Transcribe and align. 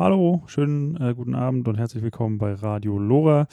Hallo, 0.00 0.42
schönen 0.46 0.96
äh, 0.96 1.12
guten 1.14 1.34
Abend 1.34 1.68
und 1.68 1.76
herzlich 1.76 2.02
willkommen 2.02 2.38
bei 2.38 2.54
Radio 2.54 2.98
Lora. 2.98 3.48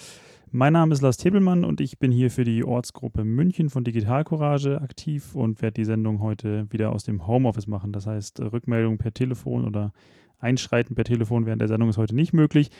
Mein 0.49 0.71
Name 0.71 0.93
ist 0.93 1.01
Lars 1.01 1.17
Tebelmann 1.17 1.65
und 1.65 1.81
ich 1.81 1.99
bin 1.99 2.09
hier 2.09 2.31
für 2.31 2.45
die 2.45 2.63
Ortsgruppe 2.63 3.25
München 3.25 3.69
von 3.69 3.83
Digital 3.83 4.23
Courage 4.23 4.79
aktiv 4.79 5.35
und 5.35 5.61
werde 5.61 5.73
die 5.73 5.83
Sendung 5.83 6.21
heute 6.21 6.65
wieder 6.71 6.93
aus 6.93 7.03
dem 7.03 7.27
Homeoffice 7.27 7.67
machen. 7.67 7.91
Das 7.91 8.07
heißt, 8.07 8.39
Rückmeldung 8.39 8.97
per 8.97 9.13
Telefon 9.13 9.65
oder 9.65 9.91
Einschreiten 10.39 10.95
per 10.95 11.03
Telefon 11.03 11.45
während 11.45 11.59
der 11.59 11.67
Sendung 11.67 11.89
ist 11.89 11.97
heute 11.97 12.15
nicht 12.15 12.31
möglich. 12.31 12.71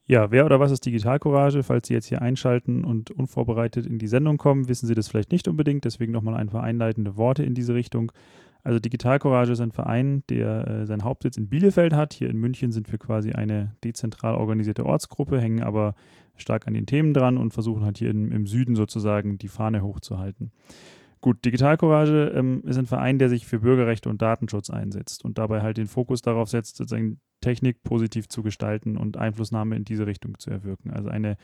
Ja, 0.06 0.32
wer 0.32 0.46
oder 0.46 0.60
was 0.60 0.72
ist 0.72 0.86
Digitalcourage? 0.86 1.64
Falls 1.64 1.88
Sie 1.88 1.94
jetzt 1.94 2.08
hier 2.08 2.22
einschalten 2.22 2.84
und 2.84 3.10
unvorbereitet 3.12 3.86
in 3.86 4.00
die 4.00 4.08
Sendung 4.08 4.38
kommen, 4.38 4.68
wissen 4.68 4.86
Sie 4.86 4.96
das 4.96 5.08
vielleicht 5.08 5.32
nicht 5.32 5.48
unbedingt. 5.48 5.86
Deswegen 5.86 6.12
nochmal 6.12 6.36
ein 6.36 6.50
paar 6.50 6.62
einleitende 6.64 7.16
Worte 7.16 7.44
in 7.44 7.54
diese 7.54 7.74
Richtung. 7.74 8.12
Also 8.64 8.80
Digitalcourage 8.80 9.54
ist 9.54 9.62
ein 9.62 9.72
Verein, 9.72 10.24
der 10.30 10.68
äh, 10.68 10.86
seinen 10.86 11.04
Hauptsitz 11.04 11.38
in 11.38 11.48
Bielefeld 11.48 11.94
hat. 11.94 12.14
Hier 12.14 12.30
in 12.30 12.38
München 12.38 12.72
sind 12.72 12.92
wir 12.92 13.00
quasi 13.00 13.32
eine 13.32 13.76
dezentral 13.84 14.36
organisierte 14.36 14.86
Ortsgruppe, 14.86 15.40
hängen 15.40 15.64
aber 15.64 15.96
stark 16.36 16.68
an 16.68 16.74
den 16.74 16.86
Themen 16.86 17.14
dran 17.14 17.38
und 17.38 17.54
versuchen 17.54 17.84
halt 17.84 17.98
hier 17.98 18.10
in, 18.10 18.32
im 18.32 18.46
Süden 18.46 18.76
sozusagen 18.76 19.38
die 19.38 19.48
Fahne 19.50 19.84
hochzuhalten. 19.84 20.52
Gut, 21.24 21.46
Digitalcourage 21.46 22.34
ähm, 22.36 22.64
ist 22.66 22.78
ein 22.78 22.86
Verein, 22.86 23.18
der 23.18 23.30
sich 23.30 23.48
für 23.48 23.60
Bürgerrechte 23.60 24.10
und 24.10 24.22
Datenschutz 24.22 24.70
einsetzt 24.70 25.24
und 25.24 25.38
dabei 25.38 25.62
halt 25.62 25.78
den 25.78 25.88
Fokus 25.88 26.22
darauf 26.22 26.50
setzt, 26.50 26.76
sozusagen 26.76 27.22
Technik 27.40 27.82
positiv 27.82 28.28
zu 28.28 28.44
gestalten 28.44 28.98
und 28.98 29.16
Einflussnahme 29.16 29.78
in 29.78 29.86
diese 29.86 30.06
Richtung 30.06 30.38
zu 30.38 30.50
erwirken. 30.50 30.92
Also 30.92 31.08
eine 31.08 31.38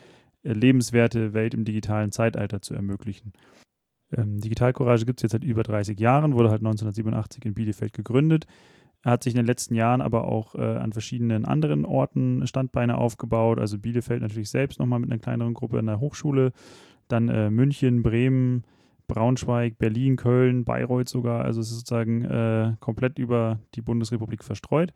äh, 0.44 0.52
lebenswerte 0.52 1.34
Welt 1.34 1.54
im 1.54 1.64
digitalen 1.64 2.12
Zeitalter 2.12 2.62
zu 2.62 2.74
ermöglichen. 2.74 3.32
Ähm, 4.12 4.42
Digitalcourage 4.42 5.06
gibt 5.06 5.22
es 5.22 5.24
jetzt 5.24 5.32
seit 5.32 5.46
über 5.46 5.64
30 5.64 5.98
Jahren, 5.98 6.34
wurde 6.34 6.50
halt 6.50 6.60
1987 6.60 7.46
in 7.46 7.54
Bielefeld 7.54 7.94
gegründet. 7.94 8.48
Hat 9.06 9.24
sich 9.24 9.32
in 9.32 9.38
den 9.38 9.46
letzten 9.46 9.76
Jahren 9.76 10.02
aber 10.02 10.26
auch 10.26 10.56
äh, 10.56 10.60
an 10.60 10.92
verschiedenen 10.92 11.46
anderen 11.46 11.86
Orten 11.86 12.46
Standbeine 12.48 12.98
aufgebaut. 12.98 13.60
Also 13.60 13.80
Bielefeld 13.80 14.24
natürlich 14.24 14.50
selbst 14.50 14.78
nochmal 14.78 15.00
mit 15.00 15.10
einer 15.10 15.22
kleineren 15.22 15.54
Gruppe 15.54 15.80
an 15.80 15.86
der 15.86 16.02
Hochschule, 16.02 16.52
dann 17.08 17.30
äh, 17.30 17.50
München, 17.50 18.04
Bremen, 18.04 18.66
Braunschweig, 19.10 19.78
Berlin, 19.78 20.16
Köln, 20.16 20.64
Bayreuth 20.64 21.10
sogar. 21.10 21.44
Also 21.44 21.60
es 21.60 21.70
ist 21.70 21.80
sozusagen 21.80 22.24
äh, 22.24 22.76
komplett 22.80 23.20
über 23.20 23.60
die 23.76 23.82
Bundesrepublik 23.82 24.44
verstreut. 24.46 24.94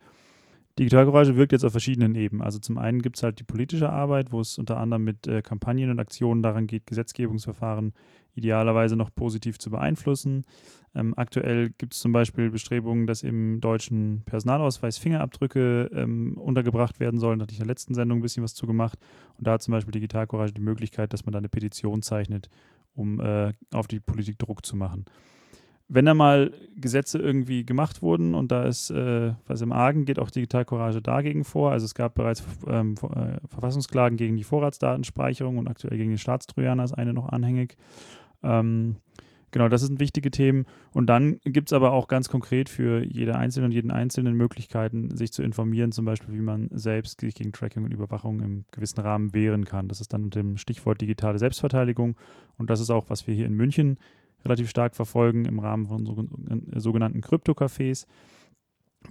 Digitalcourage 0.78 1.36
wirkt 1.36 1.52
jetzt 1.52 1.64
auf 1.64 1.72
verschiedenen 1.72 2.14
Ebenen. 2.14 2.42
Also 2.42 2.58
zum 2.58 2.78
einen 2.78 3.02
gibt 3.02 3.16
es 3.16 3.22
halt 3.22 3.38
die 3.38 3.44
politische 3.44 3.90
Arbeit, 3.90 4.32
wo 4.32 4.40
es 4.40 4.58
unter 4.58 4.78
anderem 4.78 5.04
mit 5.04 5.26
äh, 5.26 5.42
Kampagnen 5.42 5.90
und 5.90 6.00
Aktionen 6.00 6.42
daran 6.42 6.66
geht, 6.66 6.86
Gesetzgebungsverfahren 6.86 7.92
idealerweise 8.34 8.96
noch 8.96 9.14
positiv 9.14 9.58
zu 9.58 9.70
beeinflussen. 9.70 10.44
Ähm, 10.94 11.14
aktuell 11.16 11.70
gibt 11.70 11.94
es 11.94 12.00
zum 12.00 12.12
Beispiel 12.12 12.50
Bestrebungen, 12.50 13.06
dass 13.06 13.22
im 13.22 13.60
deutschen 13.60 14.22
Personalausweis 14.26 14.98
Fingerabdrücke 14.98 15.90
ähm, 15.92 16.36
untergebracht 16.36 17.00
werden 17.00 17.18
sollen. 17.18 17.38
Da 17.38 17.44
hatte 17.44 17.52
ich 17.52 17.58
in 17.58 17.64
der 17.64 17.72
letzten 17.72 17.94
Sendung 17.94 18.18
ein 18.18 18.22
bisschen 18.22 18.44
was 18.44 18.54
zu 18.54 18.66
gemacht. 18.66 18.98
Und 19.38 19.46
da 19.46 19.52
hat 19.52 19.62
zum 19.62 19.72
Beispiel 19.72 19.92
Digitalcourage 19.92 20.52
die 20.52 20.60
Möglichkeit, 20.60 21.12
dass 21.12 21.24
man 21.24 21.32
da 21.32 21.38
eine 21.38 21.48
Petition 21.48 22.02
zeichnet, 22.02 22.48
um 22.94 23.20
äh, 23.20 23.52
auf 23.72 23.86
die 23.86 24.00
Politik 24.00 24.38
Druck 24.38 24.64
zu 24.64 24.76
machen 24.76 25.04
wenn 25.88 26.06
da 26.06 26.14
mal 26.14 26.52
Gesetze 26.76 27.18
irgendwie 27.18 27.64
gemacht 27.64 28.02
wurden 28.02 28.34
und 28.34 28.50
da 28.50 28.64
ist 28.64 28.90
äh, 28.90 29.32
was 29.46 29.60
im 29.60 29.72
Argen, 29.72 30.06
geht 30.06 30.18
auch 30.18 30.30
Digitalcourage 30.30 31.02
dagegen 31.02 31.44
vor. 31.44 31.72
Also 31.72 31.84
es 31.84 31.94
gab 31.94 32.14
bereits 32.14 32.42
ähm, 32.66 32.94
äh, 33.02 33.46
Verfassungsklagen 33.48 34.16
gegen 34.16 34.36
die 34.36 34.44
Vorratsdatenspeicherung 34.44 35.58
und 35.58 35.68
aktuell 35.68 35.96
gegen 35.96 36.10
den 36.10 36.18
Staatstrojaner 36.18 36.84
ist 36.84 36.94
eine 36.94 37.12
noch 37.12 37.28
anhängig. 37.28 37.76
Ähm, 38.42 38.96
genau, 39.54 39.68
das 39.68 39.82
sind 39.82 40.00
wichtige 40.00 40.32
Themen. 40.32 40.66
Und 40.92 41.06
dann 41.06 41.38
gibt 41.44 41.68
es 41.68 41.72
aber 41.72 41.92
auch 41.92 42.08
ganz 42.08 42.28
konkret 42.28 42.68
für 42.68 43.04
jede 43.04 43.36
Einzelne 43.36 43.66
und 43.66 43.72
jeden 43.72 43.92
Einzelnen 43.92 44.34
Möglichkeiten, 44.34 45.16
sich 45.16 45.32
zu 45.32 45.44
informieren, 45.44 45.92
zum 45.92 46.04
Beispiel, 46.04 46.34
wie 46.34 46.42
man 46.42 46.68
selbst 46.72 47.18
gegen 47.18 47.52
Tracking 47.52 47.84
und 47.84 47.92
Überwachung 47.92 48.40
im 48.40 48.64
gewissen 48.72 49.00
Rahmen 49.00 49.32
wehren 49.32 49.64
kann. 49.64 49.86
Das 49.86 50.00
ist 50.00 50.12
dann 50.12 50.24
unter 50.24 50.40
dem 50.40 50.56
Stichwort 50.56 51.00
digitale 51.00 51.38
Selbstverteidigung. 51.38 52.16
Und 52.58 52.68
das 52.68 52.80
ist 52.80 52.90
auch, 52.90 53.08
was 53.10 53.28
wir 53.28 53.34
hier 53.34 53.46
in 53.46 53.54
München 53.54 53.98
relativ 54.44 54.68
stark 54.68 54.96
verfolgen 54.96 55.44
im 55.44 55.60
Rahmen 55.60 55.86
von 55.86 56.04
sogenannten 56.74 57.20
Krypto-Cafés, 57.20 58.06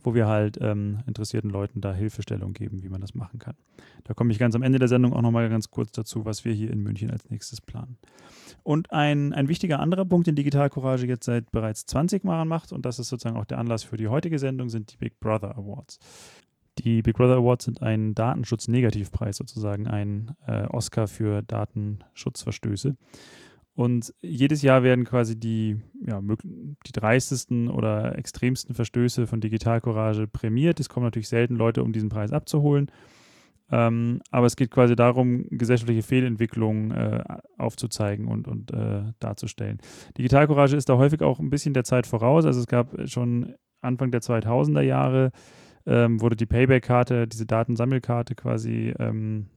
wo 0.01 0.13
wir 0.13 0.27
halt 0.27 0.57
ähm, 0.61 0.99
interessierten 1.07 1.49
Leuten 1.49 1.81
da 1.81 1.93
Hilfestellung 1.93 2.53
geben, 2.53 2.83
wie 2.83 2.89
man 2.89 3.01
das 3.01 3.13
machen 3.13 3.39
kann. 3.39 3.55
Da 4.03 4.13
komme 4.13 4.31
ich 4.31 4.39
ganz 4.39 4.55
am 4.55 4.63
Ende 4.63 4.79
der 4.79 4.87
Sendung 4.87 5.13
auch 5.13 5.21
nochmal 5.21 5.49
ganz 5.49 5.69
kurz 5.69 5.91
dazu, 5.91 6.25
was 6.25 6.45
wir 6.45 6.53
hier 6.53 6.71
in 6.71 6.81
München 6.81 7.11
als 7.11 7.29
nächstes 7.29 7.61
planen. 7.61 7.97
Und 8.63 8.91
ein, 8.91 9.33
ein 9.33 9.47
wichtiger 9.47 9.79
anderer 9.79 10.05
Punkt, 10.05 10.27
den 10.27 10.35
Digital 10.35 10.69
Courage 10.69 11.05
jetzt 11.05 11.25
seit 11.25 11.51
bereits 11.51 11.85
20 11.85 12.23
Jahren 12.23 12.47
macht, 12.47 12.71
und 12.71 12.85
das 12.85 12.99
ist 12.99 13.09
sozusagen 13.09 13.37
auch 13.37 13.45
der 13.45 13.57
Anlass 13.57 13.83
für 13.83 13.97
die 13.97 14.07
heutige 14.07 14.39
Sendung, 14.39 14.69
sind 14.69 14.93
die 14.93 14.97
Big 14.97 15.19
Brother 15.19 15.57
Awards. 15.57 15.99
Die 16.79 17.01
Big 17.01 17.15
Brother 17.15 17.37
Awards 17.37 17.65
sind 17.65 17.81
ein 17.81 18.15
Datenschutz-Negativpreis, 18.15 19.37
sozusagen 19.37 19.87
ein 19.87 20.35
äh, 20.47 20.63
Oscar 20.67 21.07
für 21.07 21.43
Datenschutzverstöße. 21.43 22.95
Und 23.75 24.13
jedes 24.21 24.61
Jahr 24.61 24.83
werden 24.83 25.03
quasi 25.03 25.39
die, 25.39 25.77
ja, 26.05 26.21
die 26.21 26.91
dreistesten 26.91 27.69
oder 27.69 28.17
extremsten 28.17 28.75
Verstöße 28.75 29.25
von 29.25 29.41
Digitalcourage 29.41 30.27
prämiert. 30.27 30.79
Es 30.79 30.89
kommen 30.89 31.05
natürlich 31.05 31.29
selten 31.29 31.55
Leute, 31.55 31.83
um 31.83 31.91
diesen 31.91 32.09
Preis 32.09 32.31
abzuholen. 32.31 32.91
Ähm, 33.71 34.21
aber 34.29 34.45
es 34.45 34.55
geht 34.55 34.69
quasi 34.69 34.95
darum, 34.95 35.47
gesellschaftliche 35.49 36.03
Fehlentwicklungen 36.03 36.91
äh, 36.91 37.23
aufzuzeigen 37.57 38.27
und, 38.27 38.47
und 38.47 38.71
äh, 38.71 39.03
darzustellen. 39.19 39.79
Digitalcourage 40.17 40.75
ist 40.75 40.89
da 40.89 40.97
häufig 40.97 41.21
auch 41.23 41.39
ein 41.39 41.49
bisschen 41.49 41.73
der 41.73 41.83
Zeit 41.83 42.05
voraus. 42.05 42.45
Also 42.45 42.59
es 42.59 42.67
gab 42.67 43.09
schon 43.09 43.55
Anfang 43.81 44.11
der 44.11 44.21
2000er 44.21 44.81
Jahre 44.81 45.31
ähm, 45.85 46.21
wurde 46.21 46.35
die 46.35 46.45
Payback-Karte, 46.45 47.27
diese 47.27 47.45
Datensammelkarte 47.45 48.35
quasi 48.35 48.93
ähm, 48.99 49.47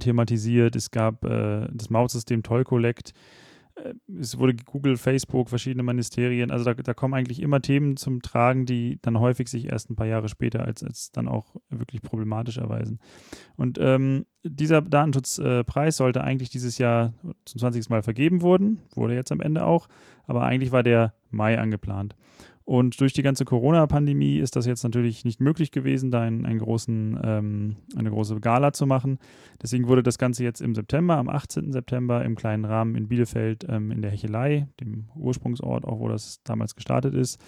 thematisiert. 0.00 0.76
Es 0.76 0.90
gab 0.90 1.24
äh, 1.24 1.68
das 1.72 1.90
Mautsystem 1.90 2.42
Toll 2.42 2.64
Collect. 2.64 3.12
Äh, 3.74 3.94
es 4.18 4.38
wurde 4.38 4.54
Google, 4.54 4.96
Facebook, 4.96 5.48
verschiedene 5.48 5.82
Ministerien. 5.82 6.50
Also 6.50 6.64
da, 6.64 6.74
da, 6.74 6.94
kommen 6.94 7.14
eigentlich 7.14 7.40
immer 7.40 7.60
Themen 7.60 7.96
zum 7.96 8.22
Tragen, 8.22 8.66
die 8.66 8.98
dann 9.02 9.18
häufig 9.20 9.48
sich 9.48 9.66
erst 9.66 9.90
ein 9.90 9.96
paar 9.96 10.06
Jahre 10.06 10.28
später 10.28 10.64
als, 10.64 10.82
als 10.82 11.10
dann 11.12 11.28
auch 11.28 11.56
wirklich 11.70 12.02
problematisch 12.02 12.58
erweisen. 12.58 13.00
Und 13.56 13.78
ähm, 13.80 14.26
dieser 14.42 14.82
Datenschutzpreis 14.82 15.94
äh, 15.94 15.96
sollte 15.96 16.22
eigentlich 16.22 16.50
dieses 16.50 16.78
Jahr 16.78 17.14
zum 17.44 17.60
20. 17.60 17.88
Mal 17.90 18.02
vergeben 18.02 18.42
wurden, 18.42 18.80
wurde 18.94 19.14
jetzt 19.14 19.32
am 19.32 19.40
Ende 19.40 19.64
auch, 19.64 19.88
aber 20.26 20.42
eigentlich 20.42 20.72
war 20.72 20.82
der 20.82 21.14
Mai 21.30 21.58
angeplant. 21.58 22.14
Und 22.64 22.98
durch 22.98 23.12
die 23.12 23.22
ganze 23.22 23.44
Corona-Pandemie 23.44 24.38
ist 24.38 24.56
das 24.56 24.64
jetzt 24.64 24.84
natürlich 24.84 25.24
nicht 25.26 25.38
möglich 25.38 25.70
gewesen, 25.70 26.10
da 26.10 26.22
einen, 26.22 26.46
einen 26.46 26.58
großen, 26.58 27.20
ähm, 27.22 27.76
eine 27.94 28.10
große 28.10 28.40
Gala 28.40 28.72
zu 28.72 28.86
machen. 28.86 29.18
Deswegen 29.62 29.86
wurde 29.86 30.02
das 30.02 30.16
Ganze 30.16 30.44
jetzt 30.44 30.62
im 30.62 30.74
September, 30.74 31.18
am 31.18 31.28
18. 31.28 31.72
September, 31.72 32.24
im 32.24 32.36
kleinen 32.36 32.64
Rahmen 32.64 32.94
in 32.94 33.08
Bielefeld 33.08 33.66
ähm, 33.68 33.90
in 33.90 34.00
der 34.00 34.10
Hechelei, 34.10 34.66
dem 34.80 35.10
Ursprungsort, 35.14 35.84
auch 35.84 35.98
wo 35.98 36.08
das 36.08 36.42
damals 36.42 36.74
gestartet 36.74 37.14
ist, 37.14 37.38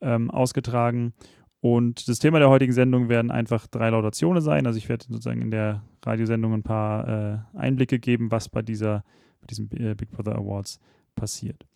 ähm, 0.00 0.30
ausgetragen. 0.30 1.14
Und 1.60 2.08
das 2.08 2.20
Thema 2.20 2.38
der 2.38 2.48
heutigen 2.48 2.72
Sendung 2.72 3.08
werden 3.08 3.32
einfach 3.32 3.66
drei 3.66 3.90
Laudationen 3.90 4.40
sein. 4.40 4.66
Also 4.66 4.78
ich 4.78 4.88
werde 4.88 5.04
sozusagen 5.08 5.42
in 5.42 5.50
der 5.50 5.82
Radiosendung 6.04 6.54
ein 6.54 6.62
paar 6.62 7.08
äh, 7.08 7.58
Einblicke 7.58 7.98
geben, 7.98 8.30
was 8.30 8.48
bei 8.48 8.62
dieser, 8.62 9.04
bei 9.40 9.46
diesem 9.48 9.68
äh, 9.72 9.94
Big 9.94 10.10
Brother 10.10 10.36
Awards 10.36 10.78
passiert. 11.16 11.66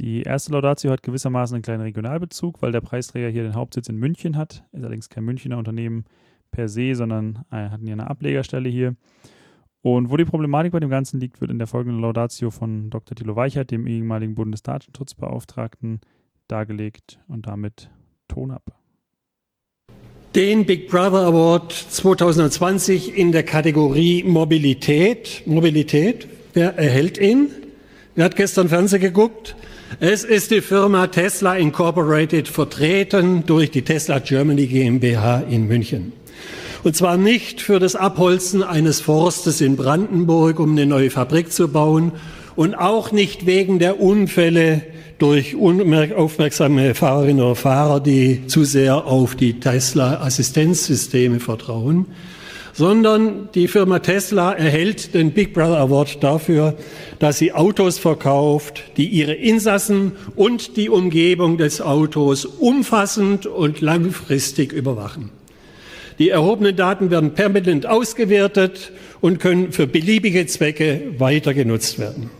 Die 0.00 0.22
erste 0.22 0.52
Laudatio 0.52 0.90
hat 0.90 1.02
gewissermaßen 1.02 1.54
einen 1.54 1.62
kleinen 1.62 1.82
Regionalbezug, 1.82 2.62
weil 2.62 2.72
der 2.72 2.80
Preisträger 2.80 3.28
hier 3.28 3.44
den 3.44 3.54
Hauptsitz 3.54 3.88
in 3.88 3.96
München 3.96 4.36
hat. 4.36 4.64
Ist 4.72 4.82
allerdings 4.82 5.08
kein 5.08 5.24
Münchner 5.24 5.58
Unternehmen 5.58 6.04
per 6.50 6.68
se, 6.68 6.94
sondern 6.94 7.44
äh, 7.50 7.68
hatten 7.68 7.84
hier 7.84 7.92
eine 7.92 8.10
Ablegerstelle 8.10 8.68
hier. 8.68 8.96
Und 9.82 10.10
wo 10.10 10.16
die 10.16 10.24
Problematik 10.24 10.72
bei 10.72 10.80
dem 10.80 10.90
Ganzen 10.90 11.20
liegt, 11.20 11.40
wird 11.40 11.50
in 11.50 11.58
der 11.58 11.66
folgenden 11.66 12.00
Laudatio 12.00 12.50
von 12.50 12.90
Dr. 12.90 13.14
Thilo 13.14 13.36
Weichert, 13.36 13.70
dem 13.70 13.86
ehemaligen 13.86 14.34
Bundesdatenschutzbeauftragten, 14.34 16.00
dargelegt 16.48 17.20
und 17.28 17.46
damit 17.46 17.90
Ton 18.26 18.50
ab. 18.50 18.72
Den 20.34 20.66
Big 20.66 20.88
Brother 20.88 21.26
Award 21.26 21.72
2020 21.72 23.16
in 23.16 23.30
der 23.30 23.44
Kategorie 23.44 24.24
Mobilität. 24.24 25.42
Mobilität. 25.46 26.26
Wer 26.54 26.76
erhält 26.76 27.18
ihn? 27.18 27.50
Wer 28.14 28.24
hat 28.24 28.36
gestern 28.36 28.68
Fernsehen 28.68 29.00
geguckt? 29.00 29.54
Es 30.00 30.24
ist 30.24 30.50
die 30.50 30.60
Firma 30.60 31.06
Tesla 31.06 31.56
Incorporated 31.56 32.48
vertreten 32.48 33.44
durch 33.46 33.70
die 33.70 33.82
Tesla 33.82 34.18
Germany 34.18 34.66
GmbH 34.66 35.44
in 35.48 35.68
München. 35.68 36.12
Und 36.82 36.96
zwar 36.96 37.16
nicht 37.16 37.60
für 37.60 37.78
das 37.78 37.96
Abholzen 37.96 38.62
eines 38.62 39.00
Forstes 39.00 39.60
in 39.60 39.76
Brandenburg, 39.76 40.58
um 40.60 40.72
eine 40.72 40.86
neue 40.86 41.10
Fabrik 41.10 41.52
zu 41.52 41.68
bauen 41.68 42.12
und 42.56 42.74
auch 42.74 43.12
nicht 43.12 43.46
wegen 43.46 43.78
der 43.78 44.00
Unfälle 44.00 44.82
durch 45.18 45.56
aufmerksame 45.56 46.94
Fahrerinnen 46.94 47.42
oder 47.42 47.54
Fahrer, 47.54 48.00
die 48.00 48.46
zu 48.46 48.64
sehr 48.64 49.06
auf 49.06 49.34
die 49.34 49.60
Tesla-Assistenzsysteme 49.60 51.40
vertrauen, 51.40 52.06
sondern 52.74 53.48
die 53.54 53.68
Firma 53.68 54.00
Tesla 54.00 54.52
erhält 54.52 55.14
den 55.14 55.30
Big 55.30 55.54
Brother 55.54 55.78
Award 55.78 56.22
dafür, 56.22 56.74
dass 57.20 57.38
sie 57.38 57.52
Autos 57.52 57.98
verkauft, 57.98 58.82
die 58.96 59.06
ihre 59.06 59.32
Insassen 59.32 60.12
und 60.34 60.76
die 60.76 60.90
Umgebung 60.90 61.56
des 61.56 61.80
Autos 61.80 62.44
umfassend 62.44 63.46
und 63.46 63.80
langfristig 63.80 64.72
überwachen. 64.72 65.30
Die 66.18 66.30
erhobenen 66.30 66.74
Daten 66.74 67.10
werden 67.10 67.34
permanent 67.34 67.86
ausgewertet 67.86 68.92
und 69.20 69.38
können 69.38 69.72
für 69.72 69.86
beliebige 69.86 70.46
Zwecke 70.46 71.14
weiter 71.18 71.54
genutzt 71.54 71.98
werden. 72.00 72.30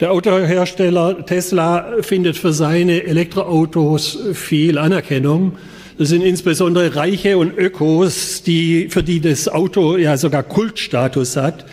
Der 0.00 0.12
Autohersteller 0.12 1.24
Tesla 1.24 1.94
findet 2.00 2.36
für 2.36 2.52
seine 2.52 3.04
Elektroautos 3.04 4.18
viel 4.34 4.76
Anerkennung. 4.76 5.52
Das 5.98 6.08
sind 6.08 6.22
insbesondere 6.22 6.96
Reiche 6.96 7.36
und 7.36 7.56
Ökos, 7.56 8.42
die, 8.42 8.88
für 8.88 9.02
die 9.02 9.20
das 9.20 9.48
Auto 9.48 9.96
ja 9.96 10.16
sogar 10.16 10.42
Kultstatus 10.42 11.36
hat. 11.36 11.66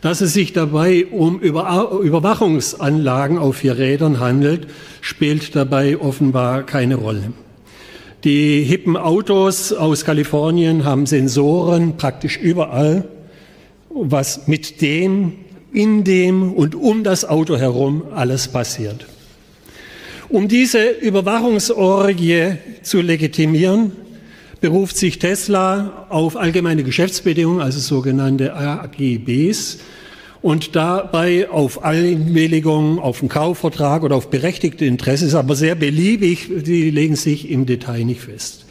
Dass 0.00 0.20
es 0.22 0.32
sich 0.32 0.52
dabei 0.54 1.06
um 1.06 1.40
Überwachungsanlagen 1.40 3.38
auf 3.38 3.56
vier 3.56 3.76
Rädern 3.76 4.18
handelt, 4.18 4.66
spielt 5.02 5.54
dabei 5.54 5.98
offenbar 5.98 6.64
keine 6.64 6.96
Rolle. 6.96 7.32
Die 8.24 8.62
hippen 8.62 8.96
Autos 8.96 9.72
aus 9.72 10.04
Kalifornien 10.04 10.84
haben 10.84 11.06
Sensoren 11.06 11.96
praktisch 11.96 12.38
überall, 12.38 13.08
was 13.90 14.46
mit 14.46 14.80
dem, 14.80 15.34
in 15.72 16.02
dem 16.04 16.52
und 16.54 16.74
um 16.74 17.04
das 17.04 17.24
Auto 17.24 17.56
herum 17.56 18.02
alles 18.14 18.48
passiert. 18.48 19.06
Um 20.30 20.46
diese 20.46 20.90
Überwachungsorgie 20.90 22.52
zu 22.82 23.00
legitimieren, 23.00 23.90
beruft 24.60 24.96
sich 24.96 25.18
Tesla 25.18 26.06
auf 26.08 26.36
allgemeine 26.36 26.84
Geschäftsbedingungen, 26.84 27.60
also 27.60 27.80
sogenannte 27.80 28.54
AGBs, 28.54 29.78
und 30.40 30.76
dabei 30.76 31.50
auf 31.50 31.82
Einwilligung, 31.82 33.00
auf 33.00 33.20
einen 33.20 33.28
Kaufvertrag 33.28 34.04
oder 34.04 34.14
auf 34.14 34.30
berechtigte 34.30 34.84
Interesse, 34.84 35.26
ist 35.26 35.34
aber 35.34 35.56
sehr 35.56 35.74
beliebig, 35.74 36.48
die 36.64 36.90
legen 36.90 37.16
sich 37.16 37.50
im 37.50 37.66
Detail 37.66 38.04
nicht 38.04 38.20
fest. 38.20 38.66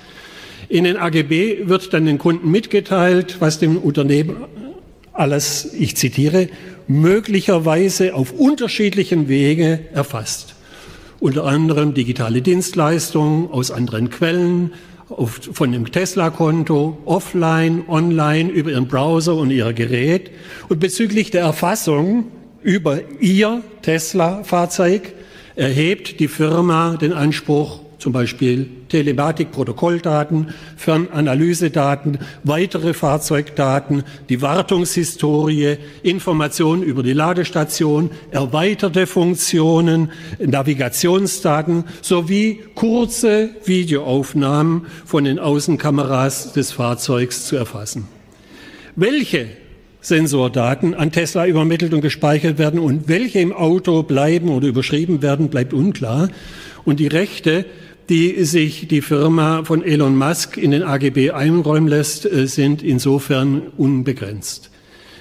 In 0.69 0.85
den 0.85 0.95
AGB 0.95 1.67
wird 1.67 1.93
dann 1.93 2.05
den 2.05 2.19
Kunden 2.19 2.49
mitgeteilt, 2.49 3.35
was 3.39 3.59
dem 3.59 3.75
Unternehmen 3.77 4.37
alles, 5.11 5.73
ich 5.77 5.97
zitiere, 5.97 6.47
möglicherweise 6.87 8.15
auf 8.15 8.31
unterschiedlichen 8.31 9.27
Wege 9.27 9.81
erfasst. 9.93 10.55
Unter 11.19 11.45
anderem 11.45 11.93
digitale 11.93 12.41
Dienstleistungen 12.41 13.51
aus 13.51 13.71
anderen 13.71 14.09
Quellen, 14.09 14.71
auf, 15.09 15.39
von 15.51 15.71
dem 15.71 15.91
Tesla-Konto, 15.91 16.97
offline, 17.05 17.83
online, 17.87 18.49
über 18.49 18.71
Ihren 18.71 18.87
Browser 18.87 19.35
und 19.35 19.51
Ihr 19.51 19.73
Gerät. 19.73 20.31
Und 20.69 20.79
bezüglich 20.79 21.31
der 21.31 21.41
Erfassung 21.41 22.25
über 22.61 22.99
Ihr 23.19 23.61
Tesla-Fahrzeug 23.81 25.13
erhebt 25.55 26.19
die 26.19 26.27
Firma 26.27 26.95
den 26.95 27.13
Anspruch, 27.13 27.81
zum 27.99 28.13
Beispiel 28.13 28.67
Telematik, 28.87 29.51
Protokolldaten, 29.51 30.53
Fernanalysedaten, 30.77 32.17
weitere 32.43 32.93
Fahrzeugdaten, 32.93 34.03
die 34.29 34.41
Wartungshistorie, 34.41 35.77
Informationen 36.01 36.81
über 36.81 37.03
die 37.03 37.13
Ladestation, 37.13 38.09
erweiterte 38.31 39.05
Funktionen, 39.05 40.11
Navigationsdaten 40.39 41.83
sowie 42.01 42.61
kurze 42.73 43.49
Videoaufnahmen 43.65 44.87
von 45.05 45.25
den 45.25 45.37
Außenkameras 45.37 46.53
des 46.53 46.71
Fahrzeugs 46.71 47.45
zu 47.45 47.57
erfassen. 47.57 48.07
Welche 48.95 49.47
Sensordaten 50.01 50.93
an 50.93 51.11
Tesla 51.11 51.45
übermittelt 51.45 51.93
und 51.93 52.01
gespeichert 52.01 52.57
werden 52.57 52.79
und 52.79 53.09
welche 53.09 53.39
im 53.39 53.51
Auto 53.51 54.03
bleiben 54.03 54.49
oder 54.49 54.67
überschrieben 54.67 55.21
werden, 55.21 55.49
bleibt 55.49 55.73
unklar. 55.73 56.29
Und 56.85 56.99
die 56.99 57.07
Rechte 57.07 57.65
die 58.09 58.43
sich 58.43 58.87
die 58.87 59.01
Firma 59.01 59.63
von 59.63 59.83
Elon 59.83 60.17
Musk 60.17 60.57
in 60.57 60.71
den 60.71 60.83
AGB 60.83 61.31
einräumen 61.31 61.87
lässt, 61.87 62.25
äh, 62.25 62.47
sind 62.47 62.81
insofern 62.81 63.61
unbegrenzt. 63.77 64.71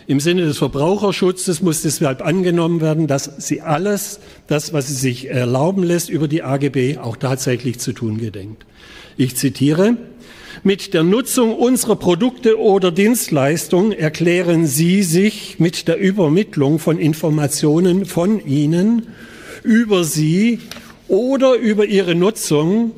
Im 0.07 0.21
Sinne 0.21 0.47
des 0.47 0.57
Verbraucherschutzes 0.57 1.61
muss 1.61 1.83
deshalb 1.83 2.25
angenommen 2.25 2.81
werden, 2.81 3.07
dass 3.07 3.31
sie 3.47 3.61
alles, 3.61 4.21
das, 4.47 4.73
was 4.73 4.89
sie 4.89 4.95
sich 4.95 5.29
erlauben 5.29 5.83
lässt, 5.83 6.09
über 6.09 6.29
die 6.29 6.43
AGB 6.43 6.97
auch 6.97 7.19
tatsächlich 7.19 7.79
zu 7.79 7.93
tun 7.93 8.17
gedenkt. 8.17 8.65
Ich 9.19 9.37
zitiere, 9.37 9.99
mit 10.65 10.95
der 10.95 11.03
Nutzung 11.03 11.55
unserer 11.55 11.97
Produkte 11.97 12.59
oder 12.59 12.91
Dienstleistungen 12.91 13.93
erklären 13.93 14.67
Sie 14.67 15.03
sich 15.03 15.61
mit 15.61 15.89
der 15.89 15.99
Übermittlung 15.99 16.79
von 16.79 16.99
Informationen 16.99 18.07
von 18.07 18.45
Ihnen 18.45 19.09
über 19.63 20.05
Sie 20.05 20.61
oder 21.09 21.55
über 21.55 21.87
ihre 21.87 22.15
Nutzung 22.15 22.93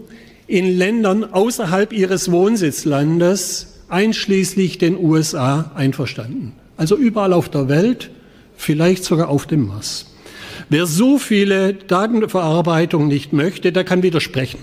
in 0.46 0.76
Ländern 0.76 1.32
außerhalb 1.32 1.92
ihres 1.92 2.30
Wohnsitzlandes, 2.30 3.78
einschließlich 3.88 4.78
den 4.78 4.98
USA, 4.98 5.70
einverstanden. 5.74 6.52
Also 6.76 6.96
überall 6.96 7.32
auf 7.32 7.48
der 7.48 7.68
Welt, 7.68 8.10
vielleicht 8.56 9.04
sogar 9.04 9.28
auf 9.28 9.46
dem 9.46 9.68
Mars. 9.68 10.06
Wer 10.68 10.86
so 10.86 11.18
viele 11.18 11.74
Datenverarbeitung 11.74 13.08
nicht 13.08 13.32
möchte, 13.32 13.72
der 13.72 13.84
kann 13.84 14.02
widersprechen. 14.02 14.60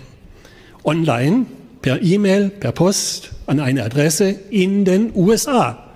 Online, 0.83 1.45
per 1.81 2.01
E-Mail, 2.01 2.49
per 2.49 2.71
Post, 2.71 3.31
an 3.45 3.59
eine 3.59 3.83
Adresse 3.83 4.35
in 4.49 4.85
den 4.85 5.11
USA. 5.15 5.87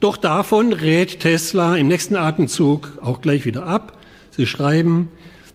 Doch 0.00 0.16
davon 0.16 0.72
rät 0.72 1.20
Tesla 1.20 1.76
im 1.76 1.88
nächsten 1.88 2.16
Atemzug 2.16 2.98
auch 3.02 3.20
gleich 3.20 3.44
wieder 3.44 3.66
ab. 3.66 3.98
Sie 4.30 4.46
schreiben, 4.46 5.08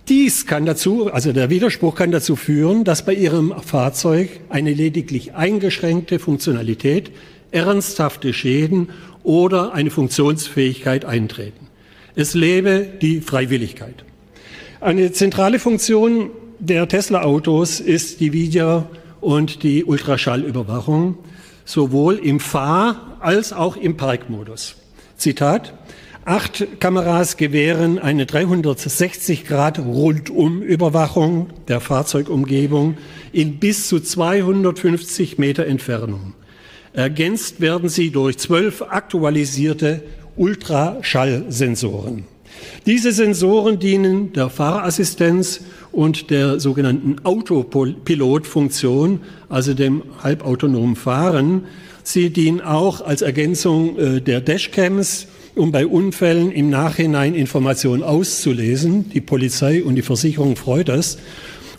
dies 0.10 0.46
kann 0.46 0.66
dazu, 0.66 1.12
also 1.12 1.32
der 1.32 1.50
Widerspruch 1.50 1.96
kann 1.96 2.12
dazu 2.12 2.36
führen, 2.36 2.84
dass 2.84 3.06
bei 3.06 3.14
Ihrem 3.14 3.54
Fahrzeug 3.62 4.30
eine 4.50 4.74
lediglich 4.74 5.34
eingeschränkte 5.34 6.20
Funktionalität, 6.20 7.12
ernsthafte 7.52 8.34
Schäden 8.34 8.90
oder 9.24 9.74
eine 9.74 9.92
Funktionsfähigkeit 9.92 11.06
eintreten. 11.06 11.68
Es 12.16 12.34
lebe 12.34 12.88
die 13.02 13.22
Freiwilligkeit. 13.22 14.04
Eine 14.80 15.12
zentrale 15.12 15.60
Funktion 15.60 16.32
der 16.60 16.88
Tesla-Autos 16.88 17.80
ist 17.80 18.20
die 18.20 18.34
Video- 18.34 18.88
und 19.20 19.64
die 19.64 19.84
Ultraschallüberwachung, 19.84 21.18
sowohl 21.66 22.16
im 22.16 22.40
Fahr- 22.40 23.18
als 23.20 23.54
auch 23.54 23.78
im 23.78 23.98
Parkmodus. 23.98 24.76
Zitat, 25.16 25.74
Acht 26.24 26.80
Kameras 26.80 27.36
gewähren 27.36 27.98
eine 27.98 28.28
360 28.28 29.46
Grad 29.46 29.80
Rundumüberwachung 29.80 31.48
der 31.68 31.80
Fahrzeugumgebung 31.80 32.98
in 33.34 33.58
bis 33.58 33.88
zu 33.88 34.00
250 34.00 35.40
Meter 35.40 35.66
Entfernung. 35.66 36.34
Ergänzt 36.94 37.60
werden 37.60 37.90
sie 37.90 38.12
durch 38.12 38.38
zwölf 38.38 38.84
aktualisierte 38.84 40.04
Ultraschallsensoren. 40.36 42.26
Diese 42.86 43.14
Sensoren 43.14 43.80
dienen 43.80 44.32
der 44.34 44.52
Fahrerassistenz 44.52 45.62
und 45.92 46.30
der 46.30 46.60
sogenannten 46.60 47.16
Autopilotfunktion, 47.24 49.22
also 49.50 49.74
dem 49.74 50.04
halbautonomen 50.22 50.96
Fahren. 50.96 51.64
Sie 52.04 52.30
dienen 52.30 52.62
auch 52.62 53.02
als 53.02 53.24
Ergänzung 53.24 53.98
äh, 53.98 54.22
der 54.22 54.42
Dashcams 54.42 55.28
um 55.56 55.72
bei 55.72 55.86
Unfällen 55.86 56.52
im 56.52 56.70
Nachhinein 56.70 57.36
Informationen 57.36 58.04
auszulesen. 58.04 59.10
Die 59.10 59.22
Polizei 59.22 59.84
und 59.84 59.96
die 59.96 60.02
Versicherung 60.02 60.56
freut 60.56 60.90
es. 60.90 61.18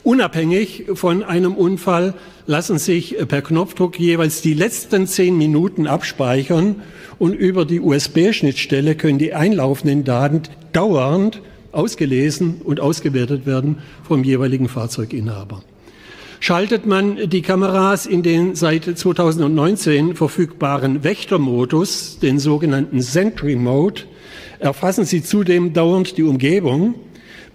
Unabhängig 0.04 0.86
von 0.94 1.22
einem 1.22 1.54
Unfall 1.54 2.14
lassen 2.46 2.78
sich 2.78 3.16
per 3.28 3.40
Knopfdruck 3.40 3.98
jeweils 3.98 4.42
die 4.42 4.54
letzten 4.54 5.06
zehn 5.06 5.38
Minuten 5.38 5.86
abspeichern 5.86 6.82
und 7.18 7.34
über 7.34 7.64
die 7.64 7.80
USB-Schnittstelle 7.80 8.96
können 8.96 9.18
die 9.18 9.32
einlaufenden 9.32 10.02
Daten 10.02 10.42
dauernd 10.72 11.40
ausgelesen 11.70 12.60
und 12.64 12.80
ausgewertet 12.80 13.46
werden 13.46 13.78
vom 14.02 14.24
jeweiligen 14.24 14.68
Fahrzeuginhaber. 14.68 15.62
Schaltet 16.44 16.86
man 16.86 17.30
die 17.30 17.40
Kameras 17.40 18.04
in 18.04 18.24
den 18.24 18.56
seit 18.56 18.98
2019 18.98 20.16
verfügbaren 20.16 21.04
Wächtermodus, 21.04 22.18
den 22.18 22.40
sogenannten 22.40 23.00
Sentry 23.00 23.54
Mode, 23.54 24.02
erfassen 24.58 25.04
sie 25.04 25.22
zudem 25.22 25.72
dauernd 25.72 26.18
die 26.18 26.24
Umgebung, 26.24 26.96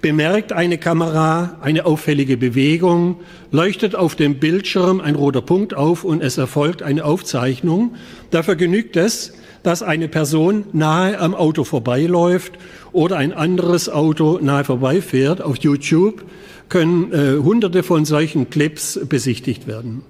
bemerkt 0.01 0.53
eine 0.53 0.77
Kamera 0.77 1.57
eine 1.59 1.85
auffällige 1.85 2.37
Bewegung, 2.37 3.17
leuchtet 3.51 3.93
auf 3.93 4.15
dem 4.15 4.35
Bildschirm 4.35 5.01
ein 5.01 5.15
roter 5.15 5.41
Punkt 5.41 5.73
auf 5.73 6.05
und 6.05 6.23
es 6.23 6.37
erfolgt 6.37 6.81
eine 6.81 7.03
Aufzeichnung. 7.03 7.95
Dafür 8.31 8.55
genügt 8.55 8.95
es, 8.95 9.33
dass 9.63 9.83
eine 9.83 10.07
Person 10.07 10.63
nahe 10.71 11.19
am 11.19 11.35
Auto 11.35 11.65
vorbeiläuft 11.65 12.53
oder 12.93 13.17
ein 13.17 13.33
anderes 13.33 13.89
Auto 13.89 14.39
nahe 14.41 14.63
vorbeifährt. 14.63 15.41
Auf 15.41 15.57
YouTube 15.57 16.23
können 16.69 17.11
äh, 17.13 17.41
hunderte 17.41 17.83
von 17.83 18.05
solchen 18.05 18.49
Clips 18.49 18.99
besichtigt 19.07 19.67
werden. 19.67 20.03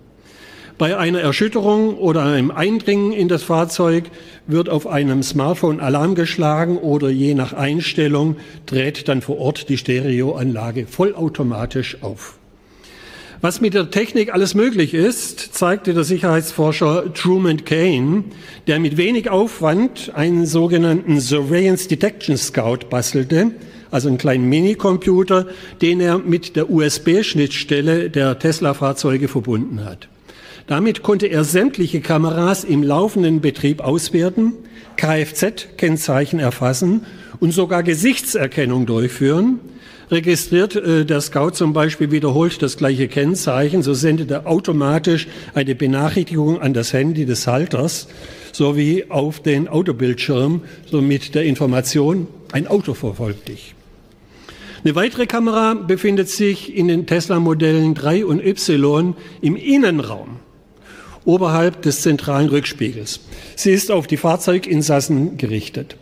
Bei 0.77 0.95
einer 0.95 1.19
Erschütterung 1.19 1.97
oder 1.97 2.23
einem 2.23 2.51
Eindringen 2.51 3.11
in 3.11 3.27
das 3.27 3.41
Fahrzeug 3.41 4.03
wird 4.45 4.69
auf 4.69 4.85
einem 4.85 5.23
Smartphone 5.23 5.79
Alarm 5.79 6.13
geschlagen 6.13 6.77
oder 6.77 7.09
je 7.09 7.33
nach 7.33 7.53
Einstellung 7.53 8.35
dreht 8.67 9.07
dann 9.07 9.23
vor 9.23 9.39
Ort 9.39 9.69
die 9.69 9.77
Stereoanlage 9.77 10.85
vollautomatisch 10.85 12.03
auf. 12.03 12.37
Was 13.41 13.59
mit 13.61 13.73
der 13.73 13.89
Technik 13.89 14.33
alles 14.33 14.53
möglich 14.53 14.93
ist, 14.93 15.39
zeigte 15.55 15.95
der 15.95 16.03
Sicherheitsforscher 16.03 17.11
Truman 17.13 17.65
Kane, 17.65 18.23
der 18.67 18.79
mit 18.79 18.97
wenig 18.97 19.29
Aufwand 19.31 20.11
einen 20.15 20.45
sogenannten 20.45 21.19
Surveillance 21.19 21.87
Detection 21.87 22.37
Scout 22.37 22.89
bastelte, 22.89 23.51
also 23.91 24.07
einen 24.07 24.17
kleinen 24.17 24.49
Minicomputer, 24.49 25.47
den 25.81 25.99
er 25.99 26.17
mit 26.17 26.55
der 26.55 26.69
USB-Schnittstelle 26.69 28.09
der 28.09 28.39
Tesla-Fahrzeuge 28.39 29.27
verbunden 29.27 29.85
hat. 29.85 30.07
Damit 30.67 31.01
konnte 31.01 31.27
er 31.27 31.45
sämtliche 31.45 32.01
Kameras 32.01 32.65
im 32.65 32.83
laufenden 32.83 33.39
Betrieb 33.39 33.79
auswerten, 33.81 34.53
Kfz-Kennzeichen 34.97 36.39
erfassen 36.39 37.05
und 37.39 37.53
sogar 37.53 37.83
Gesichtserkennung 37.83 38.85
durchführen. 38.85 39.59
Registriert 40.09 40.75
äh, 40.75 41.05
der 41.05 41.21
Scout 41.21 41.51
zum 41.51 41.73
Beispiel 41.73 42.11
wiederholt 42.11 42.61
das 42.61 42.77
gleiche 42.77 43.07
Kennzeichen, 43.07 43.83
so 43.83 43.93
sendet 43.93 44.31
er 44.31 44.47
automatisch 44.47 45.27
eine 45.53 45.75
Benachrichtigung 45.75 46.61
an 46.61 46.73
das 46.73 46.93
Handy 46.93 47.25
des 47.25 47.47
Halters 47.47 48.07
sowie 48.53 49.05
auf 49.09 49.41
den 49.41 49.67
Autobildschirm, 49.67 50.61
so 50.89 51.01
mit 51.01 51.35
der 51.35 51.43
Information, 51.43 52.27
ein 52.51 52.67
Auto 52.67 52.93
verfolgt 52.93 53.49
dich. 53.49 53.76
Eine 54.87 54.95
weitere 54.95 55.25
Kamera 55.25 55.73
befindet 55.73 56.29
sich 56.29 56.73
in 56.73 56.87
den 56.87 57.05
Tesla-Modellen 57.05 57.93
3 57.93 58.25
und 58.25 58.41
Y 58.41 59.15
im 59.41 59.57
Innenraum 59.57 60.39
oberhalb 61.25 61.81
des 61.81 62.03
zentralen 62.03 62.47
Rückspiegels. 62.47 63.19
Sie 63.57 63.73
ist 63.73 63.91
auf 63.91 64.07
die 64.07 64.15
Fahrzeuginsassen 64.15 65.35
gerichtet. 65.35 65.97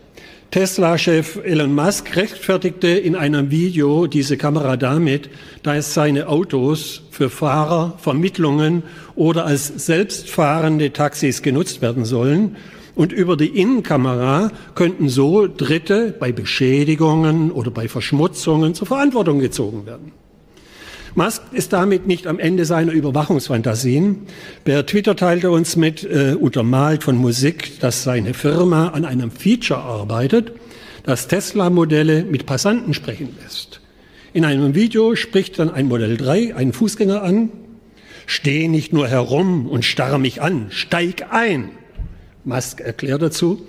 Tesla-Chef 0.51 1.39
Elon 1.43 1.73
Musk 1.73 2.15
rechtfertigte 2.15 2.89
in 2.89 3.15
einem 3.15 3.49
Video 3.49 4.05
diese 4.05 4.37
Kamera 4.37 4.77
damit, 4.77 5.31
dass 5.63 5.95
seine 5.95 6.27
Autos 6.27 7.01
für 7.09 7.31
Fahrer, 7.31 7.97
Vermittlungen 7.97 8.83
oder 9.15 9.47
als 9.47 9.65
selbstfahrende 9.83 10.93
Taxis 10.93 11.41
genutzt 11.41 11.81
werden 11.81 12.05
sollen. 12.05 12.55
Und 12.95 13.11
über 13.11 13.35
die 13.35 13.59
Innenkamera 13.59 14.51
könnten 14.73 15.09
so 15.09 15.47
Dritte 15.47 16.15
bei 16.17 16.31
Beschädigungen 16.31 17.51
oder 17.51 17.69
bei 17.69 17.89
Verschmutzungen 17.89 18.73
zur 18.73 18.87
Verantwortung 18.87 19.39
gezogen 19.39 19.85
werden. 19.85 20.13
Musk 21.13 21.43
ist 21.53 21.71
damit 21.71 22.07
nicht 22.07 22.27
am 22.27 22.39
Ende 22.39 22.65
seiner 22.65 22.91
Überwachungsfantasien. 22.91 24.27
Per 24.65 24.85
Twitter 24.85 25.15
teilte 25.15 25.49
uns 25.49 25.77
mit, 25.77 26.03
äh, 26.03 26.35
untermalt 26.37 27.03
von 27.03 27.15
Musik, 27.15 27.79
dass 27.79 28.03
seine 28.03 28.33
Firma 28.33 28.89
an 28.89 29.05
einem 29.05 29.31
Feature 29.31 29.79
arbeitet, 29.79 30.53
das 31.03 31.29
Tesla-Modelle 31.29 32.25
mit 32.25 32.45
Passanten 32.45 32.93
sprechen 32.93 33.29
lässt. 33.41 33.79
In 34.33 34.43
einem 34.43 34.75
Video 34.75 35.15
spricht 35.15 35.59
dann 35.59 35.69
ein 35.69 35.87
Modell 35.87 36.17
3 36.17 36.53
einen 36.53 36.73
Fußgänger 36.73 37.23
an. 37.23 37.49
Steh 38.25 38.67
nicht 38.67 38.91
nur 38.91 39.07
herum 39.07 39.67
und 39.67 39.85
starre 39.85 40.19
mich 40.19 40.41
an, 40.41 40.67
steig 40.69 41.27
ein. 41.31 41.69
Musk 42.45 42.79
erklärt 42.79 43.21
dazu, 43.21 43.61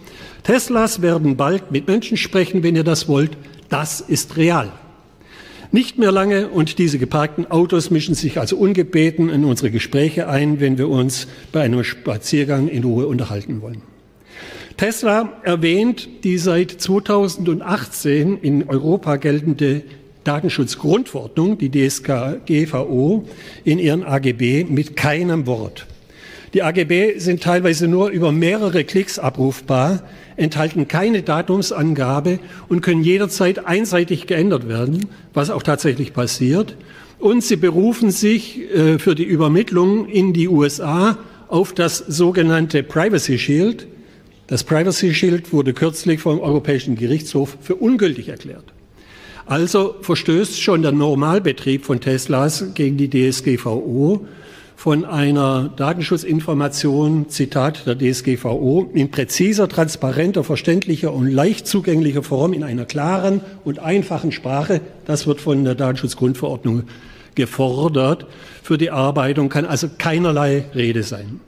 Teslas 0.43 1.03
werden 1.03 1.37
bald 1.37 1.73
mit 1.73 1.87
Menschen 1.89 2.17
sprechen, 2.17 2.63
wenn 2.63 2.77
ihr 2.77 2.85
das 2.85 3.09
wollt. 3.09 3.37
Das 3.69 4.01
ist 4.01 4.37
real. 4.37 4.71
Nicht 5.73 5.99
mehr 5.99 6.13
lange 6.13 6.49
und 6.49 6.79
diese 6.79 6.99
geparkten 6.99 7.51
Autos 7.51 7.91
mischen 7.91 8.15
sich 8.15 8.39
also 8.39 8.57
ungebeten 8.57 9.29
in 9.29 9.45
unsere 9.45 9.71
Gespräche 9.71 10.29
ein, 10.29 10.61
wenn 10.61 10.79
wir 10.79 10.89
uns 10.89 11.27
bei 11.53 11.63
einem 11.63 11.83
Spaziergang 11.83 12.69
in 12.69 12.85
Ruhe 12.85 13.07
unterhalten 13.07 13.61
wollen. 13.63 13.83
Tesla 14.77 15.33
erwähnt 15.43 16.09
die 16.23 16.39
seit 16.39 16.71
2018 16.71 18.39
in 18.39 18.69
Europa 18.69 19.17
geltende 19.17 19.83
Datenschutzgrundverordnung, 20.25 21.57
die 21.57 21.71
DSGVO, 21.71 23.25
in 23.65 23.79
ihren 23.79 24.05
AGB 24.05 24.65
mit 24.65 24.97
keinem 24.97 25.47
Wort. 25.47 25.87
Die 26.57 26.63
AGB 26.63 27.19
sind 27.19 27.43
teilweise 27.43 27.87
nur 27.87 28.09
über 28.09 28.33
mehrere 28.33 28.85
Klicks 28.85 29.19
abrufbar, 29.19 30.03
enthalten 30.37 30.89
keine 30.89 31.21
Datumsangabe 31.21 32.39
und 32.71 32.81
können 32.81 33.03
jederzeit 33.05 33.67
einseitig 33.67 34.27
geändert 34.27 34.67
werden, 34.67 35.05
was 35.35 35.51
auch 35.51 35.63
tatsächlich 35.63 36.15
passiert. 36.15 36.79
Und 37.19 37.45
sie 37.45 37.57
berufen 37.57 38.11
sich 38.11 38.59
äh, 38.75 38.99
für 38.99 39.15
die 39.15 39.25
Übermittlung 39.25 40.09
in 40.09 40.33
die 40.33 40.49
USA 40.49 41.19
auf 41.49 41.75
das 41.75 41.99
sogenannte 41.99 42.83
Privacy 42.83 43.39
Shield. 43.39 43.87
Das 44.47 44.65
Privacy 44.65 45.13
Shield 45.13 45.53
wurde 45.53 45.75
kürzlich 45.75 46.21
vom 46.21 46.41
Europäischen 46.41 46.97
Gerichtshof 46.97 47.59
für 47.61 47.75
ungültig 47.75 48.31
erklärt. 48.31 48.73
Also 49.45 49.97
verstößt 50.01 50.59
schon 50.59 50.81
der 50.81 50.93
Normalbetrieb 50.93 51.85
von 51.85 52.01
Teslas 52.01 52.65
gegen 52.73 52.97
die 52.97 53.11
DSGVO 53.11 54.27
von 54.77 55.07
einer 55.07 55.71
Datenschutzinformation, 55.75 57.31
Zitat 57.31 57.87
der 57.87 57.97
DSGVO, 57.97 58.91
in 58.93 59.11
präziser, 59.11 59.69
transparenter, 59.69 60.45
verständlicher 60.45 61.13
und 61.13 61.31
leicht 61.31 61.67
zugänglicher 61.67 62.23
Form 62.23 62.53
in 62.53 62.63
einer 62.63 62.85
klaren 62.85 63.41
und 63.65 63.79
einfachen 63.79 64.33
Sprache. 64.33 64.83
Das 65.07 65.27
wird 65.27 65.41
von 65.41 65.65
der 65.65 65.75
Datenschutzgrundverordnung 65.75 66.85
gefordert. 67.35 68.27
Für 68.63 68.77
die 68.77 68.91
Arbeitung 68.91 69.49
kann 69.49 69.65
also 69.65 69.89
keinerlei 69.97 70.67
Rede 70.75 71.03
sein. 71.03 71.41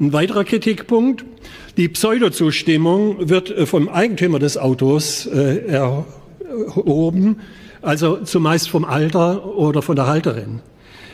Ein 0.00 0.14
weiterer 0.14 0.44
Kritikpunkt. 0.44 1.24
Die 1.76 1.88
Pseudozustimmung 1.88 3.28
wird 3.28 3.50
vom 3.68 3.90
Eigentümer 3.90 4.38
des 4.38 4.56
Autos 4.56 5.26
äh, 5.26 5.66
erhoben, 5.66 7.40
also 7.82 8.16
zumeist 8.16 8.70
vom 8.70 8.86
Alter 8.86 9.56
oder 9.56 9.82
von 9.82 9.96
der 9.96 10.06
Halterin. 10.06 10.60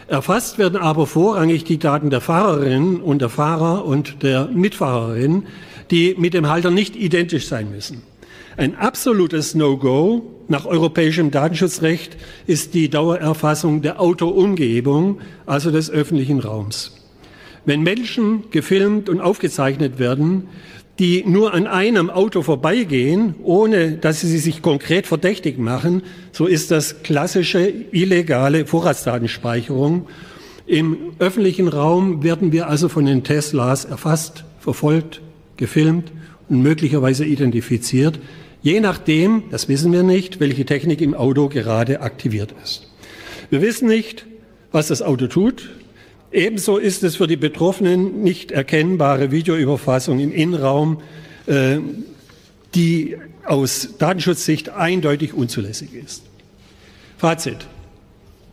Erfasst 0.08 0.56
werden 0.56 0.80
aber 0.80 1.06
vorrangig 1.06 1.64
die 1.64 1.78
Daten 1.78 2.08
der 2.08 2.22
Fahrerin 2.22 2.96
und 2.96 3.20
der 3.20 3.28
Fahrer 3.28 3.84
und 3.84 4.22
der 4.22 4.46
Mitfahrerin, 4.46 5.44
die 5.90 6.14
mit 6.16 6.32
dem 6.32 6.48
Halter 6.48 6.70
nicht 6.70 6.96
identisch 6.96 7.46
sein 7.46 7.70
müssen. 7.70 8.00
Ein 8.56 8.74
absolutes 8.74 9.54
No-Go 9.54 10.22
nach 10.48 10.64
europäischem 10.64 11.30
Datenschutzrecht 11.30 12.16
ist 12.46 12.72
die 12.72 12.88
Dauererfassung 12.88 13.82
der 13.82 14.00
Autoumgebung, 14.00 15.20
also 15.44 15.70
des 15.70 15.90
öffentlichen 15.90 16.40
Raums. 16.40 16.96
Wenn 17.66 17.82
Menschen 17.82 18.44
gefilmt 18.50 19.10
und 19.10 19.20
aufgezeichnet 19.20 19.98
werden, 19.98 20.48
die 20.98 21.22
nur 21.24 21.54
an 21.54 21.66
einem 21.66 22.10
Auto 22.10 22.42
vorbeigehen, 22.42 23.36
ohne 23.42 23.92
dass 23.92 24.20
sie 24.20 24.38
sich 24.38 24.62
konkret 24.62 25.06
verdächtig 25.06 25.58
machen, 25.58 26.02
so 26.32 26.46
ist 26.46 26.70
das 26.70 27.02
klassische 27.02 27.72
illegale 27.92 28.66
Vorratsdatenspeicherung. 28.66 30.08
Im 30.66 30.96
öffentlichen 31.18 31.68
Raum 31.68 32.22
werden 32.24 32.52
wir 32.52 32.68
also 32.68 32.88
von 32.88 33.06
den 33.06 33.22
Teslas 33.22 33.84
erfasst, 33.84 34.44
verfolgt, 34.58 35.20
gefilmt 35.56 36.10
und 36.48 36.62
möglicherweise 36.62 37.24
identifiziert, 37.24 38.18
je 38.62 38.80
nachdem, 38.80 39.44
das 39.50 39.68
wissen 39.68 39.92
wir 39.92 40.02
nicht, 40.02 40.40
welche 40.40 40.66
Technik 40.66 41.00
im 41.00 41.14
Auto 41.14 41.48
gerade 41.48 42.00
aktiviert 42.00 42.54
ist. 42.64 42.90
Wir 43.50 43.62
wissen 43.62 43.88
nicht, 43.88 44.26
was 44.72 44.88
das 44.88 45.00
Auto 45.00 45.28
tut, 45.28 45.70
Ebenso 46.30 46.76
ist 46.76 47.02
es 47.04 47.16
für 47.16 47.26
die 47.26 47.36
Betroffenen 47.36 48.22
nicht 48.22 48.50
erkennbare 48.50 49.30
Videoüberfassung 49.30 50.20
im 50.20 50.32
Innenraum, 50.32 51.00
äh, 51.46 51.78
die 52.74 53.16
aus 53.44 53.96
Datenschutzsicht 53.98 54.68
eindeutig 54.70 55.32
unzulässig 55.32 55.94
ist. 55.94 56.22
Fazit. 57.16 57.66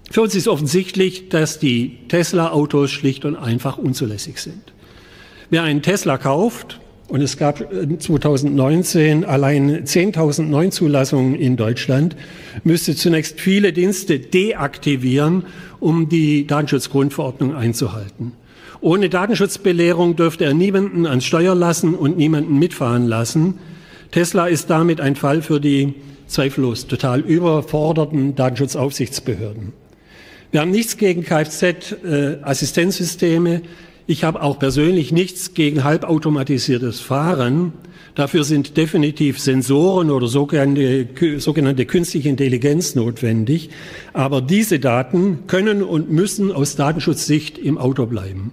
Für 0.09 0.21
uns 0.21 0.35
ist 0.35 0.47
offensichtlich, 0.47 1.29
dass 1.29 1.59
die 1.59 1.97
Tesla-Autos 2.07 2.91
schlicht 2.91 3.25
und 3.25 3.35
einfach 3.35 3.77
unzulässig 3.77 4.39
sind. 4.39 4.61
Wer 5.49 5.63
einen 5.63 5.81
Tesla 5.81 6.17
kauft, 6.17 6.79
und 7.07 7.21
es 7.21 7.37
gab 7.37 7.59
2019 7.59 9.23
äh, 9.23 9.25
allein 9.25 9.85
10.000 9.85 10.43
Neuzulassungen 10.43 11.35
in 11.35 11.55
Deutschland, 11.55 12.15
müsste 12.63 12.95
zunächst 12.95 13.39
viele 13.39 13.73
Dienste 13.73 14.19
deaktivieren, 14.19 15.43
um 15.79 16.09
die 16.09 16.47
Datenschutzgrundverordnung 16.47 17.55
einzuhalten. 17.55 18.31
Ohne 18.81 19.09
Datenschutzbelehrung 19.09 20.15
dürfte 20.15 20.45
er 20.45 20.53
niemanden 20.53 21.05
ans 21.05 21.25
Steuer 21.25 21.55
lassen 21.55 21.95
und 21.95 22.17
niemanden 22.17 22.59
mitfahren 22.59 23.07
lassen. 23.07 23.55
Tesla 24.11 24.47
ist 24.47 24.69
damit 24.69 25.01
ein 25.01 25.15
Fall 25.15 25.41
für 25.41 25.59
die 25.59 25.95
zweifellos 26.27 26.85
total 26.87 27.21
überforderten 27.21 28.35
Datenschutzaufsichtsbehörden. 28.35 29.73
Wir 30.51 30.61
haben 30.61 30.69
nichts 30.71 30.97
gegen 30.97 31.23
Kfz-Assistenzsysteme. 31.23 33.61
Ich 34.07 34.23
habe 34.23 34.43
auch 34.43 34.59
persönlich 34.59 35.11
nichts 35.11 35.55
gegen 35.55 35.83
halbautomatisiertes 35.83 36.99
Fahren. 36.99 37.73
Dafür 38.13 38.43
sind 38.43 38.77
definitiv 38.77 39.39
Sensoren 39.39 40.11
oder 40.11 40.27
sogenannte, 40.27 41.07
sogenannte 41.39 41.87
künstliche 41.87 42.29
Intelligenz 42.29 42.93
notwendig. 42.93 43.71
Aber 44.13 44.41
diese 44.41 44.79
Daten 44.79 45.47
können 45.47 45.81
und 45.81 46.11
müssen 46.11 46.51
aus 46.51 46.75
Datenschutzsicht 46.75 47.57
im 47.57 47.79
Auto 47.79 48.05
bleiben. 48.05 48.51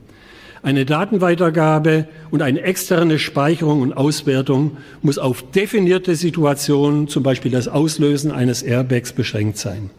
Eine 0.63 0.87
Datenweitergabe 0.87 2.09
und 2.31 2.41
eine 2.41 2.63
externe 2.63 3.19
Speicherung 3.19 3.83
und 3.83 3.93
Auswertung 3.93 4.79
muss 5.03 5.19
auf 5.19 5.51
definierte 5.51 6.17
Situationen, 6.17 7.09
zum 7.09 7.23
Beispiel 7.23 7.51
das 7.51 7.69
Auslösen 7.69 8.31
eines 8.31 8.63
Airbags, 8.63 9.13
beschränkt 9.13 9.59
sein. 9.59 9.91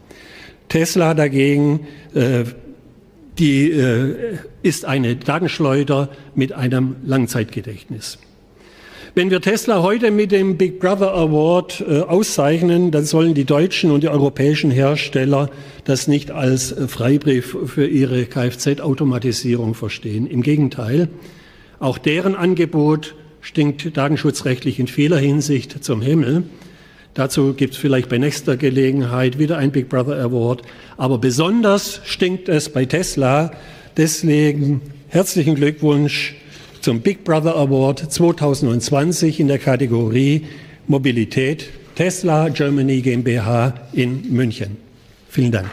Tesla 0.68 1.14
dagegen 1.14 1.86
äh, 2.14 2.44
die, 3.38 3.70
äh, 3.70 4.38
ist 4.62 4.84
eine 4.84 5.16
Datenschleuder 5.16 6.08
mit 6.34 6.52
einem 6.52 6.96
Langzeitgedächtnis. 7.04 8.18
Wenn 9.16 9.30
wir 9.30 9.40
Tesla 9.40 9.80
heute 9.80 10.10
mit 10.10 10.32
dem 10.32 10.56
Big 10.56 10.80
Brother 10.80 11.14
Award 11.14 11.84
äh, 11.88 12.00
auszeichnen, 12.00 12.90
dann 12.90 13.04
sollen 13.04 13.34
die 13.34 13.44
deutschen 13.44 13.92
und 13.92 14.02
die 14.02 14.08
europäischen 14.08 14.72
Hersteller 14.72 15.50
das 15.84 16.08
nicht 16.08 16.32
als 16.32 16.72
äh, 16.72 16.88
Freibrief 16.88 17.56
für 17.66 17.86
ihre 17.86 18.24
Kfz-Automatisierung 18.24 19.74
verstehen. 19.74 20.26
Im 20.26 20.42
Gegenteil, 20.42 21.08
auch 21.78 21.98
deren 21.98 22.34
Angebot 22.34 23.14
stinkt 23.40 23.96
datenschutzrechtlich 23.96 24.80
in 24.80 24.88
vieler 24.88 25.18
Hinsicht 25.18 25.84
zum 25.84 26.02
Himmel. 26.02 26.42
Dazu 27.14 27.54
gibt 27.54 27.74
es 27.74 27.80
vielleicht 27.80 28.08
bei 28.08 28.18
nächster 28.18 28.56
Gelegenheit 28.56 29.38
wieder 29.38 29.56
ein 29.56 29.70
Big 29.70 29.88
Brother 29.88 30.20
Award. 30.20 30.62
Aber 30.96 31.18
besonders 31.18 32.00
stinkt 32.04 32.48
es 32.48 32.68
bei 32.68 32.84
Tesla. 32.86 33.52
Deswegen 33.96 34.80
herzlichen 35.08 35.54
Glückwunsch 35.54 36.34
zum 36.80 37.00
Big 37.00 37.22
Brother 37.22 37.54
Award 37.54 38.12
2020 38.12 39.38
in 39.38 39.46
der 39.46 39.58
Kategorie 39.58 40.46
Mobilität 40.88 41.70
Tesla 41.94 42.48
Germany 42.48 43.00
GmbH 43.00 43.74
in 43.92 44.32
München. 44.34 44.76
Vielen 45.28 45.52
Dank. 45.52 45.70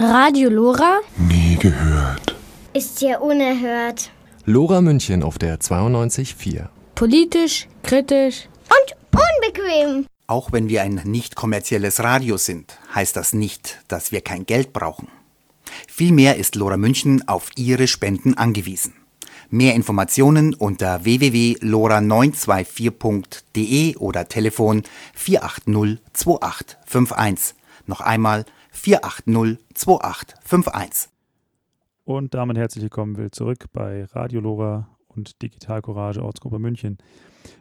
Radio 0.00 0.48
Lora? 0.48 1.00
Nie 1.28 1.56
gehört. 1.56 2.34
Ist 2.72 3.00
ja 3.02 3.18
unerhört. 3.18 4.10
Lora 4.50 4.80
München 4.80 5.22
auf 5.22 5.36
der 5.36 5.60
92.4. 5.60 6.68
Politisch, 6.94 7.68
kritisch 7.82 8.48
und 8.70 8.96
unbequem. 9.12 10.06
Auch 10.26 10.52
wenn 10.52 10.70
wir 10.70 10.80
ein 10.80 11.02
nicht 11.04 11.36
kommerzielles 11.36 12.02
Radio 12.02 12.38
sind, 12.38 12.78
heißt 12.94 13.14
das 13.14 13.34
nicht, 13.34 13.78
dass 13.88 14.10
wir 14.10 14.22
kein 14.22 14.46
Geld 14.46 14.72
brauchen. 14.72 15.08
Vielmehr 15.86 16.36
ist 16.36 16.54
Lora 16.54 16.78
München 16.78 17.28
auf 17.28 17.50
Ihre 17.56 17.86
Spenden 17.86 18.38
angewiesen. 18.38 18.94
Mehr 19.50 19.74
Informationen 19.74 20.54
unter 20.54 21.04
www.lora924.de 21.04 23.96
oder 23.96 24.28
Telefon 24.28 24.82
480 25.12 25.98
2851. 26.14 27.54
Noch 27.84 28.00
einmal 28.00 28.46
480 28.72 29.58
2851. 29.74 31.17
Und 32.08 32.32
damit 32.32 32.56
herzlich 32.56 32.84
willkommen 32.84 33.18
will 33.18 33.30
zurück 33.32 33.66
bei 33.74 34.06
Radio 34.12 34.40
Lora 34.40 34.88
und 35.08 35.42
Digital 35.42 35.82
Courage 35.82 36.22
Ortsgruppe 36.22 36.58
München. 36.58 36.96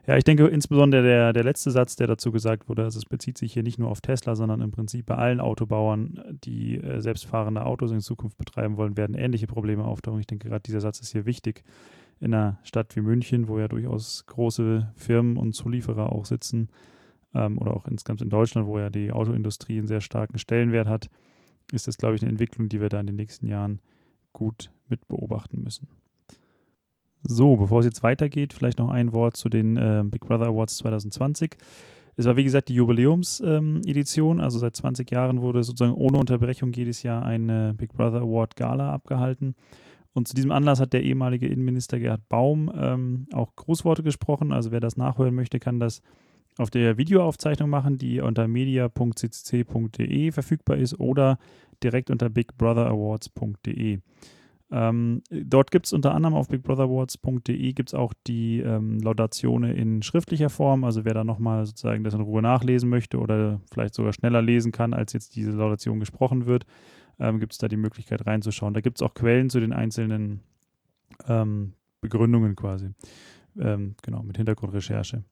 Ja, 0.08 0.16
ich 0.16 0.24
denke 0.24 0.48
insbesondere 0.48 1.04
der, 1.04 1.34
der 1.34 1.44
letzte 1.44 1.70
Satz, 1.70 1.98
der 1.98 2.08
dazu 2.08 2.32
gesagt 2.32 2.70
wurde, 2.70 2.86
also 2.86 2.98
es 2.98 3.04
bezieht 3.04 3.38
sich 3.38 3.52
hier 3.52 3.64
nicht 3.64 3.78
nur 3.78 3.90
auf 3.90 4.00
Tesla, 4.00 4.38
sondern 4.38 4.62
im 4.62 4.72
Prinzip 4.72 5.08
bei 5.08 5.16
allen 5.16 5.42
Autobauern, 5.42 6.24
die 6.46 6.78
äh, 6.78 7.02
selbstfahrende 7.02 7.66
Autos 7.66 7.92
in 7.92 8.00
Zukunft 8.00 8.38
betreiben 8.38 8.78
wollen, 8.78 8.96
werden 8.96 9.18
ähnliche 9.18 9.48
Probleme 9.48 9.84
auftauchen. 9.84 10.22
Ich 10.22 10.28
denke, 10.28 10.48
gerade 10.48 10.64
dieser 10.64 10.80
Satz 10.80 11.02
ist 11.02 11.12
hier 11.12 11.26
wichtig 11.26 11.66
in 12.22 12.34
einer 12.34 12.58
Stadt 12.64 12.96
wie 12.96 13.02
München, 13.02 13.50
wo 13.50 13.60
ja 13.60 13.68
durchaus 13.68 14.26
große 14.28 14.94
Firmen 14.96 15.36
und 15.36 15.56
Zulieferer 15.56 16.14
auch 16.14 16.24
sitzen 16.24 16.70
ähm, 17.34 17.58
oder 17.58 17.76
auch 17.76 17.86
insgesamt 17.86 18.22
in 18.22 18.30
Deutschland, 18.30 18.66
wo 18.66 18.80
ja 18.80 18.90
die 18.90 19.12
Autoindustrie 19.12 19.80
einen 19.80 19.88
sehr 19.88 20.00
starken 20.00 20.40
Stellenwert 20.40 20.88
hat, 20.88 21.10
ist 21.74 21.90
das, 21.90 21.98
glaube 21.98 22.16
ich, 22.16 22.22
eine 22.22 22.32
Entwicklung, 22.32 22.70
die 22.70 22.80
wir 22.80 22.88
da 22.88 23.02
in 23.02 23.08
den 23.08 23.18
nächsten 23.18 23.46
Jahren 23.46 23.82
gut 24.38 24.70
mit 24.88 25.08
beobachten 25.08 25.64
müssen. 25.64 25.88
So, 27.24 27.58
bevor 27.58 27.80
es 27.80 27.86
jetzt 27.88 28.04
weitergeht, 28.04 28.54
vielleicht 28.54 28.78
noch 28.78 28.92
ein 28.92 29.12
Wort 29.14 29.36
zu 29.36 29.50
den 29.50 29.76
äh, 29.78 30.04
Big 30.06 30.22
Brother 30.22 30.46
Awards 30.46 30.78
2020. 30.78 31.58
Es 32.16 32.26
war 32.26 32.38
wie 32.38 32.44
gesagt 32.44 32.70
die 32.70 32.76
Jubiläumsedition, 32.76 34.38
ähm, 34.38 34.44
also 34.44 34.60
seit 34.60 34.76
20 34.76 35.10
Jahren 35.10 35.42
wurde 35.42 35.64
sozusagen 35.64 35.96
ohne 35.96 36.20
Unterbrechung 36.20 36.72
jedes 36.72 37.02
Jahr 37.02 37.26
eine 37.26 37.74
Big 37.74 37.94
Brother 37.94 38.22
Award 38.22 38.56
Gala 38.56 38.94
abgehalten. 38.94 39.56
Und 40.14 40.28
zu 40.28 40.36
diesem 40.36 40.52
Anlass 40.52 40.80
hat 40.80 40.94
der 40.94 41.04
ehemalige 41.04 41.48
Innenminister 41.48 42.00
Gerhard 42.00 42.30
Baum 42.30 42.72
ähm, 42.76 43.28
auch 43.34 43.56
Grußworte 43.56 44.04
gesprochen. 44.04 44.52
Also 44.52 44.72
wer 44.72 44.80
das 44.80 44.98
nachhören 44.98 45.34
möchte, 45.34 45.60
kann 45.60 45.80
das 45.80 46.02
auf 46.58 46.70
der 46.70 46.98
Videoaufzeichnung 46.98 47.70
machen, 47.70 47.98
die 47.98 48.20
unter 48.22 48.48
media.ccc.de 48.48 50.32
verfügbar 50.32 50.78
ist 50.78 51.00
oder 51.00 51.40
direkt 51.84 52.10
unter 52.10 52.30
bigbrother.awards.de. 52.30 54.00
Ähm, 54.70 55.22
dort 55.30 55.72
gibt 55.72 55.86
es 55.86 55.94
unter 55.94 56.14
anderem 56.14 56.36
auf 56.36 56.50
bigbrotherwords.de 56.50 57.72
gibt 57.72 57.90
es 57.90 57.94
auch 57.94 58.14
die 58.28 58.60
ähm, 58.60 59.00
Laudationen 59.00 59.74
in 59.74 60.02
schriftlicher 60.02 60.50
Form. 60.50 60.84
Also 60.84 61.06
wer 61.06 61.14
da 61.14 61.24
nochmal 61.24 61.66
sozusagen 61.66 62.04
das 62.04 62.14
in 62.14 62.22
Ruhe 62.22 62.42
nachlesen 62.42 62.90
möchte 62.90 63.20
oder 63.20 63.62
vielleicht 63.72 63.94
sogar 63.94 64.12
schneller 64.12 64.42
lesen 64.42 64.74
kann, 64.74 64.94
als 64.94 65.14
jetzt 65.14 65.36
diese 65.36 65.52
Laudation 65.52 66.02
gesprochen 66.02 66.48
wird, 66.48 66.66
ähm, 67.20 67.40
gibt 67.40 67.54
es 67.54 67.60
da 67.60 67.70
die 67.70 67.78
Möglichkeit 67.78 68.26
reinzuschauen. 68.26 68.74
Da 68.74 68.82
gibt 68.82 68.98
es 68.98 69.02
auch 69.02 69.14
Quellen 69.14 69.50
zu 69.50 69.62
den 69.62 69.72
einzelnen 69.72 70.42
ähm, 71.28 71.74
Begründungen 72.02 72.56
quasi. 72.58 72.90
Ähm, 73.58 73.96
genau, 74.02 74.22
mit 74.22 74.36
Hintergrundrecherche. 74.36 75.24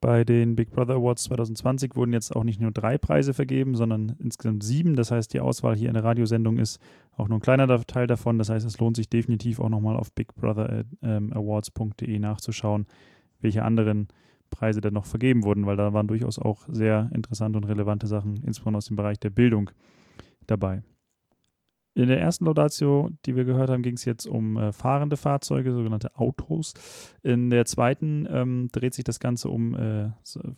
Bei 0.00 0.24
den 0.24 0.56
Big 0.56 0.70
Brother 0.70 0.94
Awards 0.94 1.24
2020 1.24 1.94
wurden 1.94 2.14
jetzt 2.14 2.34
auch 2.34 2.44
nicht 2.44 2.58
nur 2.58 2.70
drei 2.70 2.96
Preise 2.96 3.34
vergeben, 3.34 3.74
sondern 3.74 4.16
insgesamt 4.18 4.62
sieben. 4.62 4.96
Das 4.96 5.10
heißt, 5.10 5.34
die 5.34 5.40
Auswahl 5.40 5.76
hier 5.76 5.88
in 5.88 5.94
der 5.94 6.04
Radiosendung 6.04 6.56
ist 6.56 6.80
auch 7.16 7.28
nur 7.28 7.36
ein 7.36 7.42
kleiner 7.42 7.68
Teil 7.84 8.06
davon. 8.06 8.38
Das 8.38 8.48
heißt, 8.48 8.66
es 8.66 8.78
lohnt 8.78 8.96
sich 8.96 9.10
definitiv 9.10 9.60
auch 9.60 9.68
nochmal 9.68 9.96
auf 9.96 10.10
bigbrotherawards.de 10.14 12.18
nachzuschauen, 12.18 12.86
welche 13.40 13.62
anderen 13.62 14.08
Preise 14.48 14.80
denn 14.80 14.94
noch 14.94 15.04
vergeben 15.04 15.44
wurden, 15.44 15.66
weil 15.66 15.76
da 15.76 15.92
waren 15.92 16.08
durchaus 16.08 16.38
auch 16.38 16.66
sehr 16.68 17.10
interessante 17.14 17.58
und 17.58 17.64
relevante 17.64 18.06
Sachen, 18.06 18.42
insbesondere 18.42 18.78
aus 18.78 18.86
dem 18.86 18.96
Bereich 18.96 19.20
der 19.20 19.30
Bildung, 19.30 19.70
dabei. 20.46 20.82
In 21.94 22.06
der 22.06 22.20
ersten 22.20 22.44
Laudatio, 22.44 23.10
die 23.26 23.34
wir 23.34 23.44
gehört 23.44 23.68
haben, 23.68 23.82
ging 23.82 23.94
es 23.94 24.04
jetzt 24.04 24.26
um 24.26 24.56
äh, 24.56 24.72
fahrende 24.72 25.16
Fahrzeuge, 25.16 25.72
sogenannte 25.72 26.16
Autos. 26.16 26.74
In 27.22 27.50
der 27.50 27.64
zweiten 27.64 28.28
ähm, 28.30 28.68
dreht 28.70 28.94
sich 28.94 29.04
das 29.04 29.18
Ganze 29.18 29.48
um 29.48 29.74
äh, 29.74 30.10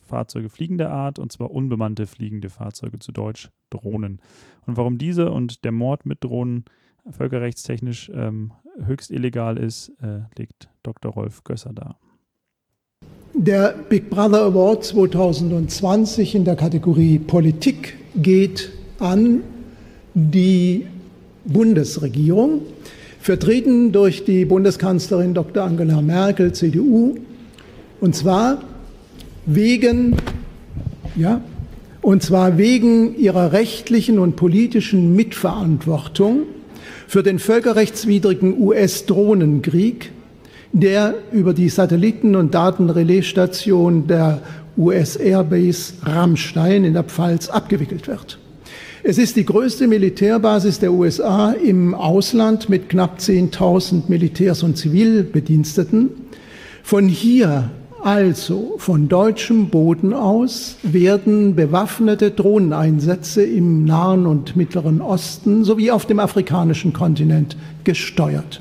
Fahrzeuge 0.03 0.51
fliegender 0.51 0.90
Art, 0.90 1.18
und 1.18 1.33
zwar 1.33 1.51
unbemannte 1.51 2.07
fliegende 2.07 2.51
Fahrzeuge, 2.51 2.99
zu 2.99 3.12
Deutsch 3.12 3.49
Drohnen. 3.71 4.21
Und 4.66 4.77
warum 4.77 4.99
diese 4.99 5.33
und 5.33 5.64
der 5.64 5.73
Mord 5.73 6.05
mit 6.05 6.23
Drohnen 6.23 6.66
völkerrechtstechnisch 7.11 8.11
ähm, 8.14 8.53
höchst 8.85 9.11
illegal 9.11 9.57
ist, 9.57 9.88
äh, 10.03 10.21
legt 10.37 10.68
Dr. 10.83 11.12
Rolf 11.12 11.45
Gösser 11.45 11.73
dar. 11.73 11.99
Der 13.35 13.75
Big 13.88 14.11
Brother 14.11 14.42
Award 14.42 14.85
2020 14.85 16.35
in 16.35 16.45
der 16.45 16.57
Kategorie 16.57 17.18
Politik 17.18 17.97
geht 18.14 18.71
an 18.99 19.42
die 20.14 20.87
Bundesregierung, 21.44 22.62
vertreten 23.20 23.92
durch 23.92 24.24
die 24.24 24.44
Bundeskanzlerin 24.44 25.35
Dr. 25.35 25.64
Angela 25.64 26.02
Merkel, 26.02 26.52
CDU, 26.52 27.16
und 28.00 28.16
zwar 28.16 28.62
wegen, 29.46 30.16
ja, 31.14 31.40
und 32.00 32.22
zwar 32.22 32.59
wegen 32.59 33.16
ihrer 33.16 33.52
rechtlichen 33.52 34.18
und 34.18 34.35
politischen 34.35 35.14
Mitverantwortung 35.14 36.42
für 37.07 37.22
den 37.22 37.38
völkerrechtswidrigen 37.38 38.59
US-Drohnenkrieg, 38.61 40.11
der 40.72 41.14
über 41.31 41.55
die 41.55 41.68
Satelliten- 41.68 42.35
und 42.35 42.55
Datenrelaisstation 42.55 44.09
der 44.09 44.42
US 44.76 45.16
Airbase 45.16 45.94
Rammstein 46.02 46.85
in 46.85 46.94
der 46.94 47.05
Pfalz 47.05 47.48
abgewickelt 47.48 48.09
wird. 48.09 48.38
Es 49.04 49.18
ist 49.18 49.34
die 49.34 49.44
größte 49.44 49.88
Militärbasis 49.88 50.78
der 50.78 50.92
USA 50.92 51.50
im 51.50 51.92
Ausland 51.92 52.68
mit 52.68 52.88
knapp 52.88 53.18
10.000 53.18 54.02
Militärs 54.06 54.62
und 54.62 54.76
Zivilbediensteten. 54.78 56.10
Von 56.84 57.08
hier, 57.08 57.70
also 58.00 58.74
von 58.78 59.08
deutschem 59.08 59.70
Boden 59.70 60.12
aus, 60.12 60.76
werden 60.84 61.56
bewaffnete 61.56 62.30
Drohneneinsätze 62.30 63.42
im 63.42 63.84
Nahen 63.84 64.24
und 64.24 64.54
Mittleren 64.54 65.00
Osten 65.00 65.64
sowie 65.64 65.90
auf 65.90 66.06
dem 66.06 66.20
afrikanischen 66.20 66.92
Kontinent 66.92 67.56
gesteuert. 67.82 68.60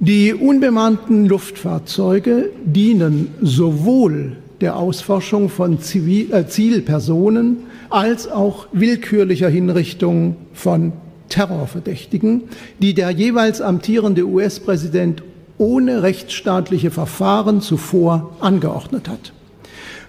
Die 0.00 0.34
unbemannten 0.34 1.24
Luftfahrzeuge 1.24 2.50
dienen 2.62 3.28
sowohl 3.40 4.36
der 4.60 4.76
Ausforschung 4.76 5.48
von 5.48 5.80
Zivil 5.80 6.30
äh, 6.30 6.46
Zielpersonen 6.46 7.71
als 7.92 8.28
auch 8.28 8.66
willkürlicher 8.72 9.48
Hinrichtung 9.48 10.36
von 10.52 10.92
Terrorverdächtigen, 11.28 12.42
die 12.80 12.94
der 12.94 13.10
jeweils 13.10 13.60
amtierende 13.60 14.26
US-Präsident 14.26 15.22
ohne 15.58 16.02
rechtsstaatliche 16.02 16.90
Verfahren 16.90 17.60
zuvor 17.60 18.36
angeordnet 18.40 19.08
hat. 19.08 19.32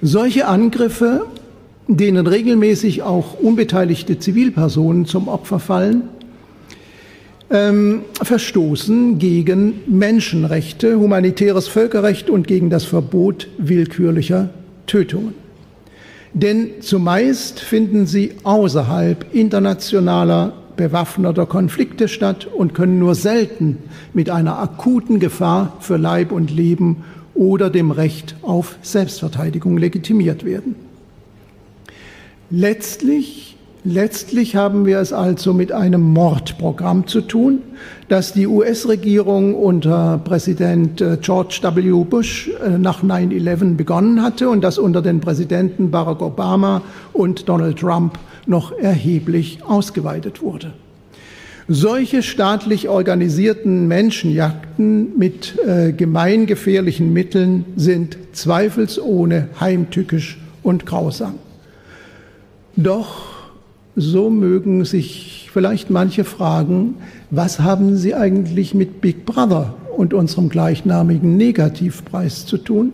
Solche 0.01 0.47
Angriffe, 0.47 1.27
denen 1.87 2.27
regelmäßig 2.27 3.03
auch 3.03 3.39
unbeteiligte 3.39 4.19
Zivilpersonen 4.19 5.05
zum 5.05 5.27
Opfer 5.27 5.59
fallen, 5.59 6.09
ähm, 7.49 8.01
verstoßen 8.21 9.19
gegen 9.19 9.81
Menschenrechte, 9.87 10.97
humanitäres 10.97 11.67
Völkerrecht 11.67 12.29
und 12.29 12.47
gegen 12.47 12.69
das 12.69 12.83
Verbot 12.83 13.47
willkürlicher 13.57 14.49
Tötungen. 14.87 15.42
Denn 16.33 16.81
zumeist 16.81 17.59
finden 17.59 18.07
sie 18.07 18.33
außerhalb 18.43 19.33
internationaler 19.33 20.53
bewaffneter 20.75 21.45
Konflikte 21.45 22.07
statt 22.07 22.47
und 22.47 22.73
können 22.73 22.97
nur 22.97 23.13
selten 23.13 23.77
mit 24.13 24.31
einer 24.31 24.57
akuten 24.57 25.19
Gefahr 25.19 25.77
für 25.79 25.97
Leib 25.97 26.31
und 26.31 26.49
Leben 26.49 27.03
oder 27.35 27.69
dem 27.69 27.91
Recht 27.91 28.35
auf 28.41 28.77
Selbstverteidigung 28.81 29.77
legitimiert 29.77 30.43
werden. 30.43 30.75
Letztlich, 32.49 33.52
letztlich 33.83 34.55
haben 34.55 34.85
wir 34.85 34.99
es 34.99 35.13
also 35.13 35.53
mit 35.53 35.71
einem 35.71 36.01
Mordprogramm 36.01 37.07
zu 37.07 37.21
tun, 37.21 37.61
das 38.09 38.33
die 38.33 38.47
US-Regierung 38.47 39.55
unter 39.55 40.19
Präsident 40.23 41.01
äh, 41.01 41.17
George 41.21 41.59
W. 41.61 42.03
Bush 42.03 42.49
äh, 42.63 42.77
nach 42.77 43.03
9-11 43.03 43.75
begonnen 43.75 44.21
hatte 44.21 44.49
und 44.49 44.63
das 44.63 44.77
unter 44.77 45.01
den 45.01 45.19
Präsidenten 45.19 45.91
Barack 45.91 46.21
Obama 46.21 46.81
und 47.13 47.47
Donald 47.49 47.79
Trump 47.79 48.19
noch 48.45 48.71
erheblich 48.77 49.59
ausgeweitet 49.65 50.41
wurde. 50.41 50.73
Solche 51.69 52.23
staatlich 52.23 52.89
organisierten 52.89 53.87
Menschenjagden 53.87 55.17
mit 55.17 55.57
äh, 55.65 55.93
gemeingefährlichen 55.93 57.13
Mitteln 57.13 57.65
sind 57.77 58.17
zweifelsohne 58.33 59.47
heimtückisch 59.59 60.39
und 60.61 60.85
grausam. 60.85 61.35
Doch 62.75 63.32
so 63.95 64.29
mögen 64.29 64.85
sich 64.85 65.49
vielleicht 65.53 65.89
manche 65.89 66.23
fragen, 66.23 66.95
was 67.29 67.59
haben 67.59 67.95
Sie 67.97 68.15
eigentlich 68.15 68.73
mit 68.73 69.01
Big 69.01 69.25
Brother 69.25 69.75
und 69.95 70.13
unserem 70.13 70.49
gleichnamigen 70.49 71.37
Negativpreis 71.37 72.45
zu 72.45 72.57
tun? 72.57 72.93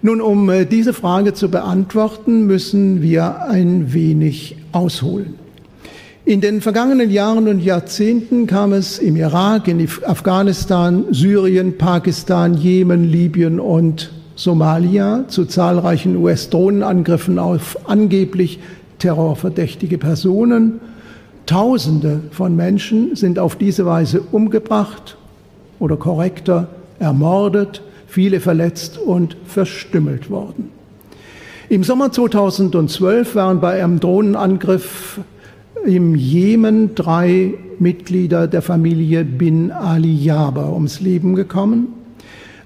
Nun, 0.00 0.20
um 0.20 0.48
äh, 0.48 0.64
diese 0.64 0.92
Frage 0.92 1.34
zu 1.34 1.50
beantworten, 1.50 2.46
müssen 2.46 3.02
wir 3.02 3.42
ein 3.42 3.92
wenig 3.92 4.56
ausholen. 4.70 5.34
In 6.24 6.40
den 6.40 6.60
vergangenen 6.60 7.10
Jahren 7.10 7.48
und 7.48 7.60
Jahrzehnten 7.60 8.46
kam 8.46 8.72
es 8.72 8.98
im 8.98 9.16
Irak, 9.16 9.66
in 9.66 9.88
Afghanistan, 10.04 11.06
Syrien, 11.10 11.78
Pakistan, 11.78 12.54
Jemen, 12.54 13.04
Libyen 13.10 13.58
und 13.58 14.12
Somalia 14.36 15.24
zu 15.26 15.46
zahlreichen 15.46 16.16
US-Drohnenangriffen 16.16 17.40
auf 17.40 17.76
angeblich 17.88 18.60
terrorverdächtige 18.98 19.98
Personen. 19.98 20.80
Tausende 21.46 22.20
von 22.30 22.56
Menschen 22.56 23.16
sind 23.16 23.38
auf 23.38 23.56
diese 23.56 23.86
Weise 23.86 24.20
umgebracht 24.32 25.16
oder 25.78 25.96
korrekter 25.96 26.68
ermordet 26.98 27.82
viele 28.06 28.40
verletzt 28.40 28.98
und 28.98 29.36
verstümmelt 29.46 30.30
worden. 30.30 30.70
Im 31.68 31.84
Sommer 31.84 32.10
2012 32.10 33.34
waren 33.34 33.60
bei 33.60 33.82
einem 33.82 34.00
Drohnenangriff 34.00 35.20
im 35.84 36.14
Jemen 36.14 36.94
drei 36.94 37.54
Mitglieder 37.78 38.46
der 38.48 38.62
Familie 38.62 39.24
Bin 39.24 39.70
Ali 39.70 40.14
Jaber 40.14 40.72
ums 40.72 41.00
Leben 41.00 41.34
gekommen. 41.34 41.88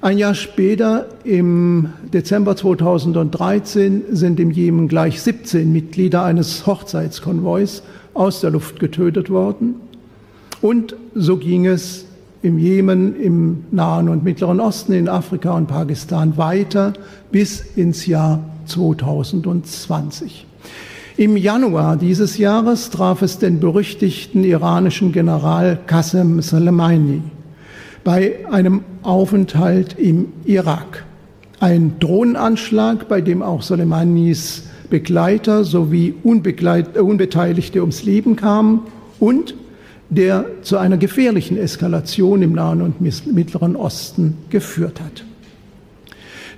Ein 0.03 0.19
Jahr 0.19 0.35
später, 0.35 1.07
im 1.23 1.91
Dezember 2.13 2.57
2013, 2.57 4.03
sind 4.11 4.41
im 4.41 4.51
Jemen 4.51 4.89
gleich 4.89 5.23
17 5.23 5.73
Mitglieder 5.73 6.25
eines 6.25 6.67
Hochzeitskonvois 6.67 7.85
aus 8.13 8.41
der 8.41 8.51
Luft 8.51 8.81
getötet 8.81 9.31
worden. 9.31 9.77
Und 10.61 10.97
so 11.15 11.37
ging 11.37 11.67
es 11.67 12.05
im 12.43 12.59
Jemen, 12.59 13.15
im 13.15 13.63
Nahen 13.71 14.09
und 14.09 14.25
Mittleren 14.25 14.59
Osten, 14.59 14.93
in 14.93 15.09
Afrika 15.09 15.53
und 15.57 15.69
Pakistan 15.69 16.37
weiter 16.37 16.95
bis 17.31 17.61
ins 17.77 18.05
Jahr 18.05 18.43
2020. 18.67 20.49
Im 21.17 21.37
Januar 21.37 21.97
dieses 21.97 22.39
Jahres 22.39 22.91
traf 22.91 23.23
es 23.23 23.39
den 23.39 23.61
berüchtigten 23.61 24.43
iranischen 24.43 25.13
General 25.13 25.79
Qasem 25.87 26.43
Soleimani 26.43 27.23
bei 28.05 28.47
einem 28.51 28.83
Aufenthalt 29.03 29.99
im 29.99 30.33
Irak. 30.45 31.05
Ein 31.61 31.97
Drohnenanschlag, 32.01 33.09
bei 33.09 33.21
dem 33.21 33.43
auch 33.43 33.63
Soleimanis 33.63 34.65
Begleiter 34.91 35.65
sowie 35.65 36.15
Unbeteiligte 36.23 37.81
ums 37.81 38.03
Leben 38.03 38.37
kamen 38.37 38.81
und 39.21 39.55
der 40.11 40.45
zu 40.61 40.77
einer 40.77 40.99
gefährlichen 40.99 41.57
Eskalation 41.57 42.43
im 42.43 42.53
Nahen 42.53 42.83
und 42.83 43.01
Mittleren 43.01 43.77
Osten 43.77 44.37
geführt 44.51 45.01
hat. 45.01 45.25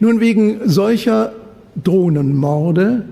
Nun, 0.01 0.19
wegen 0.19 0.69
solcher 0.69 1.33
Drohnenmorde 1.83 3.05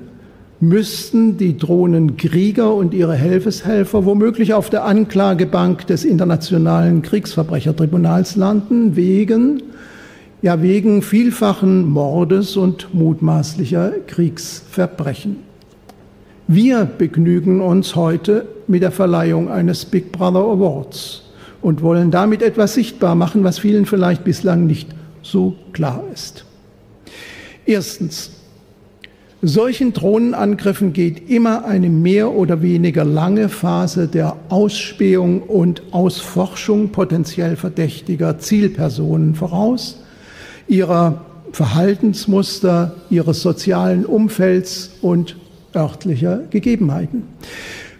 müssten 0.62 1.36
die 1.38 1.58
Drohnenkrieger 1.58 2.72
und 2.72 2.94
ihre 2.94 3.16
Helfeshelfer 3.16 4.04
womöglich 4.04 4.54
auf 4.54 4.70
der 4.70 4.84
Anklagebank 4.84 5.88
des 5.88 6.04
Internationalen 6.04 7.02
Kriegsverbrechertribunals 7.02 8.36
landen, 8.36 8.94
wegen, 8.94 9.60
ja, 10.40 10.62
wegen 10.62 11.02
vielfachen 11.02 11.90
Mordes 11.90 12.56
und 12.56 12.94
mutmaßlicher 12.94 13.90
Kriegsverbrechen. 14.06 15.38
Wir 16.46 16.84
begnügen 16.84 17.60
uns 17.60 17.96
heute 17.96 18.46
mit 18.68 18.82
der 18.82 18.92
Verleihung 18.92 19.50
eines 19.50 19.84
Big 19.84 20.12
Brother 20.12 20.44
Awards 20.44 21.24
und 21.60 21.82
wollen 21.82 22.12
damit 22.12 22.40
etwas 22.40 22.74
sichtbar 22.74 23.16
machen, 23.16 23.42
was 23.42 23.58
vielen 23.58 23.84
vielleicht 23.84 24.22
bislang 24.22 24.68
nicht 24.68 24.88
so 25.22 25.56
klar 25.72 26.04
ist. 26.14 26.44
Erstens, 27.66 28.41
solchen 29.42 29.92
Drohnenangriffen 29.92 30.92
geht 30.92 31.28
immer 31.28 31.64
eine 31.64 31.90
mehr 31.90 32.30
oder 32.30 32.62
weniger 32.62 33.04
lange 33.04 33.48
Phase 33.48 34.06
der 34.06 34.36
Ausspähung 34.48 35.42
und 35.42 35.82
Ausforschung 35.90 36.90
potenziell 36.90 37.56
verdächtiger 37.56 38.38
Zielpersonen 38.38 39.34
voraus, 39.34 40.00
ihrer 40.68 41.24
Verhaltensmuster, 41.50 42.94
ihres 43.10 43.42
sozialen 43.42 44.06
Umfelds 44.06 44.92
und 45.02 45.36
örtlicher 45.74 46.42
Gegebenheiten. 46.50 47.24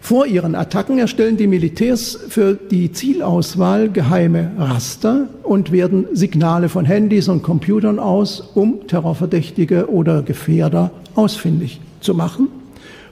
Vor 0.03 0.25
ihren 0.25 0.53
Attacken 0.53 0.99
erstellen 0.99 1.37
die 1.37 1.47
Militärs 1.47 2.19
für 2.27 2.55
die 2.55 2.91
Zielauswahl 2.91 3.89
geheime 3.89 4.51
Raster 4.57 5.29
und 5.43 5.71
werden 5.71 6.07
Signale 6.11 6.67
von 6.67 6.83
Handys 6.83 7.29
und 7.29 7.41
Computern 7.41 7.99
aus, 7.99 8.41
um 8.53 8.85
Terrorverdächtige 8.85 9.89
oder 9.89 10.21
Gefährder 10.21 10.91
ausfindig 11.15 11.79
zu 12.01 12.15
machen 12.15 12.49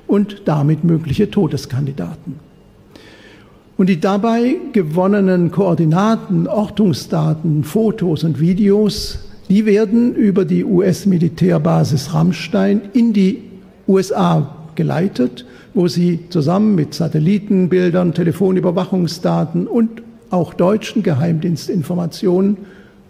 und 0.05 0.41
damit 0.43 0.83
mögliche 0.83 1.31
Todeskandidaten. 1.31 2.41
Und 3.77 3.87
die 3.87 4.01
dabei 4.01 4.57
gewonnenen 4.73 5.49
Koordinaten, 5.49 6.45
Ortungsdaten, 6.45 7.63
Fotos 7.63 8.25
und 8.25 8.41
Videos, 8.41 9.19
die 9.47 9.65
werden 9.65 10.13
über 10.13 10.43
die 10.43 10.65
US-Militärbasis 10.65 12.13
Rammstein 12.13 12.81
in 12.91 13.13
die 13.13 13.43
USA 13.87 14.57
geleitet, 14.75 15.45
wo 15.73 15.87
sie 15.87 16.19
zusammen 16.29 16.75
mit 16.75 16.93
Satellitenbildern, 16.93 18.13
Telefonüberwachungsdaten 18.13 19.67
und 19.67 20.01
auch 20.29 20.53
deutschen 20.53 21.03
Geheimdienstinformationen 21.03 22.57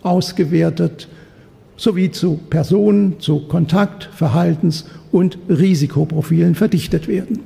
ausgewertet 0.02 1.08
sowie 1.78 2.12
zu 2.12 2.40
Personen, 2.50 3.20
zu 3.20 3.48
Kontakt-, 3.48 4.10
Verhaltens- 4.14 4.86
und 5.12 5.38
Risikoprofilen 5.50 6.56
verdichtet 6.56 7.08
werden. 7.08 7.40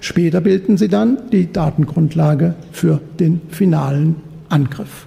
Später 0.00 0.40
bilden 0.40 0.76
sie 0.76 0.88
dann 0.88 1.18
die 1.32 1.52
Datengrundlage 1.52 2.54
für 2.70 3.00
den 3.18 3.40
finalen 3.48 4.16
Angriff. 4.48 5.06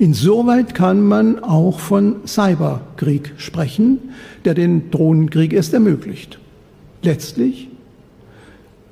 Insoweit 0.00 0.74
kann 0.74 1.00
man 1.00 1.42
auch 1.42 1.78
von 1.80 2.16
Cyberkrieg 2.26 3.32
sprechen, 3.36 3.98
der 4.44 4.54
den 4.54 4.90
Drohnenkrieg 4.90 5.52
erst 5.52 5.74
ermöglicht. 5.74 6.38
Letztlich 7.02 7.68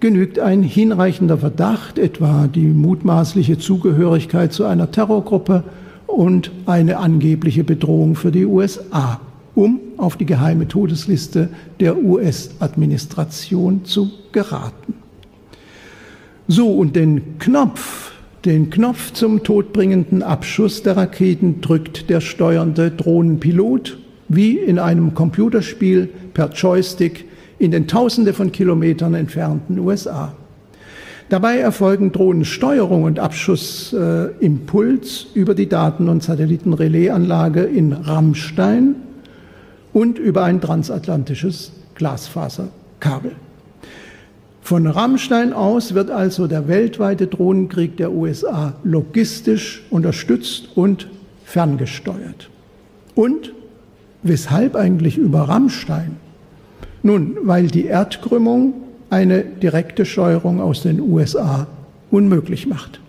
genügt 0.06 0.38
ein 0.38 0.62
hinreichender 0.62 1.36
Verdacht, 1.36 1.98
etwa 1.98 2.46
die 2.46 2.68
mutmaßliche 2.68 3.58
Zugehörigkeit 3.58 4.52
zu 4.52 4.64
einer 4.64 4.92
Terrorgruppe 4.92 5.64
und 6.06 6.52
eine 6.64 6.98
angebliche 6.98 7.64
Bedrohung 7.64 8.14
für 8.14 8.30
die 8.30 8.46
USA, 8.46 9.20
um 9.56 9.80
auf 9.96 10.16
die 10.16 10.24
geheime 10.24 10.68
Todesliste 10.68 11.48
der 11.80 11.98
US-Administration 11.98 13.84
zu 13.84 14.12
geraten. 14.30 14.94
So, 16.46 16.70
und 16.70 16.94
den 16.94 17.40
Knopf, 17.40 18.12
den 18.44 18.70
Knopf 18.70 19.12
zum 19.12 19.42
todbringenden 19.42 20.22
Abschuss 20.22 20.84
der 20.84 20.96
Raketen 20.96 21.60
drückt 21.62 22.10
der 22.10 22.20
steuernde 22.20 22.92
Drohnenpilot 22.92 23.98
wie 24.28 24.56
in 24.56 24.78
einem 24.78 25.14
Computerspiel 25.14 26.08
per 26.32 26.50
Joystick 26.50 27.24
in 27.58 27.70
den 27.70 27.86
Tausende 27.86 28.32
von 28.32 28.52
Kilometern 28.52 29.14
entfernten 29.14 29.78
USA. 29.78 30.34
Dabei 31.28 31.58
erfolgen 31.58 32.12
Drohnensteuerung 32.12 33.02
und 33.02 33.18
Abschussimpuls 33.18 35.26
äh, 35.34 35.38
über 35.38 35.56
die 35.56 35.68
Daten- 35.68 36.08
und 36.08 36.22
Satellitenrelayanlage 36.22 37.62
in 37.62 37.92
Rammstein 37.92 38.94
und 39.92 40.18
über 40.18 40.44
ein 40.44 40.60
transatlantisches 40.60 41.72
Glasfaserkabel. 41.96 43.32
Von 44.60 44.86
Rammstein 44.86 45.52
aus 45.52 45.94
wird 45.94 46.10
also 46.10 46.46
der 46.46 46.68
weltweite 46.68 47.26
Drohnenkrieg 47.26 47.96
der 47.96 48.12
USA 48.12 48.74
logistisch 48.84 49.82
unterstützt 49.90 50.68
und 50.76 51.08
ferngesteuert. 51.44 52.50
Und 53.14 53.52
weshalb 54.22 54.76
eigentlich 54.76 55.18
über 55.18 55.42
Rammstein? 55.42 56.18
Nun, 57.02 57.36
weil 57.42 57.68
die 57.68 57.86
Erdkrümmung 57.86 58.74
eine 59.10 59.42
direkte 59.42 60.04
Steuerung 60.04 60.60
aus 60.60 60.82
den 60.82 61.00
USA 61.00 61.66
unmöglich 62.10 62.66
macht. 62.66 63.00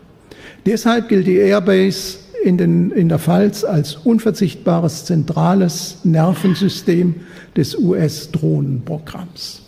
Deshalb 0.65 1.10
gilt 1.10 1.28
die 1.28 1.38
Airbase 1.38 2.19
in, 2.43 2.58
den, 2.58 2.91
in 2.91 3.10
der 3.10 3.19
Pfalz 3.19 3.63
als 3.63 3.95
unverzichtbares 3.95 5.06
zentrales 5.06 6.00
Nervensystem 6.04 7.15
des 7.56 7.78
US-Drohnenprogramms. 7.78 9.62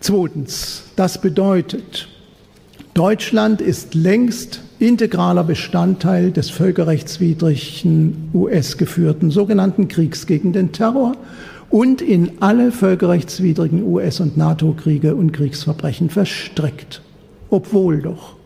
Zweitens, 0.00 0.84
das 0.96 1.20
bedeutet, 1.20 2.08
Deutschland 2.94 3.60
ist 3.60 3.94
längst 3.94 4.60
integraler 4.78 5.44
Bestandteil 5.44 6.30
des 6.30 6.50
völkerrechtswidrigen 6.50 8.30
US-geführten 8.34 9.30
sogenannten 9.30 9.88
Kriegs 9.88 10.26
gegen 10.26 10.52
den 10.52 10.72
Terror 10.72 11.16
und 11.74 12.00
in 12.00 12.30
alle 12.38 12.70
völkerrechtswidrigen 12.70 13.82
US- 13.82 14.20
und 14.20 14.36
NATO-Kriege 14.36 15.16
und 15.16 15.32
Kriegsverbrechen 15.32 16.08
verstrickt. 16.08 17.02
Obwohl 17.50 18.00
doch, 18.00 18.36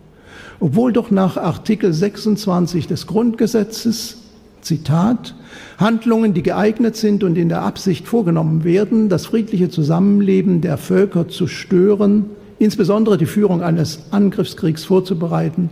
obwohl 0.60 0.94
doch 0.94 1.10
nach 1.10 1.36
Artikel 1.36 1.92
26 1.92 2.86
des 2.86 3.06
Grundgesetzes, 3.06 4.16
Zitat, 4.62 5.34
Handlungen, 5.76 6.32
die 6.32 6.42
geeignet 6.42 6.96
sind 6.96 7.22
und 7.22 7.36
in 7.36 7.50
der 7.50 7.60
Absicht 7.60 8.08
vorgenommen 8.08 8.64
werden, 8.64 9.10
das 9.10 9.26
friedliche 9.26 9.68
Zusammenleben 9.68 10.62
der 10.62 10.78
Völker 10.78 11.28
zu 11.28 11.48
stören, 11.48 12.30
insbesondere 12.58 13.18
die 13.18 13.26
Führung 13.26 13.60
eines 13.60 14.04
Angriffskriegs 14.10 14.86
vorzubereiten, 14.86 15.68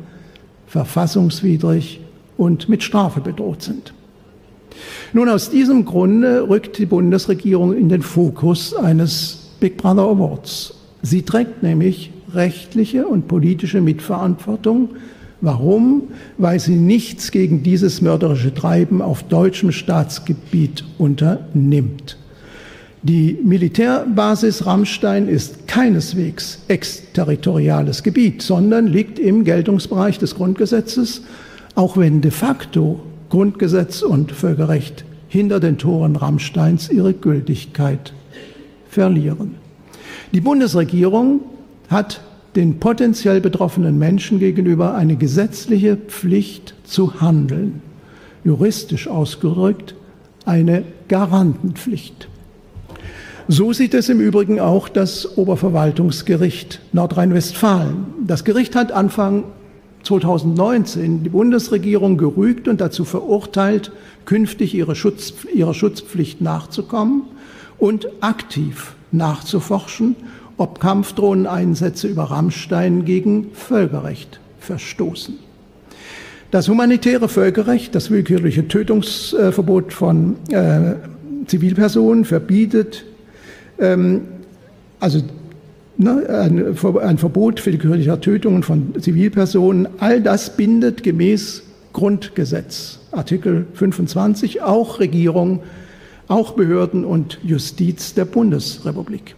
verfassungswidrig 0.67 2.03
und 2.37 2.69
mit 2.69 2.83
Strafe 2.83 3.23
bedroht 3.23 3.63
sind. 3.63 3.95
Nun, 5.13 5.29
aus 5.29 5.51
diesem 5.51 5.85
Grunde 5.85 6.49
rückt 6.49 6.79
die 6.79 6.87
Bundesregierung 6.87 7.77
in 7.77 7.89
den 7.89 8.03
Fokus 8.03 8.75
eines 8.75 9.51
Big 9.61 9.77
Brother 9.77 10.03
Awards. 10.03 10.75
Sie 11.03 11.23
trägt 11.23 11.63
nämlich 11.63 12.13
rechtliche 12.33 13.07
und 13.07 13.29
politische 13.29 13.81
Mitverantwortung. 13.81 14.91
Warum? 15.41 16.03
Weil 16.39 16.61
sie 16.61 16.77
nichts 16.77 17.31
gegen 17.31 17.63
dieses 17.63 18.01
mörderische 18.01 18.53
Treiben 18.55 19.03
auf 19.03 19.23
deutschem 19.23 19.73
Staatsgebiet 19.73 20.85
unternimmt. 20.99 22.17
Die 23.03 23.39
Militärbasis 23.45 24.67
Rammstein 24.67 25.29
ist 25.29 25.69
keineswegs 25.69 26.59
exterritoriales 26.67 28.03
Gebiet, 28.03 28.43
sondern 28.43 28.89
liegt 28.89 29.19
im 29.19 29.45
Geltungsbereich 29.45 30.19
des 30.19 30.35
Grundgesetzes, 30.35 31.23
auch 31.77 31.97
wenn 31.97 32.21
de 32.21 32.33
facto 32.33 33.01
Grundgesetz 33.31 34.03
und 34.03 34.33
Völkerrecht 34.33 35.05
hinter 35.29 35.61
den 35.61 35.79
Toren 35.79 36.17
Rammsteins 36.17 36.89
ihre 36.89 37.13
Gültigkeit 37.13 38.13
verlieren. 38.89 39.57
Die 40.33 40.41
Bundesregierung 40.41 41.41
hat 41.89 42.21
den 42.57 42.79
potenziell 42.81 43.41
betroffenen 43.41 43.99
Menschen 43.99 44.39
gegenüber 44.39 44.95
eine 44.95 45.17
gesetzliche 45.17 45.97
Pflicht 45.97 46.75
zu 46.85 47.21
handeln. 47.21 47.83
Juristisch 48.45 49.09
ausgedrückt 49.09 49.95
eine 50.47 50.85
Garantenpflicht. 51.09 52.29
So 53.49 53.73
sieht 53.73 53.95
es 53.95 54.09
im 54.09 54.21
Übrigen 54.21 54.59
auch 54.59 54.89
das 54.89 55.37
Oberverwaltungsgericht 55.37 56.81
Nordrhein-Westfalen. 56.93 58.07
Das 58.27 58.45
Gericht 58.45 58.75
hat 58.75 58.91
Anfang 58.91 59.45
2019 60.07 61.25
die 61.25 61.29
Bundesregierung 61.29 62.17
gerügt 62.17 62.69
und 62.69 62.81
dazu 62.81 63.05
verurteilt, 63.05 63.91
künftig 64.25 64.75
ihre 64.75 64.95
Schutz, 64.95 65.35
ihrer 65.53 65.75
Schutzpflicht 65.75 66.41
nachzukommen 66.41 67.23
und 67.79 68.09
aktiv 68.21 68.95
nachzuforschen, 69.13 70.17
ob 70.57 70.81
Kampfdrohneneinsätze 70.81 72.09
über 72.09 72.25
Rammstein 72.25 73.05
gegen 73.05 73.49
Völkerrecht 73.53 74.41
verstoßen. 74.61 75.39
Das 76.51 76.69
humanitäre 76.69 77.29
Völkerrecht, 77.29 77.95
das 77.95 78.11
willkürliche 78.11 78.69
Tötungsverbot 78.69 79.93
von 79.93 80.37
äh, 80.51 80.95
Zivilpersonen 81.47 82.25
verbietet 82.25 83.05
ähm, 83.79 84.23
also 85.01 85.21
ein, 85.99 86.75
Verbot 86.77 87.65
willkürlicher 87.65 88.21
Tötungen 88.21 88.63
von 88.63 88.95
Zivilpersonen, 89.01 89.89
all 89.99 90.21
das 90.21 90.57
bindet 90.57 91.03
gemäß 91.03 91.63
Grundgesetz, 91.93 92.99
Artikel 93.13 93.67
25, 93.73 94.63
auch 94.63 95.01
Regierung, 95.01 95.61
auch 96.29 96.53
Behörden 96.53 97.05
und 97.05 97.39
Justiz 97.43 98.15
der 98.15 98.27
Bundesrepublik. 98.27 99.35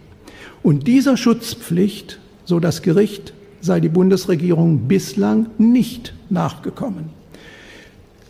Und 0.61 0.87
dieser 0.87 1.15
Schutzpflicht, 1.15 2.19
so 2.43 2.59
das 2.59 2.81
Gericht, 2.81 3.33
sei 3.61 3.79
die 3.79 3.89
Bundesregierung 3.89 4.87
bislang 4.87 5.47
nicht 5.57 6.13
nachgekommen. 6.29 7.05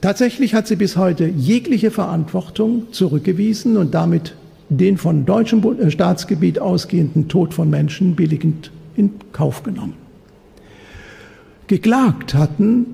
Tatsächlich 0.02 0.54
hat 0.54 0.68
sie 0.68 0.76
bis 0.76 0.96
heute 0.96 1.26
jegliche 1.26 1.92
Verantwortung 1.92 2.92
zurückgewiesen 2.92 3.78
und 3.78 3.94
damit 3.94 4.36
den 4.70 4.98
von 4.98 5.26
deutschem 5.26 5.64
äh, 5.80 5.92
Staatsgebiet 5.92 6.60
ausgehenden 6.60 7.28
Tod 7.28 7.54
von 7.54 7.70
Menschen 7.70 8.16
billigend 8.16 8.72
in 8.96 9.12
Kauf 9.32 9.64
genommen. 9.64 9.96
Geklagt 11.68 12.34
hatten 12.34 12.86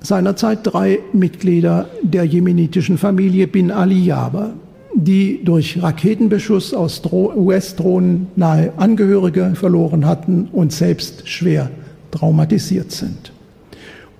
seinerzeit 0.00 0.60
drei 0.62 0.98
Mitglieder 1.12 1.88
der 2.02 2.24
jemenitischen 2.24 2.98
Familie 2.98 3.46
Bin 3.46 3.70
Ali 3.70 4.04
Yaba, 4.04 4.52
die 4.94 5.42
durch 5.42 5.82
Raketenbeschuss 5.82 6.74
aus 6.74 7.02
US-Drohnen 7.12 8.28
nahe 8.36 8.72
Angehörige 8.76 9.52
verloren 9.54 10.06
hatten 10.06 10.48
und 10.52 10.72
selbst 10.72 11.28
schwer 11.28 11.70
traumatisiert 12.10 12.92
sind. 12.92 13.32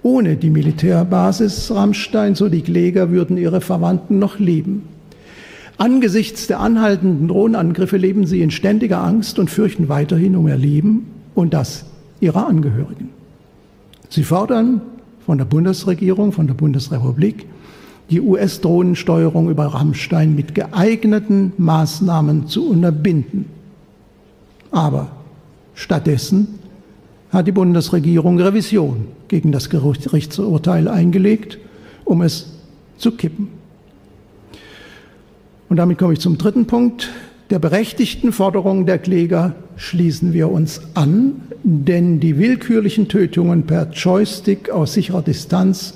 Ohne 0.03 0.37
die 0.37 0.51
Militärbasis 0.51 1.71
Rammstein, 1.75 2.35
so 2.35 2.49
die 2.49 2.63
Kläger, 2.63 3.11
würden 3.11 3.37
ihre 3.37 3.61
Verwandten 3.61 4.19
noch 4.19 4.39
leben. 4.39 4.83
Angesichts 5.77 6.47
der 6.47 6.61
anhaltenden 6.61 7.29
Drohnenangriffe 7.29 7.97
leben 7.97 8.27
sie 8.27 8.43
in 8.43 8.51
ständiger 8.51 9.03
Angst 9.03 9.39
und 9.39 9.51
fürchten 9.51 9.89
weiterhin 9.89 10.37
um 10.37 10.47
ihr 10.47 10.57
Leben 10.57 11.07
und 11.35 11.53
das 11.53 11.85
ihrer 12.21 12.47
Angehörigen. 12.47 13.11
Sie 14.09 14.23
fordern 14.23 14.81
von 15.27 15.39
der 15.39 15.45
Bundesregierung, 15.45 16.33
von 16.33 16.47
der 16.47 16.55
Bundesrepublik, 16.55 17.47
die 18.11 18.21
US-Drohnensteuerung 18.21 19.51
über 19.51 19.67
Rammstein 19.67 20.35
mit 20.35 20.55
geeigneten 20.55 21.53
Maßnahmen 21.57 22.47
zu 22.47 22.69
unterbinden. 22.69 23.47
Aber 24.71 25.11
stattdessen 25.75 26.59
hat 27.31 27.47
die 27.47 27.53
Bundesregierung 27.53 28.39
Revision 28.41 29.09
gegen 29.29 29.51
das 29.51 29.71
Gerichtsurteil 29.71 30.87
eingelegt, 30.87 31.59
um 32.05 32.23
es 32.23 32.53
zu 32.99 33.13
kippen. 33.13 33.64
Und 35.75 35.79
damit 35.79 35.99
komme 35.99 36.13
ich 36.13 36.21
zum 36.21 36.39
dritten 36.39 36.69
Punkt. 36.69 37.11
Der 37.51 37.59
berechtigten 37.59 38.31
Forderung 38.31 38.87
der 38.87 38.99
Kläger 38.99 39.57
schließen 39.75 40.33
wir 40.33 40.53
uns 40.53 40.81
an, 40.95 41.41
denn 41.65 42.21
die 42.21 42.39
willkürlichen 42.39 43.09
Tötungen 43.09 43.65
per 43.65 43.91
Joystick 43.91 44.71
aus 44.71 44.93
sicherer 44.93 45.23
Distanz 45.23 45.95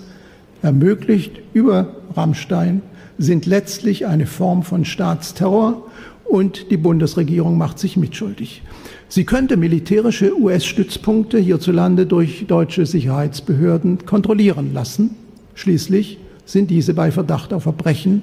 ermöglicht 0.63 1.39
über 1.53 1.95
Rammstein 2.17 2.83
sind 3.19 3.47
letztlich 3.47 4.05
eine 4.05 4.27
Form 4.27 4.65
von 4.65 4.85
Staatsterror 4.85 5.87
und 6.25 6.73
die 6.73 6.77
Bundesregierung 6.77 7.57
macht 7.57 7.79
sich 7.79 7.97
mitschuldig. 7.97 8.63
Sie 9.09 9.27
könnte 9.27 9.57
militärische 9.57 10.37
US-Stützpunkte 10.37 11.39
hierzulande 11.39 12.05
durch 12.05 12.47
deutsche 12.49 12.85
Sicherheitsbehörden 12.85 14.07
kontrollieren 14.07 14.75
lassen. 14.75 15.15
Schließlich 15.55 16.19
sind 16.47 16.69
diese 16.69 16.95
bei 16.95 17.13
Verdacht 17.13 17.53
auf 17.53 17.63
Verbrechen 17.63 18.23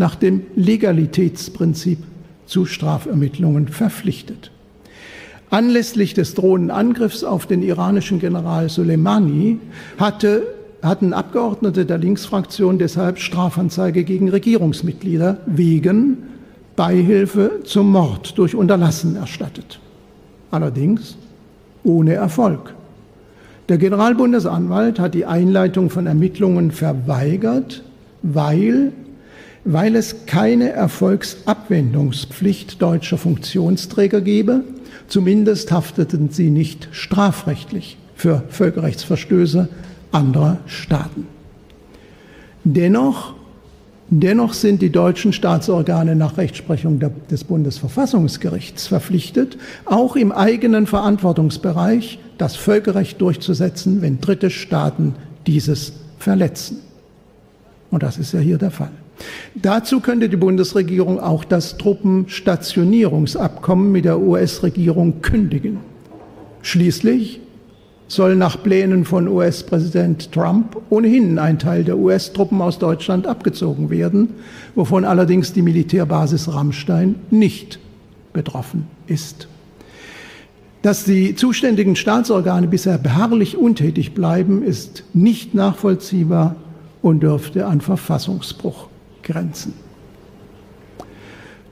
nach 0.00 0.14
dem 0.14 0.42
Legalitätsprinzip 0.56 1.98
zu 2.46 2.64
Strafermittlungen 2.64 3.68
verpflichtet. 3.68 4.50
Anlässlich 5.50 6.14
des 6.14 6.34
drohenden 6.34 6.70
Angriffs 6.70 7.22
auf 7.22 7.46
den 7.46 7.62
iranischen 7.62 8.18
General 8.18 8.70
Soleimani 8.70 9.58
hatte, 9.98 10.42
hatten 10.82 11.12
Abgeordnete 11.12 11.84
der 11.84 11.98
Linksfraktion 11.98 12.78
deshalb 12.78 13.18
Strafanzeige 13.18 14.04
gegen 14.04 14.30
Regierungsmitglieder 14.30 15.36
wegen 15.44 16.16
Beihilfe 16.76 17.60
zum 17.64 17.92
Mord 17.92 18.38
durch 18.38 18.54
Unterlassen 18.54 19.16
erstattet. 19.16 19.80
Allerdings 20.50 21.18
ohne 21.84 22.14
Erfolg. 22.14 22.74
Der 23.68 23.76
Generalbundesanwalt 23.76 24.98
hat 24.98 25.12
die 25.12 25.26
Einleitung 25.26 25.90
von 25.90 26.06
Ermittlungen 26.06 26.70
verweigert, 26.70 27.82
weil, 28.22 28.92
weil 29.64 29.96
es 29.96 30.26
keine 30.26 30.70
Erfolgsabwendungspflicht 30.70 32.80
deutscher 32.80 33.18
Funktionsträger 33.18 34.20
gebe. 34.20 34.62
Zumindest 35.08 35.72
hafteten 35.72 36.30
sie 36.30 36.50
nicht 36.50 36.88
strafrechtlich 36.92 37.96
für 38.14 38.44
Völkerrechtsverstöße 38.48 39.68
anderer 40.12 40.58
Staaten. 40.66 41.26
Dennoch 42.64 43.34
Dennoch 44.12 44.54
sind 44.54 44.82
die 44.82 44.90
deutschen 44.90 45.32
Staatsorgane 45.32 46.16
nach 46.16 46.36
Rechtsprechung 46.36 47.00
des 47.30 47.44
Bundesverfassungsgerichts 47.44 48.88
verpflichtet, 48.88 49.56
auch 49.84 50.16
im 50.16 50.32
eigenen 50.32 50.88
Verantwortungsbereich 50.88 52.18
das 52.36 52.56
Völkerrecht 52.56 53.20
durchzusetzen, 53.20 54.02
wenn 54.02 54.20
dritte 54.20 54.50
Staaten 54.50 55.14
dieses 55.46 55.92
verletzen. 56.18 56.78
Und 57.92 58.02
das 58.02 58.18
ist 58.18 58.32
ja 58.32 58.40
hier 58.40 58.58
der 58.58 58.72
Fall. 58.72 58.90
Dazu 59.54 60.00
könnte 60.00 60.28
die 60.28 60.36
Bundesregierung 60.36 61.20
auch 61.20 61.44
das 61.44 61.78
Truppenstationierungsabkommen 61.78 63.92
mit 63.92 64.04
der 64.04 64.20
US-Regierung 64.20 65.22
kündigen. 65.22 65.78
Schließlich 66.62 67.40
soll 68.10 68.36
nach 68.36 68.62
Plänen 68.62 69.04
von 69.04 69.28
US-Präsident 69.28 70.32
Trump 70.32 70.76
ohnehin 70.90 71.38
ein 71.38 71.60
Teil 71.60 71.84
der 71.84 71.96
US-Truppen 71.96 72.60
aus 72.60 72.78
Deutschland 72.78 73.26
abgezogen 73.26 73.88
werden, 73.88 74.30
wovon 74.74 75.04
allerdings 75.04 75.52
die 75.52 75.62
Militärbasis 75.62 76.52
Rammstein 76.52 77.14
nicht 77.30 77.78
betroffen 78.32 78.88
ist. 79.06 79.46
Dass 80.82 81.04
die 81.04 81.36
zuständigen 81.36 81.94
Staatsorgane 81.94 82.66
bisher 82.66 82.98
beharrlich 82.98 83.56
untätig 83.56 84.12
bleiben, 84.12 84.62
ist 84.62 85.04
nicht 85.12 85.54
nachvollziehbar 85.54 86.56
und 87.02 87.22
dürfte 87.22 87.66
an 87.66 87.80
Verfassungsbruch 87.80 88.89
grenzen. 89.30 89.74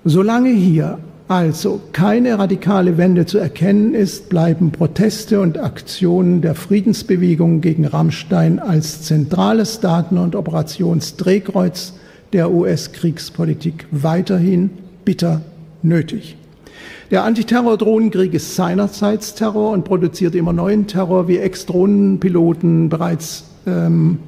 Solange 0.04 0.50
hier 0.50 0.98
also 1.28 1.80
keine 1.92 2.38
radikale 2.38 2.96
Wende 2.96 3.26
zu 3.26 3.36
erkennen 3.36 3.94
ist, 3.94 4.30
bleiben 4.30 4.72
Proteste 4.72 5.40
und 5.40 5.58
Aktionen 5.58 6.40
der 6.40 6.54
Friedensbewegung 6.54 7.60
gegen 7.60 7.84
Rammstein 7.84 8.58
als 8.58 9.02
zentrales 9.02 9.80
Daten- 9.80 10.16
und 10.16 10.34
Operationsdrehkreuz 10.34 11.92
der 12.32 12.50
US-Kriegspolitik 12.50 13.86
weiterhin 13.90 14.70
bitter 15.04 15.42
nötig. 15.82 16.36
Der 17.10 17.24
Antiterror-Drohnenkrieg 17.24 18.34
ist 18.34 18.54
seinerseits 18.54 19.34
Terror 19.34 19.72
und 19.72 19.84
produziert 19.84 20.34
immer 20.34 20.52
neuen 20.52 20.86
Terror, 20.86 21.28
wie 21.28 21.38
Ex-Drohnenpiloten 21.38 22.88
bereits 22.88 23.44
ähm, 23.66 24.18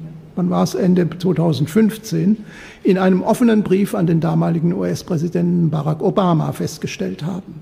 wann 0.41 0.49
war 0.49 0.63
es, 0.63 0.73
Ende 0.73 1.07
2015, 1.07 2.37
in 2.83 2.97
einem 2.97 3.21
offenen 3.21 3.61
Brief 3.61 3.93
an 3.93 4.07
den 4.07 4.19
damaligen 4.21 4.73
US-Präsidenten 4.73 5.69
Barack 5.69 6.01
Obama 6.01 6.51
festgestellt 6.51 7.23
haben. 7.23 7.61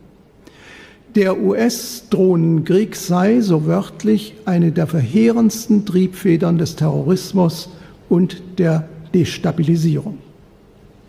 Der 1.14 1.42
US-Drohnenkrieg 1.42 2.96
sei, 2.96 3.42
so 3.42 3.66
wörtlich, 3.66 4.36
eine 4.46 4.72
der 4.72 4.88
verheerendsten 4.88 5.86
Triebfedern 5.86 6.58
des 6.58 6.78
Terrorismus 6.78 7.70
und 8.08 8.42
der 8.58 8.88
Destabilisierung. 9.14 10.20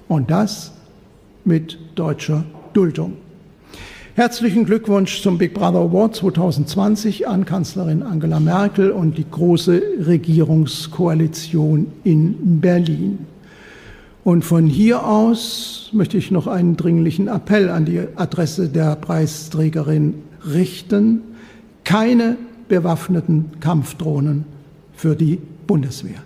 Und 0.08 0.32
das 0.32 0.72
mit 1.44 1.78
deutscher 1.94 2.42
Duldung. 2.72 3.12
Herzlichen 4.20 4.66
Glückwunsch 4.66 5.22
zum 5.22 5.38
Big 5.38 5.54
Brother 5.54 5.78
Award 5.78 6.14
2020 6.14 7.26
an 7.26 7.46
Kanzlerin 7.46 8.02
Angela 8.02 8.38
Merkel 8.38 8.90
und 8.90 9.16
die 9.16 9.24
große 9.24 9.82
Regierungskoalition 10.06 11.90
in 12.04 12.60
Berlin. 12.60 13.20
Und 14.22 14.44
von 14.44 14.66
hier 14.66 15.06
aus 15.06 15.88
möchte 15.92 16.18
ich 16.18 16.30
noch 16.30 16.48
einen 16.48 16.76
dringlichen 16.76 17.28
Appell 17.28 17.70
an 17.70 17.86
die 17.86 18.02
Adresse 18.16 18.68
der 18.68 18.94
Preisträgerin 18.96 20.16
richten. 20.46 21.22
Keine 21.84 22.36
bewaffneten 22.68 23.52
Kampfdrohnen 23.60 24.44
für 24.92 25.16
die 25.16 25.38
Bundeswehr. 25.66 26.22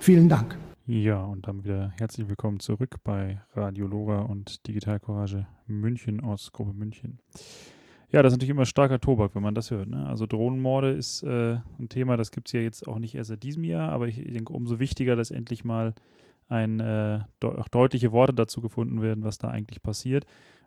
Vielen 0.00 0.28
Dank. 0.28 0.56
Ja, 0.88 1.24
und 1.24 1.48
dann 1.48 1.64
wieder 1.64 1.92
herzlich 1.98 2.28
willkommen 2.28 2.60
zurück 2.60 2.98
bei 3.02 3.40
Radio 3.54 3.88
Lora 3.88 4.20
und 4.20 4.68
Digital 4.68 5.00
Courage 5.00 5.44
München 5.66 6.20
aus 6.20 6.52
Gruppe 6.52 6.74
München. 6.74 7.18
Ja, 8.12 8.22
das 8.22 8.32
ist 8.32 8.36
natürlich 8.36 8.52
immer 8.52 8.66
starker 8.66 9.00
Tobak, 9.00 9.34
wenn 9.34 9.42
man 9.42 9.56
das 9.56 9.72
hört. 9.72 9.88
Ne? 9.88 10.06
Also 10.06 10.26
Drohnenmorde 10.26 10.92
ist 10.92 11.24
äh, 11.24 11.58
ein 11.80 11.88
Thema, 11.88 12.16
das 12.16 12.30
gibt 12.30 12.46
es 12.46 12.52
ja 12.52 12.60
jetzt 12.60 12.86
auch 12.86 13.00
nicht 13.00 13.16
erst 13.16 13.30
seit 13.30 13.42
diesem 13.42 13.64
Jahr, 13.64 13.90
aber 13.90 14.06
ich 14.06 14.14
denke, 14.14 14.52
umso 14.52 14.78
wichtiger, 14.78 15.16
dass 15.16 15.32
endlich 15.32 15.64
mal 15.64 15.92
ein, 16.48 16.78
äh, 16.78 17.18
de 17.42 17.50
auch 17.50 17.66
deutliche 17.66 18.12
Worte 18.12 18.34
dazu 18.34 18.60
gefunden 18.60 19.02
werden, 19.02 19.24
was 19.24 19.38
da 19.38 19.48
eigentlich 19.48 19.82
passiert. 19.82 20.24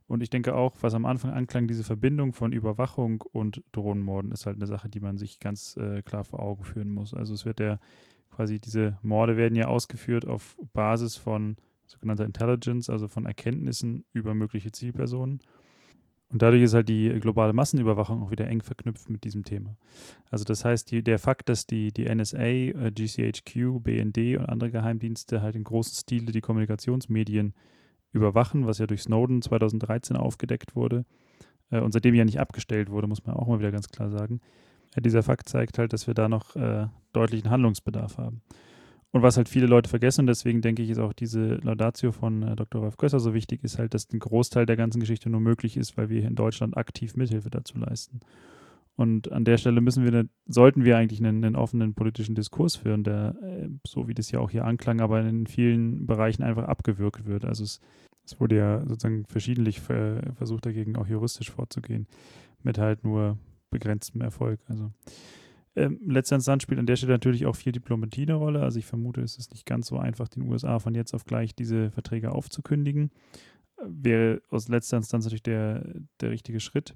Und 0.07 0.21
ich 0.21 0.29
denke 0.29 0.53
auch, 0.53 0.75
was 0.81 0.95
am 0.95 1.05
Anfang 1.05 1.31
anklang, 1.31 1.69
diese 1.69 1.85
Verbindung 1.85 2.33
von 2.33 2.51
Überwachung 2.51 3.23
und 3.31 3.63
Drohnenmorden 3.71 4.33
ist 4.33 4.45
halt 4.45 4.57
eine 4.57 4.67
Sache, 4.67 4.89
die 4.89 4.99
man 4.99 5.17
sich 5.17 5.39
ganz 5.39 5.77
äh, 5.77 6.01
klar 6.01 6.25
vor 6.25 6.41
Augen 6.41 6.65
führen 6.65 6.89
muss. 6.89 7.13
Also 7.13 7.33
es 7.33 7.45
wird 7.45 7.59
der 7.59 7.79
quasi 8.39 8.57
diese 8.57 8.97
Morde 9.01 9.35
werden 9.35 9.57
ja 9.57 9.67
ausgeführt 9.67 10.25
auf 10.25 10.57
Basis 10.71 11.17
von 11.17 11.57
sogenannter 11.85 12.23
Intelligence, 12.23 12.89
also 12.89 13.09
von 13.09 13.25
Erkenntnissen 13.25 14.05
über 14.13 14.33
mögliche 14.33 14.71
Zielpersonen. 14.71 15.41
Und 16.29 16.41
dadurch 16.41 16.63
ist 16.63 16.73
halt 16.73 16.87
die 16.87 17.09
globale 17.19 17.51
Massenüberwachung 17.51 18.23
auch 18.23 18.31
wieder 18.31 18.47
eng 18.47 18.61
verknüpft 18.61 19.09
mit 19.09 19.25
diesem 19.25 19.43
Thema. 19.43 19.75
Also 20.31 20.45
das 20.45 20.63
heißt, 20.63 20.89
die, 20.89 21.03
der 21.03 21.19
Fakt, 21.19 21.49
dass 21.49 21.65
die, 21.65 21.91
die 21.91 22.05
NSA, 22.05 22.39
äh, 22.39 22.91
GCHQ, 22.93 23.83
BND 23.83 24.37
und 24.37 24.45
andere 24.45 24.71
Geheimdienste 24.71 25.41
halt 25.41 25.57
in 25.57 25.65
großen 25.65 25.95
Stile 25.95 26.31
die 26.31 26.39
Kommunikationsmedien 26.39 27.53
überwachen, 28.13 28.67
was 28.67 28.77
ja 28.77 28.87
durch 28.87 29.01
Snowden 29.01 29.41
2013 29.41 30.15
aufgedeckt 30.15 30.77
wurde 30.77 31.03
äh, 31.71 31.81
und 31.81 31.91
seitdem 31.91 32.15
ja 32.15 32.23
nicht 32.23 32.39
abgestellt 32.39 32.89
wurde, 32.89 33.07
muss 33.07 33.25
man 33.25 33.35
auch 33.35 33.47
mal 33.47 33.59
wieder 33.59 33.73
ganz 33.73 33.89
klar 33.89 34.09
sagen, 34.09 34.39
ja, 34.95 35.01
dieser 35.01 35.23
Fakt 35.23 35.49
zeigt 35.49 35.77
halt, 35.77 35.93
dass 35.93 36.07
wir 36.07 36.13
da 36.13 36.29
noch 36.29 36.55
äh, 36.55 36.87
deutlichen 37.13 37.49
Handlungsbedarf 37.49 38.17
haben. 38.17 38.41
Und 39.11 39.23
was 39.23 39.37
halt 39.37 39.49
viele 39.49 39.65
Leute 39.65 39.89
vergessen, 39.89 40.21
und 40.21 40.27
deswegen 40.27 40.61
denke 40.61 40.83
ich, 40.83 40.89
ist 40.91 40.99
auch 40.99 41.13
diese 41.13 41.55
Laudatio 41.55 42.11
von 42.11 42.43
äh, 42.43 42.55
Dr. 42.55 42.83
Ralf 42.83 42.97
Gösser 42.97 43.19
so 43.19 43.33
wichtig, 43.33 43.63
ist 43.63 43.79
halt, 43.79 43.93
dass 43.93 44.07
ein 44.11 44.19
Großteil 44.19 44.65
der 44.65 44.77
ganzen 44.77 44.99
Geschichte 44.99 45.29
nur 45.29 45.41
möglich 45.41 45.77
ist, 45.77 45.97
weil 45.97 46.09
wir 46.09 46.19
hier 46.19 46.29
in 46.29 46.35
Deutschland 46.35 46.77
aktiv 46.77 47.15
Mithilfe 47.15 47.49
dazu 47.49 47.77
leisten. 47.79 48.19
Und 48.95 49.31
an 49.31 49.45
der 49.45 49.57
Stelle 49.57 49.81
müssen 49.81 50.03
wir, 50.03 50.25
sollten 50.45 50.83
wir 50.83 50.97
eigentlich 50.97 51.19
einen, 51.19 51.43
einen 51.43 51.55
offenen 51.55 51.95
politischen 51.95 52.35
Diskurs 52.35 52.75
führen, 52.75 53.03
der, 53.03 53.35
äh, 53.41 53.69
so 53.87 54.07
wie 54.07 54.13
das 54.13 54.29
ja 54.29 54.39
auch 54.39 54.51
hier 54.51 54.65
anklang, 54.65 55.01
aber 55.01 55.21
in 55.21 55.47
vielen 55.47 56.05
Bereichen 56.05 56.43
einfach 56.43 56.65
abgewürgt 56.65 57.25
wird. 57.25 57.45
Also 57.45 57.63
es, 57.63 57.79
es 58.25 58.39
wurde 58.39 58.57
ja 58.57 58.81
sozusagen 58.81 59.25
verschiedentlich 59.25 59.79
versucht, 59.79 60.65
dagegen 60.67 60.97
auch 60.97 61.07
juristisch 61.07 61.49
vorzugehen, 61.49 62.05
mit 62.61 62.77
halt 62.77 63.03
nur 63.03 63.37
begrenztem 63.69 64.21
Erfolg. 64.21 64.59
Also 64.67 64.91
ähm, 65.75 65.99
letzter 66.05 66.35
Instanz 66.35 66.63
spielt 66.63 66.79
an 66.79 66.85
der 66.85 66.95
Stelle 66.95 67.13
natürlich 67.13 67.45
auch 67.45 67.55
viel 67.55 67.71
Diplomatie 67.71 68.23
eine 68.23 68.35
Rolle. 68.35 68.61
Also 68.61 68.79
ich 68.79 68.85
vermute, 68.85 69.21
es 69.21 69.37
ist 69.37 69.51
nicht 69.51 69.65
ganz 69.65 69.87
so 69.87 69.97
einfach, 69.97 70.27
den 70.27 70.43
USA 70.43 70.79
von 70.79 70.95
jetzt 70.95 71.13
auf 71.13 71.25
gleich 71.25 71.55
diese 71.55 71.91
Verträge 71.91 72.31
aufzukündigen. 72.31 73.11
Wäre 73.81 74.41
aus 74.49 74.67
letzter 74.67 74.97
Instanz 74.97 75.25
natürlich 75.25 75.43
der, 75.43 75.85
der 76.19 76.31
richtige 76.31 76.59
Schritt. 76.59 76.95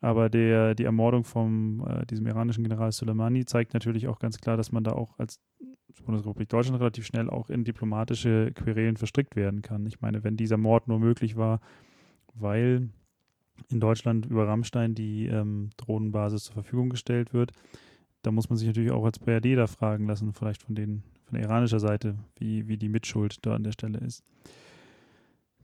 Aber 0.00 0.30
der, 0.30 0.74
die 0.74 0.84
Ermordung 0.84 1.24
von 1.24 1.84
äh, 1.86 2.06
diesem 2.06 2.26
iranischen 2.26 2.62
General 2.62 2.90
Soleimani 2.90 3.44
zeigt 3.44 3.74
natürlich 3.74 4.08
auch 4.08 4.18
ganz 4.18 4.38
klar, 4.38 4.56
dass 4.56 4.72
man 4.72 4.84
da 4.84 4.92
auch 4.92 5.18
als 5.18 5.40
Bundesrepublik 6.04 6.48
Deutschland 6.48 6.80
relativ 6.80 7.04
schnell 7.04 7.28
auch 7.28 7.50
in 7.50 7.64
diplomatische 7.64 8.52
Querelen 8.52 8.96
verstrickt 8.96 9.36
werden 9.36 9.60
kann. 9.60 9.86
Ich 9.86 10.00
meine, 10.00 10.24
wenn 10.24 10.36
dieser 10.36 10.56
Mord 10.56 10.88
nur 10.88 10.98
möglich 10.98 11.36
war, 11.36 11.60
weil 12.34 12.88
in 13.68 13.80
Deutschland 13.80 14.26
über 14.26 14.46
Rammstein 14.46 14.94
die 14.94 15.26
ähm, 15.26 15.70
Drohnenbasis 15.76 16.44
zur 16.44 16.54
Verfügung 16.54 16.88
gestellt 16.88 17.32
wird. 17.32 17.52
Da 18.22 18.30
muss 18.30 18.50
man 18.50 18.58
sich 18.58 18.68
natürlich 18.68 18.90
auch 18.90 19.04
als 19.04 19.18
BRD 19.18 19.56
da 19.56 19.66
fragen 19.66 20.06
lassen, 20.06 20.32
vielleicht 20.32 20.62
von, 20.62 20.74
den, 20.74 21.02
von 21.24 21.38
der 21.38 21.48
iranischer 21.48 21.80
Seite, 21.80 22.16
wie, 22.36 22.68
wie 22.68 22.76
die 22.76 22.88
Mitschuld 22.88 23.38
da 23.42 23.54
an 23.54 23.64
der 23.64 23.72
Stelle 23.72 23.98
ist. 23.98 24.24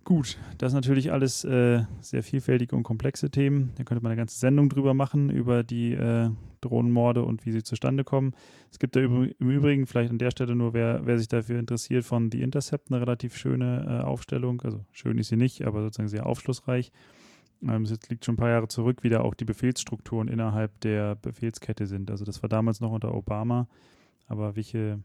Gut, 0.06 0.38
das 0.58 0.70
sind 0.70 0.78
natürlich 0.78 1.10
alles 1.10 1.44
äh, 1.44 1.82
sehr 2.00 2.22
vielfältige 2.22 2.76
und 2.76 2.84
komplexe 2.84 3.28
Themen. 3.28 3.72
Da 3.74 3.82
könnte 3.82 4.04
man 4.04 4.12
eine 4.12 4.20
ganze 4.20 4.38
Sendung 4.38 4.68
drüber 4.68 4.94
machen, 4.94 5.30
über 5.30 5.64
die 5.64 5.94
äh, 5.94 6.30
Drohnenmorde 6.60 7.24
und 7.24 7.44
wie 7.44 7.50
sie 7.50 7.64
zustande 7.64 8.04
kommen. 8.04 8.32
Es 8.70 8.78
gibt 8.78 8.94
da 8.94 9.00
im 9.00 9.24
Übrigen, 9.40 9.84
vielleicht 9.88 10.12
an 10.12 10.18
der 10.18 10.30
Stelle 10.30 10.54
nur, 10.54 10.74
wer, 10.74 11.04
wer 11.06 11.18
sich 11.18 11.26
dafür 11.26 11.58
interessiert, 11.58 12.04
von 12.04 12.30
The 12.30 12.40
Intercept 12.40 12.92
eine 12.92 13.00
relativ 13.00 13.36
schöne 13.36 13.84
äh, 13.84 14.04
Aufstellung. 14.04 14.60
Also 14.62 14.84
schön 14.92 15.18
ist 15.18 15.26
sie 15.26 15.36
nicht, 15.36 15.66
aber 15.66 15.82
sozusagen 15.82 16.08
sehr 16.08 16.26
aufschlussreich. 16.26 16.92
Ähm, 17.62 17.82
es 17.82 18.08
liegt 18.08 18.24
schon 18.24 18.34
ein 18.34 18.38
paar 18.38 18.50
Jahre 18.50 18.68
zurück, 18.68 19.02
wie 19.02 19.08
da 19.08 19.20
auch 19.20 19.34
die 19.34 19.44
Befehlsstrukturen 19.44 20.28
innerhalb 20.28 20.80
der 20.80 21.14
Befehlskette 21.16 21.86
sind. 21.86 22.10
Also 22.10 22.24
das 22.24 22.42
war 22.42 22.48
damals 22.48 22.80
noch 22.80 22.92
unter 22.92 23.14
Obama, 23.14 23.68
aber 24.26 24.56
welche, 24.56 25.00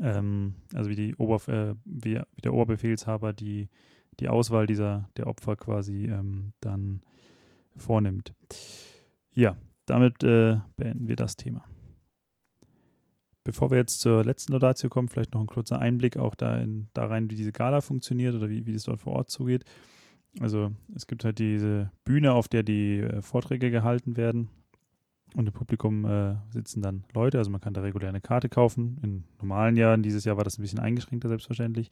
ähm, 0.00 0.54
also 0.72 0.90
wie, 0.90 0.96
die 0.96 1.14
Oberf 1.16 1.48
äh, 1.48 1.74
wie, 1.84 2.20
wie 2.34 2.40
der 2.42 2.54
Oberbefehlshaber 2.54 3.32
die 3.32 3.68
die 4.20 4.28
Auswahl 4.28 4.66
dieser 4.66 5.08
der 5.16 5.26
Opfer 5.26 5.56
quasi 5.56 6.06
ähm, 6.06 6.52
dann 6.60 7.02
vornimmt. 7.76 8.34
Ja, 9.32 9.56
damit 9.86 10.22
äh, 10.22 10.58
beenden 10.76 11.08
wir 11.08 11.16
das 11.16 11.36
Thema. 11.36 11.64
Bevor 13.42 13.70
wir 13.70 13.78
jetzt 13.78 14.00
zur 14.00 14.24
letzten 14.24 14.52
Laudatio 14.52 14.88
kommen, 14.88 15.08
vielleicht 15.08 15.34
noch 15.34 15.40
ein 15.40 15.46
kurzer 15.46 15.78
Einblick 15.78 16.16
auch 16.16 16.34
da, 16.34 16.56
in, 16.56 16.88
da 16.94 17.06
rein, 17.06 17.30
wie 17.30 17.34
diese 17.34 17.52
Gala 17.52 17.82
funktioniert 17.82 18.34
oder 18.34 18.48
wie, 18.48 18.66
wie 18.66 18.74
es 18.74 18.84
dort 18.84 19.00
vor 19.00 19.14
Ort 19.14 19.30
zugeht. 19.30 19.64
Also 20.40 20.72
es 20.94 21.06
gibt 21.06 21.24
halt 21.24 21.38
diese 21.38 21.90
Bühne, 22.04 22.32
auf 22.32 22.48
der 22.48 22.62
die 22.62 23.00
äh, 23.00 23.22
Vorträge 23.22 23.70
gehalten 23.70 24.16
werden. 24.16 24.48
Und 25.36 25.46
im 25.48 25.52
Publikum 25.52 26.04
äh, 26.04 26.36
sitzen 26.50 26.80
dann 26.80 27.04
Leute, 27.12 27.38
also 27.38 27.50
man 27.50 27.60
kann 27.60 27.74
da 27.74 27.80
regulär 27.80 28.08
eine 28.08 28.20
Karte 28.20 28.48
kaufen. 28.48 28.98
In 29.02 29.24
normalen 29.40 29.76
Jahren, 29.76 30.02
dieses 30.02 30.24
Jahr 30.24 30.36
war 30.36 30.44
das 30.44 30.58
ein 30.58 30.62
bisschen 30.62 30.78
eingeschränkter 30.78 31.28
selbstverständlich. 31.28 31.90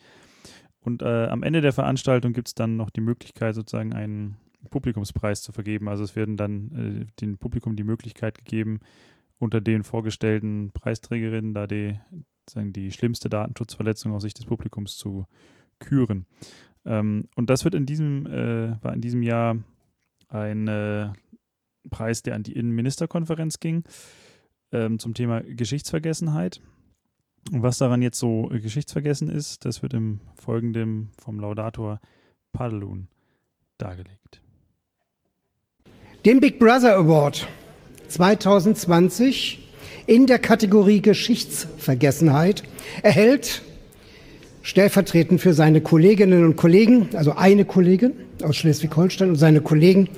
Und 0.81 1.03
äh, 1.03 1.27
am 1.27 1.43
Ende 1.43 1.61
der 1.61 1.73
Veranstaltung 1.73 2.33
gibt 2.33 2.49
es 2.49 2.55
dann 2.55 2.77
noch 2.77 2.91
die 2.91 3.01
Möglichkeit, 3.01 3.55
sozusagen 3.55 3.93
einen 3.93 4.37
Publikumspreis 4.71 5.43
zu 5.43 5.53
vergeben. 5.53 5.89
Also 5.89 6.05
es 6.05 6.15
werden 6.15 6.37
dann 6.37 7.07
äh, 7.09 7.21
dem 7.21 7.39
Publikum 7.39 7.75
die 7.75 7.85
Möglichkeit 7.85 8.39
gegeben, 8.39 8.81
unter 9.39 9.61
den 9.61 9.83
vorgestellten 9.83 10.71
Preisträgerinnen 10.73 11.53
da 11.53 11.67
die, 11.67 11.99
sagen, 12.49 12.73
die 12.73 12.93
schlimmste 12.93 13.29
Datenschutzverletzung 13.29 14.13
aus 14.13 14.23
Sicht 14.23 14.39
des 14.39 14.47
Publikums 14.47 14.97
zu 14.97 15.27
küren. 15.81 16.27
Ähm, 16.85 17.29
und 17.37 17.51
das 17.51 17.65
wird 17.65 17.75
in 17.75 17.87
diesem, 17.87 18.27
äh, 18.27 18.83
war 18.83 18.95
in 18.95 19.01
diesem 19.01 19.23
Jahr 19.23 19.57
ein 20.29 20.69
äh, 20.69 21.11
Preis, 21.91 22.23
der 22.23 22.35
an 22.35 22.43
die 22.43 22.53
Innenministerkonferenz 22.53 23.61
ging, 23.61 23.85
ähm, 24.73 24.99
zum 24.99 25.15
Thema 25.15 25.43
Geschichtsvergessenheit. 25.43 26.61
Und 27.51 27.63
was 27.63 27.79
daran 27.79 28.03
jetzt 28.03 28.19
so 28.19 28.51
äh, 28.51 28.61
geschichtsvergessen 28.61 29.29
ist, 29.29 29.65
das 29.65 29.83
wird 29.83 29.95
im 29.95 30.21
Folgenden 30.35 31.11
vom 31.19 31.41
Laudator 31.41 32.01
Padelun 32.53 33.09
dargelegt. 33.79 34.41
Den 36.25 36.41
Big 36.41 36.59
Brother 36.59 36.97
Award 36.97 37.49
2020 38.09 39.59
in 40.07 40.27
der 40.27 40.39
Kategorie 40.39 41.01
Geschichtsvergessenheit 41.01 42.63
erhält 43.03 43.63
stellvertretend 44.63 45.41
für 45.41 45.55
seine 45.55 45.81
Kolleginnen 45.81 46.45
und 46.45 46.57
Kollegen, 46.57 47.09
also 47.15 47.33
eine 47.33 47.65
Kollegin 47.65 48.13
aus 48.43 48.57
Schleswig-Holstein 48.57 49.31
und 49.31 49.37
seine 49.37 49.61
Kollegen, 49.61 50.09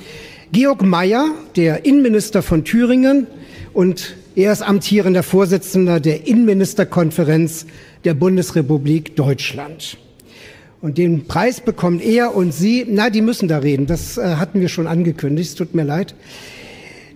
Georg 0.53 0.83
Mayer, 0.83 1.31
der 1.57 1.85
Innenminister 1.85 2.43
von 2.43 2.65
Thüringen 2.65 3.27
und 3.73 4.17
er 4.37 4.53
ist 4.53 4.63
amtierender 4.63 5.23
Vorsitzender 5.23 6.01
der 6.01 6.27
Innenministerkonferenz 6.27 7.67
der 8.05 8.15
Bundesrepublik 8.15 9.17
Deutschland. 9.17 9.97
Und 10.81 10.99
den 10.99 11.27
Preis 11.27 11.61
bekommt 11.61 12.05
er 12.05 12.35
und 12.35 12.53
Sie, 12.53 12.85
na, 12.87 13.09
die 13.09 13.23
müssen 13.23 13.49
da 13.49 13.59
reden, 13.59 13.87
das 13.87 14.19
äh, 14.19 14.37
hatten 14.37 14.61
wir 14.61 14.69
schon 14.69 14.87
angekündigt, 14.87 15.49
es 15.49 15.55
tut 15.55 15.75
mir 15.75 15.85
leid. 15.85 16.15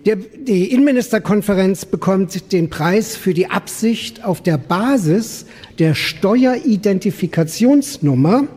Der, 0.09 0.15
die 0.15 0.71
Innenministerkonferenz 0.71 1.85
bekommt 1.85 2.51
den 2.51 2.71
Preis 2.71 3.15
für 3.15 3.35
die 3.35 3.51
Absicht, 3.51 4.25
auf 4.25 4.41
der 4.41 4.57
Basis 4.57 5.45
der 5.77 5.93
Steueridentifikationsnummer 5.93 8.47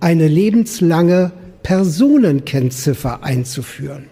eine 0.00 0.28
lebenslange 0.28 1.32
Personenkennziffer 1.62 3.24
einzuführen. 3.24 4.10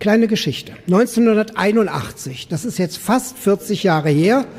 Kleine 0.00 0.26
Geschichte. 0.26 0.72
1981, 0.88 2.48
das 2.48 2.64
ist 2.64 2.78
jetzt 2.78 2.98
fast 2.98 3.38
40 3.38 3.84
Jahre 3.84 4.10
her. 4.10 4.44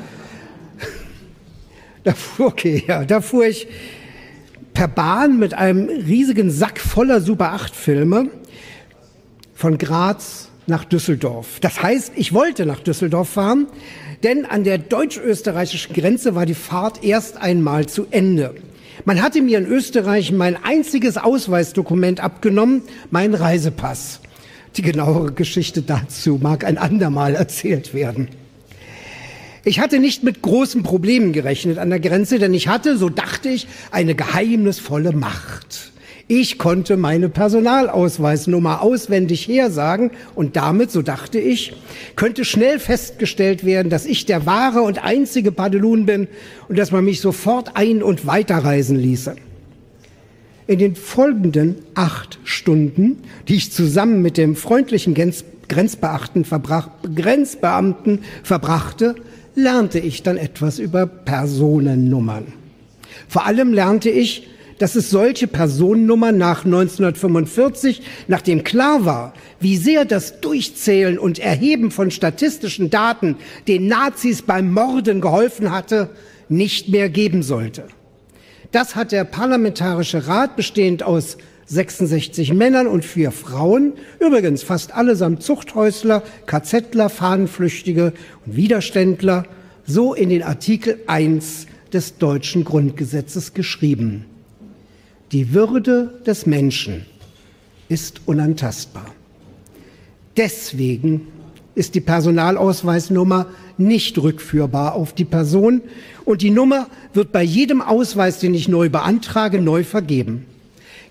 Da 2.04 2.14
fuhr, 2.14 2.46
okay, 2.46 2.84
ja, 2.86 3.04
da 3.04 3.20
fuhr 3.20 3.44
ich 3.44 3.66
per 4.72 4.88
Bahn 4.88 5.38
mit 5.38 5.52
einem 5.52 5.90
riesigen 5.90 6.50
Sack 6.50 6.80
voller 6.80 7.20
Super 7.20 7.52
8 7.52 7.76
Filme 7.76 8.30
von 9.58 9.76
Graz 9.76 10.50
nach 10.68 10.84
Düsseldorf. 10.84 11.58
Das 11.60 11.82
heißt, 11.82 12.12
ich 12.14 12.32
wollte 12.32 12.64
nach 12.64 12.78
Düsseldorf 12.78 13.30
fahren, 13.30 13.66
denn 14.22 14.44
an 14.44 14.62
der 14.62 14.78
deutsch-österreichischen 14.78 15.94
Grenze 15.94 16.36
war 16.36 16.46
die 16.46 16.54
Fahrt 16.54 17.02
erst 17.02 17.38
einmal 17.38 17.86
zu 17.86 18.06
Ende. 18.12 18.54
Man 19.04 19.20
hatte 19.20 19.42
mir 19.42 19.58
in 19.58 19.66
Österreich 19.66 20.30
mein 20.30 20.56
einziges 20.62 21.16
Ausweisdokument 21.16 22.20
abgenommen, 22.20 22.82
mein 23.10 23.34
Reisepass. 23.34 24.20
Die 24.76 24.82
genauere 24.82 25.32
Geschichte 25.32 25.82
dazu 25.82 26.38
mag 26.40 26.64
ein 26.64 26.78
andermal 26.78 27.34
erzählt 27.34 27.94
werden. 27.94 28.28
Ich 29.64 29.80
hatte 29.80 29.98
nicht 29.98 30.22
mit 30.22 30.40
großen 30.40 30.84
Problemen 30.84 31.32
gerechnet 31.32 31.78
an 31.78 31.90
der 31.90 31.98
Grenze, 31.98 32.38
denn 32.38 32.54
ich 32.54 32.68
hatte, 32.68 32.96
so 32.96 33.08
dachte 33.08 33.48
ich, 33.48 33.66
eine 33.90 34.14
geheimnisvolle 34.14 35.10
Macht. 35.10 35.90
Ich 36.30 36.58
konnte 36.58 36.98
meine 36.98 37.30
Personalausweisnummer 37.30 38.82
auswendig 38.82 39.48
hersagen 39.48 40.10
und 40.34 40.56
damit, 40.56 40.90
so 40.90 41.00
dachte 41.00 41.38
ich, 41.38 41.72
könnte 42.16 42.44
schnell 42.44 42.78
festgestellt 42.78 43.64
werden, 43.64 43.88
dass 43.88 44.04
ich 44.04 44.26
der 44.26 44.44
wahre 44.44 44.82
und 44.82 45.02
einzige 45.02 45.52
Padelun 45.52 46.04
bin 46.04 46.28
und 46.68 46.78
dass 46.78 46.92
man 46.92 47.06
mich 47.06 47.22
sofort 47.22 47.76
ein- 47.76 48.02
und 48.02 48.26
weiterreisen 48.26 48.98
ließe. 48.98 49.36
In 50.66 50.78
den 50.78 50.96
folgenden 50.96 51.76
acht 51.94 52.38
Stunden, 52.44 53.22
die 53.48 53.54
ich 53.54 53.72
zusammen 53.72 54.20
mit 54.20 54.36
dem 54.36 54.54
freundlichen 54.54 55.14
Grenzbeamten, 55.66 56.44
verbrach, 56.44 56.90
Grenzbeamten 57.14 58.20
verbrachte, 58.42 59.14
lernte 59.54 59.98
ich 59.98 60.22
dann 60.24 60.36
etwas 60.36 60.78
über 60.78 61.06
Personennummern. 61.06 62.52
Vor 63.28 63.46
allem 63.46 63.72
lernte 63.72 64.10
ich, 64.10 64.46
dass 64.78 64.94
es 64.94 65.10
solche 65.10 65.46
Personennummern 65.46 66.38
nach 66.38 66.64
1945, 66.64 68.02
nachdem 68.28 68.64
klar 68.64 69.04
war, 69.04 69.34
wie 69.60 69.76
sehr 69.76 70.04
das 70.04 70.40
Durchzählen 70.40 71.18
und 71.18 71.38
Erheben 71.38 71.90
von 71.90 72.10
statistischen 72.10 72.90
Daten 72.90 73.36
den 73.66 73.86
Nazis 73.86 74.42
beim 74.42 74.72
Morden 74.72 75.20
geholfen 75.20 75.70
hatte, 75.70 76.10
nicht 76.48 76.88
mehr 76.88 77.08
geben 77.08 77.42
sollte. 77.42 77.84
Das 78.72 78.94
hat 78.94 79.12
der 79.12 79.24
Parlamentarische 79.24 80.26
Rat, 80.26 80.56
bestehend 80.56 81.02
aus 81.02 81.38
66 81.66 82.54
Männern 82.54 82.86
und 82.86 83.04
vier 83.04 83.30
Frauen, 83.30 83.92
übrigens 84.20 84.62
fast 84.62 84.94
allesamt 84.94 85.42
Zuchthäusler, 85.42 86.22
KZler, 86.46 87.10
Fahnenflüchtige 87.10 88.12
und 88.46 88.56
Widerständler, 88.56 89.44
so 89.84 90.14
in 90.14 90.30
den 90.30 90.42
Artikel 90.42 90.98
1 91.06 91.66
des 91.92 92.18
deutschen 92.18 92.64
Grundgesetzes 92.64 93.54
geschrieben. 93.54 94.24
Die 95.32 95.52
Würde 95.52 96.20
des 96.26 96.46
Menschen 96.46 97.04
ist 97.90 98.22
unantastbar. 98.24 99.06
Deswegen 100.38 101.28
ist 101.74 101.94
die 101.94 102.00
Personalausweisnummer 102.00 103.46
nicht 103.76 104.16
rückführbar 104.18 104.94
auf 104.94 105.12
die 105.12 105.26
Person 105.26 105.82
und 106.24 106.40
die 106.40 106.50
Nummer 106.50 106.88
wird 107.12 107.30
bei 107.30 107.42
jedem 107.42 107.82
Ausweis, 107.82 108.38
den 108.38 108.54
ich 108.54 108.68
neu 108.68 108.88
beantrage, 108.88 109.60
neu 109.60 109.84
vergeben. 109.84 110.46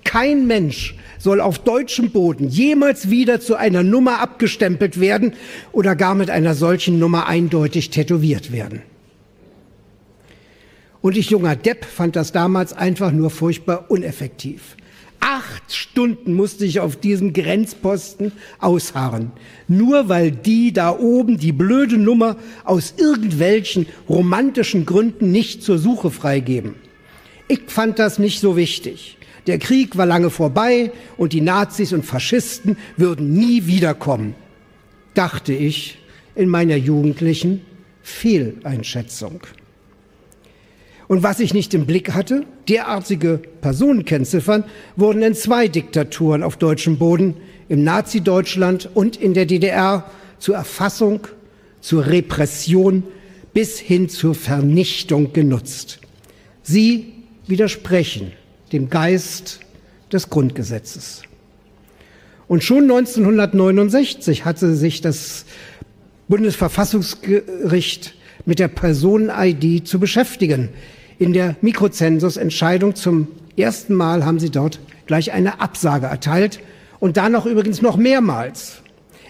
Kein 0.03 0.47
Mensch 0.47 0.95
soll 1.19 1.39
auf 1.39 1.59
deutschem 1.59 2.09
Boden 2.09 2.47
jemals 2.47 3.09
wieder 3.11 3.39
zu 3.39 3.55
einer 3.55 3.83
Nummer 3.83 4.19
abgestempelt 4.19 4.99
werden 4.99 5.33
oder 5.71 5.95
gar 5.95 6.15
mit 6.15 6.29
einer 6.31 6.55
solchen 6.55 6.97
Nummer 6.97 7.27
eindeutig 7.27 7.91
tätowiert 7.91 8.51
werden. 8.51 8.81
Und 11.07 11.15
ich 11.15 11.29
junger 11.29 11.55
Depp 11.55 11.85
fand 11.85 12.17
das 12.17 12.33
damals 12.33 12.73
einfach 12.73 13.13
nur 13.13 13.29
furchtbar 13.29 13.85
uneffektiv. 13.87 14.75
Acht 15.21 15.73
Stunden 15.73 16.33
musste 16.33 16.65
ich 16.65 16.81
auf 16.81 16.97
diesem 16.97 17.31
Grenzposten 17.31 18.33
ausharren. 18.59 19.31
Nur 19.69 20.09
weil 20.09 20.31
die 20.31 20.73
da 20.73 20.91
oben 20.91 21.37
die 21.37 21.53
blöde 21.53 21.97
Nummer 21.97 22.35
aus 22.65 22.95
irgendwelchen 22.97 23.85
romantischen 24.09 24.85
Gründen 24.85 25.31
nicht 25.31 25.63
zur 25.63 25.77
Suche 25.77 26.11
freigeben. 26.11 26.75
Ich 27.47 27.61
fand 27.67 27.99
das 27.99 28.19
nicht 28.19 28.41
so 28.41 28.57
wichtig. 28.57 29.17
Der 29.47 29.59
Krieg 29.59 29.95
war 29.95 30.05
lange 30.05 30.29
vorbei 30.29 30.91
und 31.15 31.31
die 31.31 31.39
Nazis 31.39 31.93
und 31.93 32.03
Faschisten 32.05 32.75
würden 32.97 33.31
nie 33.31 33.65
wiederkommen. 33.65 34.35
Dachte 35.13 35.53
ich 35.53 35.99
in 36.35 36.49
meiner 36.49 36.75
jugendlichen 36.75 37.61
Fehleinschätzung. 38.03 39.39
Und 41.07 41.23
was 41.23 41.39
ich 41.39 41.53
nicht 41.53 41.73
im 41.73 41.85
Blick 41.85 42.13
hatte, 42.13 42.45
derartige 42.67 43.39
Personenkennziffern 43.61 44.65
wurden 44.95 45.23
in 45.23 45.35
zwei 45.35 45.67
Diktaturen 45.67 46.43
auf 46.43 46.57
deutschem 46.57 46.97
Boden, 46.97 47.35
im 47.69 47.83
Nazi-Deutschland 47.83 48.89
und 48.93 49.17
in 49.17 49.33
der 49.33 49.45
DDR, 49.45 50.09
zur 50.39 50.55
Erfassung, 50.55 51.27
zur 51.81 52.05
Repression 52.05 53.03
bis 53.53 53.79
hin 53.79 54.09
zur 54.09 54.35
Vernichtung 54.35 55.33
genutzt. 55.33 55.99
Sie 56.63 57.13
widersprechen 57.47 58.33
dem 58.71 58.89
Geist 58.89 59.61
des 60.11 60.29
Grundgesetzes. 60.29 61.23
Und 62.47 62.63
schon 62.63 62.83
1969 62.83 64.45
hatte 64.45 64.75
sich 64.75 65.01
das 65.01 65.45
Bundesverfassungsgericht 66.27 68.15
mit 68.45 68.59
der 68.59 68.67
Personen-ID 68.69 69.87
zu 69.87 69.99
beschäftigen. 69.99 70.69
In 71.19 71.33
der 71.33 71.55
Mikrozensusentscheidung 71.61 72.93
zum 72.93 73.27
ersten 73.57 73.95
Mal 73.95 74.23
haben 74.23 74.39
sie 74.39 74.51
dort 74.51 74.79
gleich 75.07 75.31
eine 75.31 75.59
Absage 75.59 76.05
erteilt 76.05 76.59
und 76.99 77.17
dann 77.17 77.31
noch 77.31 77.47
übrigens 77.47 77.81
noch 77.81 77.97
mehrmals. 77.97 78.81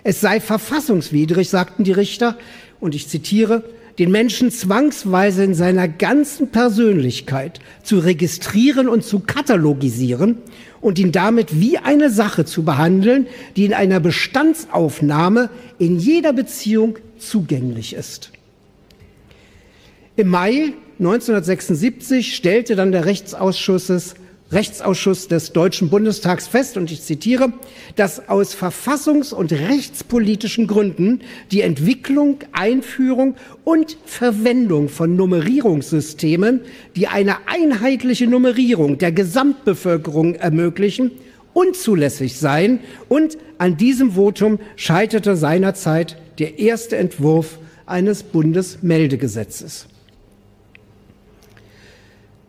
Es 0.03 0.19
sei 0.19 0.41
verfassungswidrig, 0.41 1.49
sagten 1.49 1.83
die 1.83 1.93
Richter, 1.93 2.37
und 2.79 2.93
ich 2.93 3.07
zitiere, 3.07 3.63
den 3.99 4.11
Menschen 4.11 4.51
zwangsweise 4.51 5.43
in 5.43 5.55
seiner 5.55 5.87
ganzen 5.87 6.49
Persönlichkeit 6.49 7.59
zu 7.83 7.99
registrieren 7.99 8.87
und 8.89 9.03
zu 9.03 9.21
katalogisieren 9.21 10.37
und 10.81 10.99
ihn 10.99 11.11
damit 11.11 11.59
wie 11.59 11.79
eine 11.79 12.11
Sache 12.11 12.45
zu 12.45 12.63
behandeln, 12.63 13.27
die 13.55 13.65
in 13.65 13.73
einer 13.73 13.99
Bestandsaufnahme 13.99 15.49
in 15.79 15.97
jeder 15.97 16.33
Beziehung 16.33 16.99
zugänglich 17.17 17.95
ist. 17.95 18.31
Im 20.15 20.27
Mai 20.27 20.73
1976 20.99 22.35
stellte 22.35 22.75
dann 22.75 22.91
der 22.91 23.05
Rechtsausschuss, 23.05 24.15
Rechtsausschuss 24.51 25.27
des 25.27 25.53
Deutschen 25.53 25.91
Bundestags 25.91 26.47
fest, 26.47 26.75
und 26.75 26.91
ich 26.91 27.03
zitiere, 27.03 27.53
dass 27.95 28.29
aus 28.29 28.55
verfassungs- 28.55 29.31
und 29.31 29.51
rechtspolitischen 29.51 30.65
Gründen 30.65 31.21
die 31.51 31.61
Entwicklung, 31.61 32.39
Einführung 32.51 33.35
und 33.63 33.97
Verwendung 34.05 34.89
von 34.89 35.15
Nummerierungssystemen, 35.15 36.61
die 36.95 37.07
eine 37.07 37.47
einheitliche 37.47 38.25
Nummerierung 38.25 38.97
der 38.97 39.11
Gesamtbevölkerung 39.11 40.33
ermöglichen, 40.33 41.11
unzulässig 41.53 42.37
seien. 42.37 42.79
Und 43.07 43.37
an 43.59 43.77
diesem 43.77 44.13
Votum 44.13 44.59
scheiterte 44.77 45.35
seinerzeit 45.35 46.17
der 46.39 46.57
erste 46.57 46.97
Entwurf 46.97 47.59
eines 47.85 48.23
Bundesmeldegesetzes. 48.23 49.87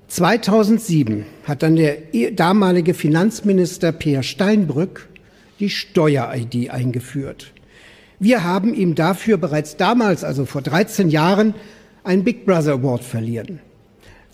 2007 0.09 1.27
hat 1.45 1.63
dann 1.63 1.77
der 1.77 1.99
damalige 2.33 2.95
Finanzminister 2.95 3.93
Peer 3.93 4.23
Steinbrück 4.23 5.09
die 5.61 5.69
Steuer-ID 5.71 6.71
eingeführt. 6.71 7.53
Wir 8.19 8.43
haben 8.43 8.75
ihm 8.75 8.95
dafür 8.95 9.37
bereits 9.37 9.77
damals, 9.77 10.25
also 10.25 10.47
vor 10.47 10.63
13 10.63 11.09
Jahren, 11.11 11.55
einen 12.05 12.25
Big 12.25 12.47
Brother 12.47 12.73
Award 12.73 13.05
verliehen. 13.05 13.61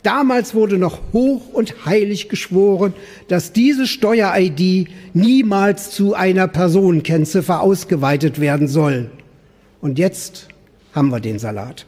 Damals 0.05 0.55
wurde 0.55 0.79
noch 0.79 1.01
hoch 1.12 1.49
und 1.53 1.87
heilig 1.87 2.29
geschworen, 2.29 2.93
dass 3.29 3.53
diese 3.53 3.87
Steuer-ID 3.87 4.89
niemals 5.12 5.91
zu 5.91 6.14
einer 6.14 6.47
Personenkennziffer 6.47 7.61
ausgeweitet 7.61 8.39
werden 8.39 8.68
soll. 8.68 9.11
Und 9.81 9.99
jetzt 9.99 10.49
haben 10.93 11.09
wir 11.09 11.20
den 11.20 11.39
Salat. 11.39 11.87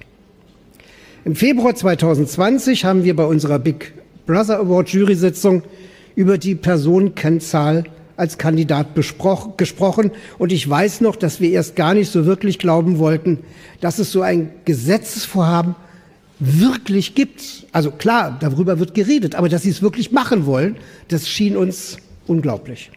Im 1.27 1.35
Februar 1.35 1.74
2020 1.74 2.85
haben 2.85 3.03
wir 3.03 3.16
bei 3.16 3.24
unserer 3.24 3.59
Big 3.59 3.95
Brother 4.27 4.61
Award 4.61 4.91
Jury-Sitzung 4.91 5.64
über 6.14 6.39
die 6.39 6.55
Personenkennzahl 6.55 7.83
als 8.16 8.39
Kandidat 8.39 8.95
gesprochen. 8.95 10.12
Und 10.39 10.53
ich 10.53 10.70
weiß 10.70 11.01
noch, 11.01 11.16
dass 11.16 11.41
wir 11.41 11.51
erst 11.51 11.74
gar 11.74 11.95
nicht 11.95 12.12
so 12.12 12.27
wirklich 12.27 12.61
glauben 12.61 13.01
wollten, 13.01 13.41
dass 13.81 13.99
es 13.99 14.12
so 14.12 14.22
ein 14.22 14.51
Gesetzesvorhaben 14.66 15.74
wirklich 16.39 17.16
gibt. 17.16 17.66
Also 17.72 17.91
klar, 17.91 18.37
darüber 18.39 18.79
wird 18.79 18.95
geredet, 18.95 19.35
aber 19.35 19.49
dass 19.49 19.62
sie 19.62 19.70
es 19.70 19.83
wirklich 19.83 20.12
machen 20.12 20.47
wollen, 20.47 20.77
das 21.09 21.29
schien 21.29 21.57
uns 21.57 21.97
unglaublich. 22.29 22.93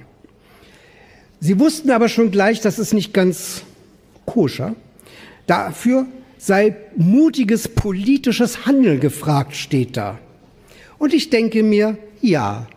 Sie 1.40 1.60
wussten 1.60 1.92
aber 1.92 2.10
schon 2.10 2.32
gleich, 2.32 2.62
das 2.62 2.80
ist 2.80 2.94
nicht 2.94 3.14
ganz 3.14 3.62
koscher. 4.26 4.76
Dafür 5.46 6.08
sei 6.38 6.76
mutiges 6.96 7.68
politisches 7.68 8.66
Handeln 8.66 9.00
gefragt, 9.00 9.56
steht 9.56 9.96
da. 9.96 10.18
Und 10.98 11.14
ich 11.14 11.30
denke 11.30 11.64
mir, 11.64 11.98
ja, 12.22 12.68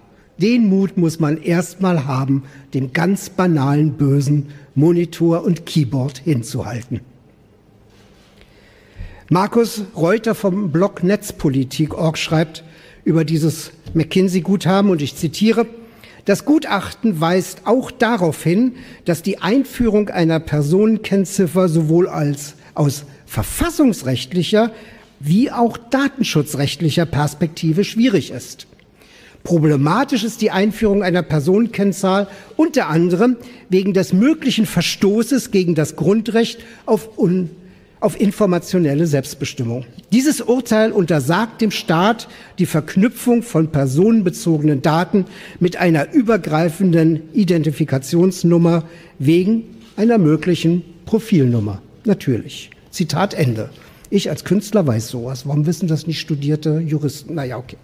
den 0.41 0.69
Mut 0.69 0.97
muss 0.97 1.21
man 1.21 1.43
erstmal 1.43 2.07
haben, 2.07 2.45
dem 2.75 2.93
ganz 2.93 3.31
banalen 3.31 3.93
bösen 3.93 4.49
Monitor 4.75 5.45
und 5.45 5.67
Keyboard 5.67 6.19
hinzuhalten. 6.19 7.01
Markus 9.29 9.83
Reuter 9.95 10.35
vom 10.35 10.73
Blog 10.73 11.05
Netzpolitik.org 11.05 12.19
schreibt 12.19 12.65
über 13.05 13.25
dieses 13.25 13.71
McKinsey-Guthaben 13.95 14.91
und 14.91 15.03
ich 15.03 15.17
zitiere, 15.17 15.67
das 16.25 16.45
Gutachten 16.45 17.21
weist 17.21 17.63
auch 17.65 17.91
darauf 17.91 18.43
hin, 18.43 18.73
dass 19.05 19.23
die 19.23 19.39
Einführung 19.39 20.09
einer 20.09 20.41
Personenkennziffer 20.41 21.69
sowohl 21.69 22.09
als 22.09 22.55
aus 22.75 23.05
verfassungsrechtlicher 23.27 24.73
wie 25.21 25.51
auch 25.51 25.77
datenschutzrechtlicher 25.77 27.07
Perspektive 27.07 27.85
schwierig 27.85 28.31
ist. 28.31 28.67
Problematisch 29.45 30.23
ist 30.23 30.43
die 30.43 30.51
Einführung 30.51 31.03
einer 31.03 31.23
Personenkennzahl 31.23 32.29
unter 32.57 32.89
anderem 32.89 33.37
wegen 33.69 33.95
des 33.95 34.13
möglichen 34.13 34.67
Verstoßes 34.67 35.51
gegen 35.51 35.75
das 35.75 35.97
Grundrecht 35.97 36.61
auf, 36.85 37.19
un, 37.19 37.51
auf 38.01 38.21
informationelle 38.21 39.07
Selbstbestimmung. 39.07 39.87
Dieses 40.13 40.43
Urteil 40.43 40.93
untersagt 40.93 41.63
dem 41.63 41.71
Staat 41.71 42.29
die 42.59 42.67
Verknüpfung 42.67 43.43
von 43.43 43.69
personenbezogenen 43.69 44.83
Daten 44.83 45.25
mit 45.59 45.79
einer 45.79 46.13
übergreifenden 46.13 47.23
Identifikationsnummer 47.33 48.85
wegen 49.19 49.65
einer 49.97 50.19
möglichen 50.19 50.85
Profilnummer. 51.07 51.81
Natürlich. 52.05 52.71
Zitat 52.91 53.35
Ende. 53.35 53.71
Ich 54.11 54.29
als 54.29 54.45
Künstler 54.45 54.87
weiß 54.87 55.09
sowas. 55.09 55.47
Warum 55.47 55.67
wissen 55.67 55.87
das 55.87 56.07
nicht 56.07 56.21
studierte 56.21 56.81
Juristen? 56.81 57.35
Naja, 57.35 57.57
okay. 57.57 57.77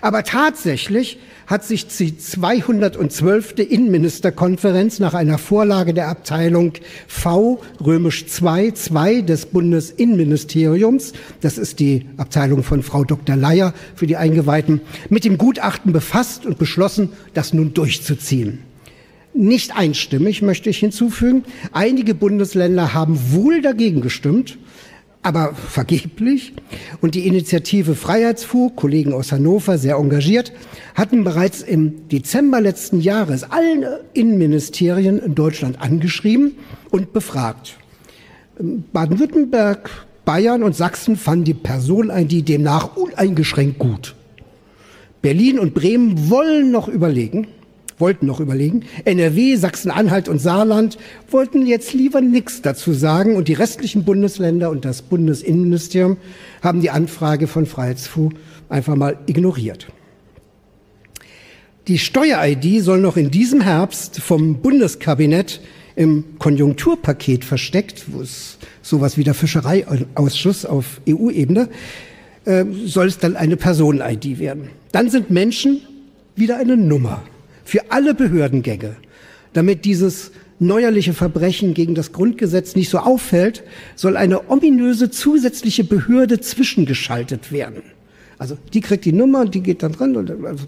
Aber 0.00 0.24
tatsächlich 0.24 1.18
hat 1.46 1.64
sich 1.64 1.86
die 1.86 2.16
212. 2.16 3.54
Innenministerkonferenz 3.58 4.98
nach 5.00 5.14
einer 5.14 5.38
Vorlage 5.38 5.92
der 5.92 6.08
Abteilung 6.08 6.72
V 7.06 7.60
römisch 7.84 8.26
2 8.26 8.70
2 8.70 9.20
des 9.22 9.46
Bundesinnenministeriums, 9.46 11.12
das 11.40 11.58
ist 11.58 11.80
die 11.80 12.06
Abteilung 12.16 12.62
von 12.62 12.82
Frau 12.82 13.04
Dr. 13.04 13.36
Leier 13.36 13.74
für 13.94 14.06
die 14.06 14.16
Eingeweihten, 14.16 14.80
mit 15.10 15.24
dem 15.24 15.36
Gutachten 15.36 15.92
befasst 15.92 16.46
und 16.46 16.58
beschlossen, 16.58 17.10
das 17.34 17.52
nun 17.52 17.74
durchzuziehen. 17.74 18.60
Nicht 19.34 19.74
einstimmig 19.74 20.42
möchte 20.42 20.68
ich 20.68 20.78
hinzufügen. 20.78 21.44
Einige 21.72 22.14
Bundesländer 22.14 22.92
haben 22.92 23.18
wohl 23.32 23.62
dagegen 23.62 24.02
gestimmt, 24.02 24.58
aber 25.22 25.54
vergeblich. 25.54 26.52
Und 27.00 27.14
die 27.14 27.26
Initiative 27.26 27.94
Freiheitsfuhr, 27.94 28.74
Kollegen 28.74 29.12
aus 29.12 29.32
Hannover, 29.32 29.78
sehr 29.78 29.96
engagiert, 29.96 30.52
hatten 30.94 31.24
bereits 31.24 31.62
im 31.62 32.08
Dezember 32.08 32.60
letzten 32.60 33.00
Jahres 33.00 33.44
alle 33.44 34.04
Innenministerien 34.14 35.18
in 35.18 35.34
Deutschland 35.34 35.80
angeschrieben 35.80 36.56
und 36.90 37.12
befragt. 37.12 37.78
Baden-Württemberg, 38.58 39.90
Bayern 40.24 40.62
und 40.62 40.76
Sachsen 40.76 41.16
fanden 41.16 41.44
die 41.44 41.54
Person-ID 41.54 42.48
demnach 42.48 42.96
uneingeschränkt 42.96 43.78
gut. 43.78 44.14
Berlin 45.20 45.58
und 45.58 45.74
Bremen 45.74 46.30
wollen 46.30 46.70
noch 46.70 46.88
überlegen, 46.88 47.46
wollten 48.02 48.26
noch 48.26 48.40
überlegen. 48.40 48.84
NRW, 49.04 49.54
Sachsen-Anhalt 49.56 50.28
und 50.28 50.40
Saarland 50.40 50.98
wollten 51.30 51.66
jetzt 51.66 51.94
lieber 51.94 52.20
nichts 52.20 52.60
dazu 52.60 52.92
sagen 52.92 53.36
und 53.36 53.46
die 53.46 53.54
restlichen 53.54 54.04
Bundesländer 54.04 54.70
und 54.70 54.84
das 54.84 55.00
Bundesinnenministerium 55.02 56.18
haben 56.62 56.82
die 56.82 56.90
Anfrage 56.90 57.46
von 57.46 57.64
Freiheitsfu 57.64 58.30
einfach 58.68 58.96
mal 58.96 59.18
ignoriert. 59.26 59.86
Die 61.88 61.98
Steuer-ID 61.98 62.82
soll 62.82 63.00
noch 63.00 63.16
in 63.16 63.30
diesem 63.30 63.60
Herbst 63.60 64.20
vom 64.20 64.56
Bundeskabinett 64.56 65.60
im 65.94 66.24
Konjunkturpaket 66.38 67.44
versteckt, 67.44 68.06
wo 68.08 68.20
es 68.20 68.58
sowas 68.82 69.16
wie 69.16 69.24
der 69.24 69.34
Fischereiausschuss 69.34 70.66
auf 70.66 71.00
EU-Ebene, 71.08 71.68
äh, 72.46 72.64
soll 72.84 73.06
es 73.06 73.18
dann 73.18 73.36
eine 73.36 73.56
Personen-ID 73.56 74.40
werden. 74.40 74.70
Dann 74.90 75.08
sind 75.08 75.30
Menschen 75.30 75.82
wieder 76.34 76.56
eine 76.56 76.76
Nummer 76.76 77.22
für 77.72 77.90
alle 77.90 78.12
Behördengänge, 78.12 78.96
damit 79.54 79.86
dieses 79.86 80.32
neuerliche 80.58 81.14
Verbrechen 81.14 81.72
gegen 81.72 81.94
das 81.94 82.12
Grundgesetz 82.12 82.76
nicht 82.76 82.90
so 82.90 82.98
auffällt, 82.98 83.62
soll 83.96 84.18
eine 84.18 84.50
ominöse 84.50 85.10
zusätzliche 85.10 85.82
Behörde 85.82 86.38
zwischengeschaltet 86.38 87.50
werden. 87.50 87.82
Also 88.36 88.58
die 88.74 88.82
kriegt 88.82 89.06
die 89.06 89.14
Nummer 89.14 89.40
und 89.40 89.54
die 89.54 89.62
geht 89.62 89.82
dann 89.82 89.92
dran. 89.92 90.16
Und, 90.16 90.30
also, 90.44 90.66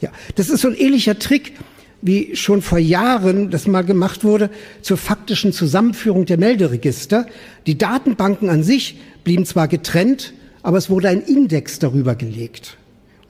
ja, 0.00 0.10
das 0.36 0.48
ist 0.48 0.60
so 0.60 0.68
ein 0.68 0.76
ähnlicher 0.76 1.18
Trick, 1.18 1.54
wie 2.00 2.36
schon 2.36 2.62
vor 2.62 2.78
Jahren 2.78 3.50
das 3.50 3.66
mal 3.66 3.82
gemacht 3.82 4.22
wurde 4.22 4.48
zur 4.82 4.98
faktischen 4.98 5.52
Zusammenführung 5.52 6.26
der 6.26 6.38
Melderegister. 6.38 7.26
Die 7.66 7.76
Datenbanken 7.76 8.50
an 8.50 8.62
sich 8.62 9.00
blieben 9.24 9.46
zwar 9.46 9.66
getrennt, 9.66 10.32
aber 10.62 10.78
es 10.78 10.90
wurde 10.90 11.08
ein 11.08 11.22
Index 11.22 11.80
darüber 11.80 12.14
gelegt. 12.14 12.76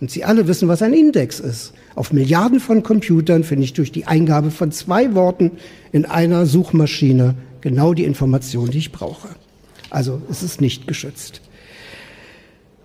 Und 0.03 0.11
Sie 0.11 0.23
alle 0.23 0.47
wissen, 0.49 0.69
was 0.69 0.83
ein 0.83 0.93
Index 0.93 1.41
ist. 1.41 1.73
Auf 1.97 2.13
Milliarden 2.13 2.61
von 2.61 2.83
Computern 2.83 3.43
finde 3.43 3.65
ich 3.65 3.73
durch 3.73 3.91
die 3.91 4.07
Eingabe 4.07 4.51
von 4.51 4.71
zwei 4.71 5.15
Worten 5.15 5.53
in 5.93 6.05
einer 6.05 6.45
Suchmaschine 6.45 7.35
genau 7.63 7.95
die 7.95 8.05
Information, 8.05 8.71
die 8.71 8.79
ich 8.79 8.93
brauche. 8.93 9.29
Also 9.89 10.21
es 10.31 10.43
ist 10.43 10.61
nicht 10.61 10.87
geschützt. 10.87 11.41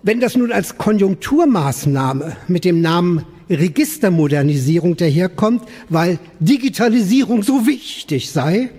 Wenn 0.02 0.18
das 0.18 0.34
nun 0.34 0.50
als 0.50 0.78
Konjunkturmaßnahme 0.78 2.36
mit 2.48 2.64
dem 2.64 2.80
Namen 2.80 3.24
Registermodernisierung 3.50 4.96
daherkommt, 4.96 5.62
weil 5.90 6.18
Digitalisierung 6.40 7.42
so 7.42 7.66
wichtig 7.66 8.30
sei, 8.30 8.70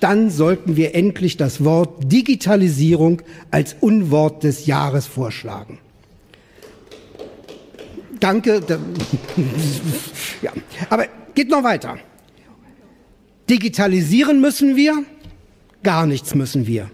dann 0.00 0.30
sollten 0.30 0.76
wir 0.76 0.94
endlich 0.94 1.36
das 1.36 1.64
Wort 1.64 2.10
Digitalisierung 2.10 3.20
als 3.50 3.76
Unwort 3.78 4.42
des 4.42 4.64
Jahres 4.64 5.06
vorschlagen. 5.06 5.78
Danke. 8.20 8.62
ja. 10.42 10.52
Aber 10.90 11.06
geht 11.34 11.50
noch 11.50 11.62
weiter. 11.62 11.98
Digitalisieren 13.48 14.40
müssen 14.40 14.74
wir, 14.76 15.04
gar 15.82 16.06
nichts 16.06 16.34
müssen 16.34 16.66
wir. 16.66 16.90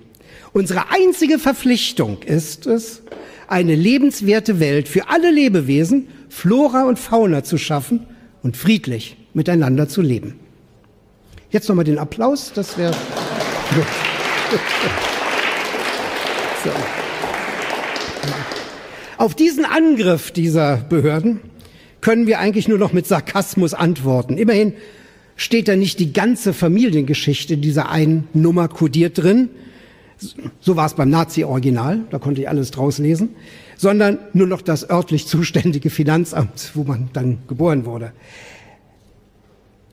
Unsere 0.52 0.90
einzige 0.90 1.38
Verpflichtung 1.38 2.22
ist 2.22 2.66
es, 2.66 3.02
eine 3.48 3.74
lebenswerte 3.74 4.60
Welt 4.60 4.88
für 4.88 5.08
alle 5.08 5.30
Lebewesen, 5.30 6.08
Flora 6.28 6.84
und 6.84 6.98
Fauna 6.98 7.42
zu 7.44 7.56
schaffen 7.58 8.06
und 8.42 8.56
friedlich 8.56 9.16
miteinander 9.34 9.88
zu 9.88 10.02
leben. 10.02 10.38
Jetzt 11.50 11.68
nochmal 11.68 11.84
den 11.84 11.98
Applaus, 11.98 12.52
das 12.54 12.76
wäre. 12.78 12.94
so. 16.64 16.70
Auf 19.22 19.36
diesen 19.36 19.64
Angriff 19.64 20.32
dieser 20.32 20.78
Behörden 20.78 21.38
können 22.00 22.26
wir 22.26 22.40
eigentlich 22.40 22.66
nur 22.66 22.78
noch 22.78 22.92
mit 22.92 23.06
Sarkasmus 23.06 23.72
antworten. 23.72 24.36
Immerhin 24.36 24.72
steht 25.36 25.68
da 25.68 25.76
nicht 25.76 26.00
die 26.00 26.12
ganze 26.12 26.52
Familiengeschichte 26.52 27.56
dieser 27.56 27.88
einen 27.88 28.26
Nummer 28.34 28.66
kodiert 28.66 29.18
drin. 29.18 29.50
So 30.58 30.74
war 30.74 30.86
es 30.86 30.94
beim 30.94 31.08
Nazi-Original, 31.10 32.00
da 32.10 32.18
konnte 32.18 32.40
ich 32.40 32.48
alles 32.48 32.72
draus 32.72 32.98
lesen, 32.98 33.36
sondern 33.76 34.18
nur 34.32 34.48
noch 34.48 34.60
das 34.60 34.90
örtlich 34.90 35.28
zuständige 35.28 35.90
Finanzamt, 35.90 36.72
wo 36.74 36.82
man 36.82 37.08
dann 37.12 37.38
geboren 37.46 37.84
wurde. 37.86 38.10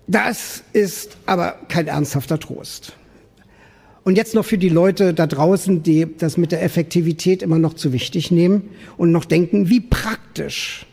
Das 0.07 0.63
ist 0.73 1.17
aber 1.27 1.59
kein 1.67 1.85
ernsthafter 1.85 2.39
Trost. 2.39 2.93
Und 4.03 4.15
jetzt 4.15 4.33
noch 4.33 4.45
für 4.45 4.57
die 4.57 4.69
Leute 4.69 5.13
da 5.13 5.27
draußen, 5.27 5.83
die 5.83 6.07
das 6.17 6.37
mit 6.37 6.51
der 6.51 6.63
Effektivität 6.63 7.43
immer 7.43 7.59
noch 7.59 7.73
zu 7.73 7.93
wichtig 7.93 8.31
nehmen 8.31 8.69
und 8.97 9.11
noch 9.11 9.25
denken, 9.25 9.69
wie 9.69 9.81
praktisch. 9.81 10.85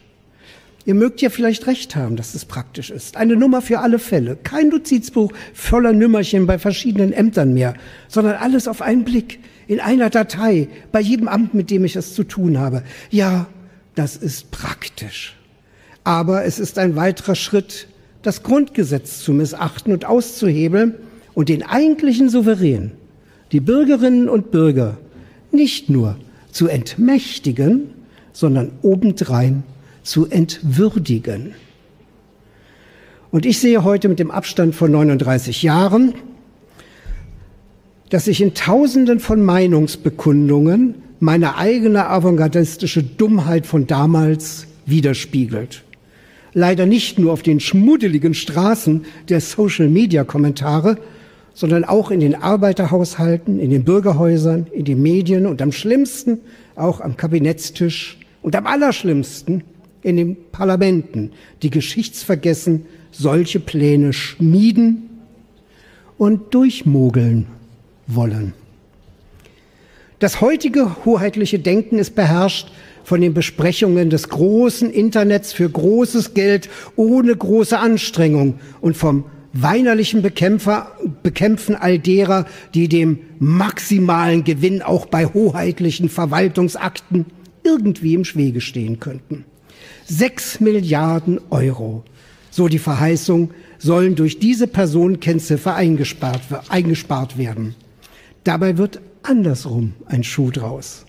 Ihr 0.84 0.94
mögt 0.94 1.20
ja 1.20 1.30
vielleicht 1.30 1.66
recht 1.66 1.96
haben, 1.96 2.14
dass 2.14 2.34
es 2.34 2.44
praktisch 2.44 2.90
ist. 2.90 3.16
Eine 3.16 3.34
Nummer 3.34 3.60
für 3.60 3.80
alle 3.80 3.98
Fälle. 3.98 4.36
Kein 4.36 4.68
Notizbuch 4.68 5.32
voller 5.52 5.92
Nümmerchen 5.92 6.46
bei 6.46 6.58
verschiedenen 6.58 7.12
Ämtern 7.12 7.54
mehr, 7.54 7.74
sondern 8.08 8.36
alles 8.36 8.68
auf 8.68 8.82
einen 8.82 9.04
Blick, 9.04 9.40
in 9.66 9.80
einer 9.80 10.10
Datei, 10.10 10.68
bei 10.92 11.00
jedem 11.00 11.26
Amt, 11.26 11.54
mit 11.54 11.70
dem 11.70 11.84
ich 11.84 11.96
es 11.96 12.14
zu 12.14 12.22
tun 12.22 12.58
habe. 12.58 12.84
Ja, 13.10 13.46
das 13.96 14.16
ist 14.16 14.52
praktisch. 14.52 15.36
Aber 16.04 16.44
es 16.44 16.60
ist 16.60 16.78
ein 16.78 16.94
weiterer 16.94 17.34
Schritt, 17.34 17.88
das 18.22 18.44
Grundgesetz 18.44 19.20
zu 19.20 19.32
missachten 19.32 19.92
und 19.92 20.04
auszuhebeln 20.04 20.94
und 21.36 21.50
den 21.50 21.62
eigentlichen 21.62 22.30
Souverän, 22.30 22.92
die 23.52 23.60
Bürgerinnen 23.60 24.28
und 24.28 24.50
Bürger, 24.50 24.96
nicht 25.52 25.90
nur 25.90 26.16
zu 26.50 26.66
entmächtigen, 26.66 27.90
sondern 28.32 28.72
obendrein 28.80 29.62
zu 30.02 30.26
entwürdigen. 30.26 31.54
Und 33.30 33.44
ich 33.44 33.58
sehe 33.58 33.84
heute 33.84 34.08
mit 34.08 34.18
dem 34.18 34.30
Abstand 34.30 34.74
von 34.74 34.90
39 34.90 35.62
Jahren, 35.62 36.14
dass 38.08 38.24
sich 38.24 38.40
in 38.40 38.54
Tausenden 38.54 39.20
von 39.20 39.44
Meinungsbekundungen 39.44 40.94
meine 41.20 41.58
eigene 41.58 42.06
avantgardistische 42.06 43.02
Dummheit 43.02 43.66
von 43.66 43.86
damals 43.86 44.66
widerspiegelt. 44.86 45.82
Leider 46.54 46.86
nicht 46.86 47.18
nur 47.18 47.34
auf 47.34 47.42
den 47.42 47.60
schmuddeligen 47.60 48.32
Straßen 48.32 49.04
der 49.28 49.42
Social-Media-Kommentare, 49.42 50.96
sondern 51.56 51.84
auch 51.84 52.10
in 52.10 52.20
den 52.20 52.34
Arbeiterhaushalten, 52.34 53.58
in 53.58 53.70
den 53.70 53.82
Bürgerhäusern, 53.82 54.66
in 54.72 54.84
den 54.84 55.00
Medien 55.00 55.46
und 55.46 55.62
am 55.62 55.72
schlimmsten 55.72 56.40
auch 56.76 57.00
am 57.00 57.16
Kabinettstisch 57.16 58.18
und 58.42 58.54
am 58.54 58.66
allerschlimmsten 58.66 59.64
in 60.02 60.18
den 60.18 60.36
Parlamenten, 60.52 61.32
die 61.62 61.70
geschichtsvergessen 61.70 62.84
solche 63.10 63.58
Pläne 63.58 64.12
schmieden 64.12 65.08
und 66.18 66.52
durchmogeln 66.52 67.46
wollen. 68.06 68.52
Das 70.18 70.42
heutige 70.42 71.06
hoheitliche 71.06 71.58
Denken 71.58 71.98
ist 71.98 72.14
beherrscht 72.14 72.70
von 73.02 73.22
den 73.22 73.32
Besprechungen 73.32 74.10
des 74.10 74.28
großen 74.28 74.90
Internets 74.90 75.54
für 75.54 75.70
großes 75.70 76.34
Geld 76.34 76.68
ohne 76.96 77.34
große 77.34 77.78
Anstrengung 77.78 78.60
und 78.82 78.94
vom 78.94 79.24
weinerlichen 79.62 80.22
Bekämpfer, 80.22 80.92
Bekämpfen 81.22 81.74
all 81.74 81.98
derer, 81.98 82.46
die 82.74 82.88
dem 82.88 83.20
maximalen 83.38 84.44
Gewinn 84.44 84.82
auch 84.82 85.06
bei 85.06 85.26
hoheitlichen 85.26 86.08
Verwaltungsakten 86.08 87.26
irgendwie 87.62 88.14
im 88.14 88.24
Schwege 88.24 88.60
stehen 88.60 89.00
könnten. 89.00 89.44
Sechs 90.06 90.60
Milliarden 90.60 91.40
Euro, 91.50 92.04
so 92.50 92.68
die 92.68 92.78
Verheißung, 92.78 93.50
sollen 93.78 94.14
durch 94.14 94.38
diese 94.38 94.66
Personenkennziffer 94.66 95.74
eingespart, 95.74 96.40
eingespart 96.68 97.36
werden. 97.36 97.74
Dabei 98.44 98.78
wird 98.78 99.00
andersrum 99.22 99.94
ein 100.06 100.22
Schuh 100.22 100.50
draus. 100.50 101.04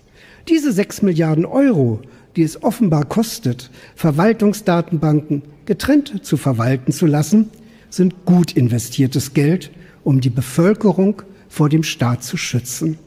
Diese 0.48 0.72
sechs 0.72 1.02
Milliarden 1.02 1.44
Euro, 1.44 2.00
die 2.36 2.42
es 2.42 2.62
offenbar 2.62 3.04
kostet, 3.04 3.70
Verwaltungsdatenbanken 3.94 5.42
getrennt 5.66 6.24
zu 6.24 6.36
verwalten 6.36 6.92
zu 6.92 7.06
lassen, 7.06 7.50
sind 7.90 8.24
gut 8.24 8.52
investiertes 8.52 9.34
Geld, 9.34 9.70
um 10.04 10.20
die 10.20 10.30
Bevölkerung 10.30 11.22
vor 11.48 11.68
dem 11.68 11.82
Staat 11.82 12.22
zu 12.22 12.36
schützen. 12.36 12.98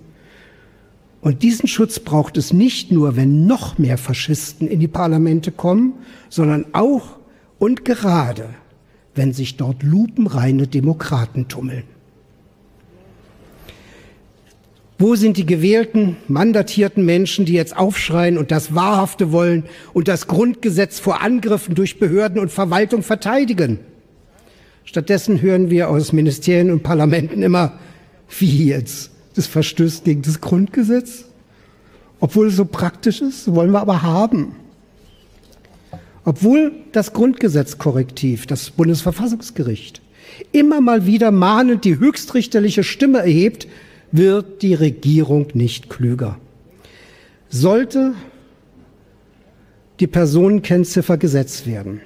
Und 1.22 1.44
diesen 1.44 1.68
Schutz 1.68 2.00
braucht 2.00 2.36
es 2.38 2.52
nicht 2.52 2.92
nur, 2.92 3.16
wenn 3.16 3.46
noch 3.46 3.78
mehr 3.78 3.98
Faschisten 3.98 4.68
in 4.68 4.80
die 4.80 4.88
Parlamente 4.88 5.52
kommen, 5.52 5.94
sondern 6.30 6.66
auch 6.74 7.20
und 7.60 7.86
gerade, 7.86 8.50
wenn 9.14 9.34
sich 9.34 9.56
dort 9.56 9.84
lupenreine 9.84 10.66
Demokraten 10.68 11.48
tummeln. 11.48 11.84
Wo 14.98 15.16
sind 15.16 15.38
die 15.38 15.46
gewählten, 15.48 16.18
mandatierten 16.28 17.06
Menschen, 17.06 17.46
die 17.46 17.54
jetzt 17.54 17.76
aufschreien 17.76 18.38
und 18.38 18.52
das 18.52 18.76
Wahrhafte 18.76 19.32
wollen 19.32 19.64
und 19.94 20.08
das 20.08 20.28
Grundgesetz 20.28 21.00
vor 21.00 21.22
Angriffen 21.22 21.74
durch 21.76 22.00
Behörden 22.00 22.40
und 22.40 22.52
Verwaltung 22.52 23.02
verteidigen? 23.02 23.80
Stattdessen 24.86 25.42
hören 25.42 25.70
wir 25.70 25.90
aus 25.90 26.14
Ministerien 26.14 26.72
und 26.72 26.84
Parlamenten 26.84 27.44
immer, 27.44 27.80
wie 28.40 28.68
jetzt, 28.68 29.12
das 29.36 29.48
verstößt 29.48 30.04
gegen 30.04 30.22
das 30.22 30.42
Grundgesetz. 30.42 31.26
Obwohl 32.20 32.48
es 32.48 32.56
so 32.56 32.66
praktisch 32.66 33.22
ist, 33.22 33.54
wollen 33.54 33.72
wir 33.72 33.82
aber 33.82 34.02
haben. 34.02 34.56
Obwohl 36.24 36.72
das 36.92 37.14
Grundgesetzkorrektiv, 37.14 38.46
das 38.46 38.70
Bundesverfassungsgericht, 38.70 40.02
immer 40.52 40.82
mal 40.82 41.06
wieder 41.06 41.32
mahnend 41.32 41.84
die 41.84 41.98
höchstrichterliche 41.98 42.84
Stimme 42.84 43.20
erhebt, 43.20 43.68
wird 44.12 44.62
die 44.62 44.74
Regierung 44.74 45.48
nicht 45.54 45.90
klüger. 45.90 46.38
Sollte 47.50 48.14
die 50.00 50.08
Personenkennziffer 50.08 51.18
gesetzt 51.18 51.66
werden, 51.66 52.02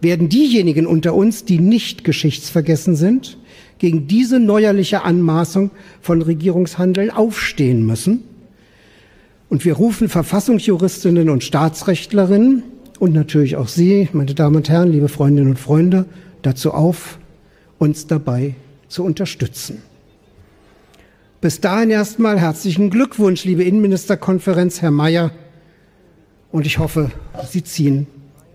werden 0.00 0.28
diejenigen 0.28 0.86
unter 0.86 1.14
uns, 1.14 1.44
die 1.44 1.58
nicht 1.58 2.04
geschichtsvergessen 2.04 2.96
sind, 2.96 3.38
gegen 3.78 4.06
diese 4.06 4.40
neuerliche 4.40 5.02
Anmaßung 5.02 5.70
von 6.00 6.22
Regierungshandeln 6.22 7.10
aufstehen 7.10 7.84
müssen. 7.84 8.24
Und 9.48 9.64
wir 9.64 9.74
rufen 9.74 10.08
Verfassungsjuristinnen 10.08 11.30
und 11.30 11.44
Staatsrechtlerinnen 11.44 12.62
und 12.98 13.12
natürlich 13.12 13.56
auch 13.56 13.68
Sie, 13.68 14.08
meine 14.12 14.34
Damen 14.34 14.56
und 14.56 14.68
Herren, 14.68 14.90
liebe 14.90 15.08
Freundinnen 15.08 15.50
und 15.50 15.58
Freunde, 15.58 16.06
dazu 16.42 16.72
auf, 16.72 17.18
uns 17.78 18.06
dabei 18.06 18.54
zu 18.88 19.04
unterstützen. 19.04 19.82
Bis 21.40 21.60
dahin 21.60 21.90
erstmal 21.90 22.40
herzlichen 22.40 22.90
Glückwunsch, 22.90 23.44
liebe 23.44 23.62
Innenministerkonferenz, 23.62 24.80
Herr 24.80 24.90
Mayer. 24.90 25.30
Und 26.50 26.66
ich 26.66 26.78
hoffe, 26.78 27.10
Sie 27.48 27.62
ziehen 27.62 28.06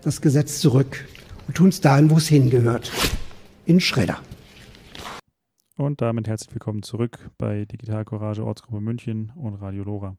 das 0.02 0.20
Gesetz 0.20 0.58
zurück 0.58 1.04
und 1.46 1.56
tun 1.56 1.68
es 1.68 1.80
dahin, 1.80 2.10
wo 2.10 2.16
es 2.16 2.28
hingehört. 2.28 2.92
In 3.66 3.80
Schredder. 3.80 4.20
Und 5.76 6.00
damit 6.00 6.28
herzlich 6.28 6.52
willkommen 6.52 6.82
zurück 6.82 7.30
bei 7.38 7.64
Digital 7.64 8.04
Courage 8.04 8.44
Ortsgruppe 8.44 8.80
München 8.80 9.32
und 9.36 9.54
Radio 9.54 9.84
Lora. 9.84 10.16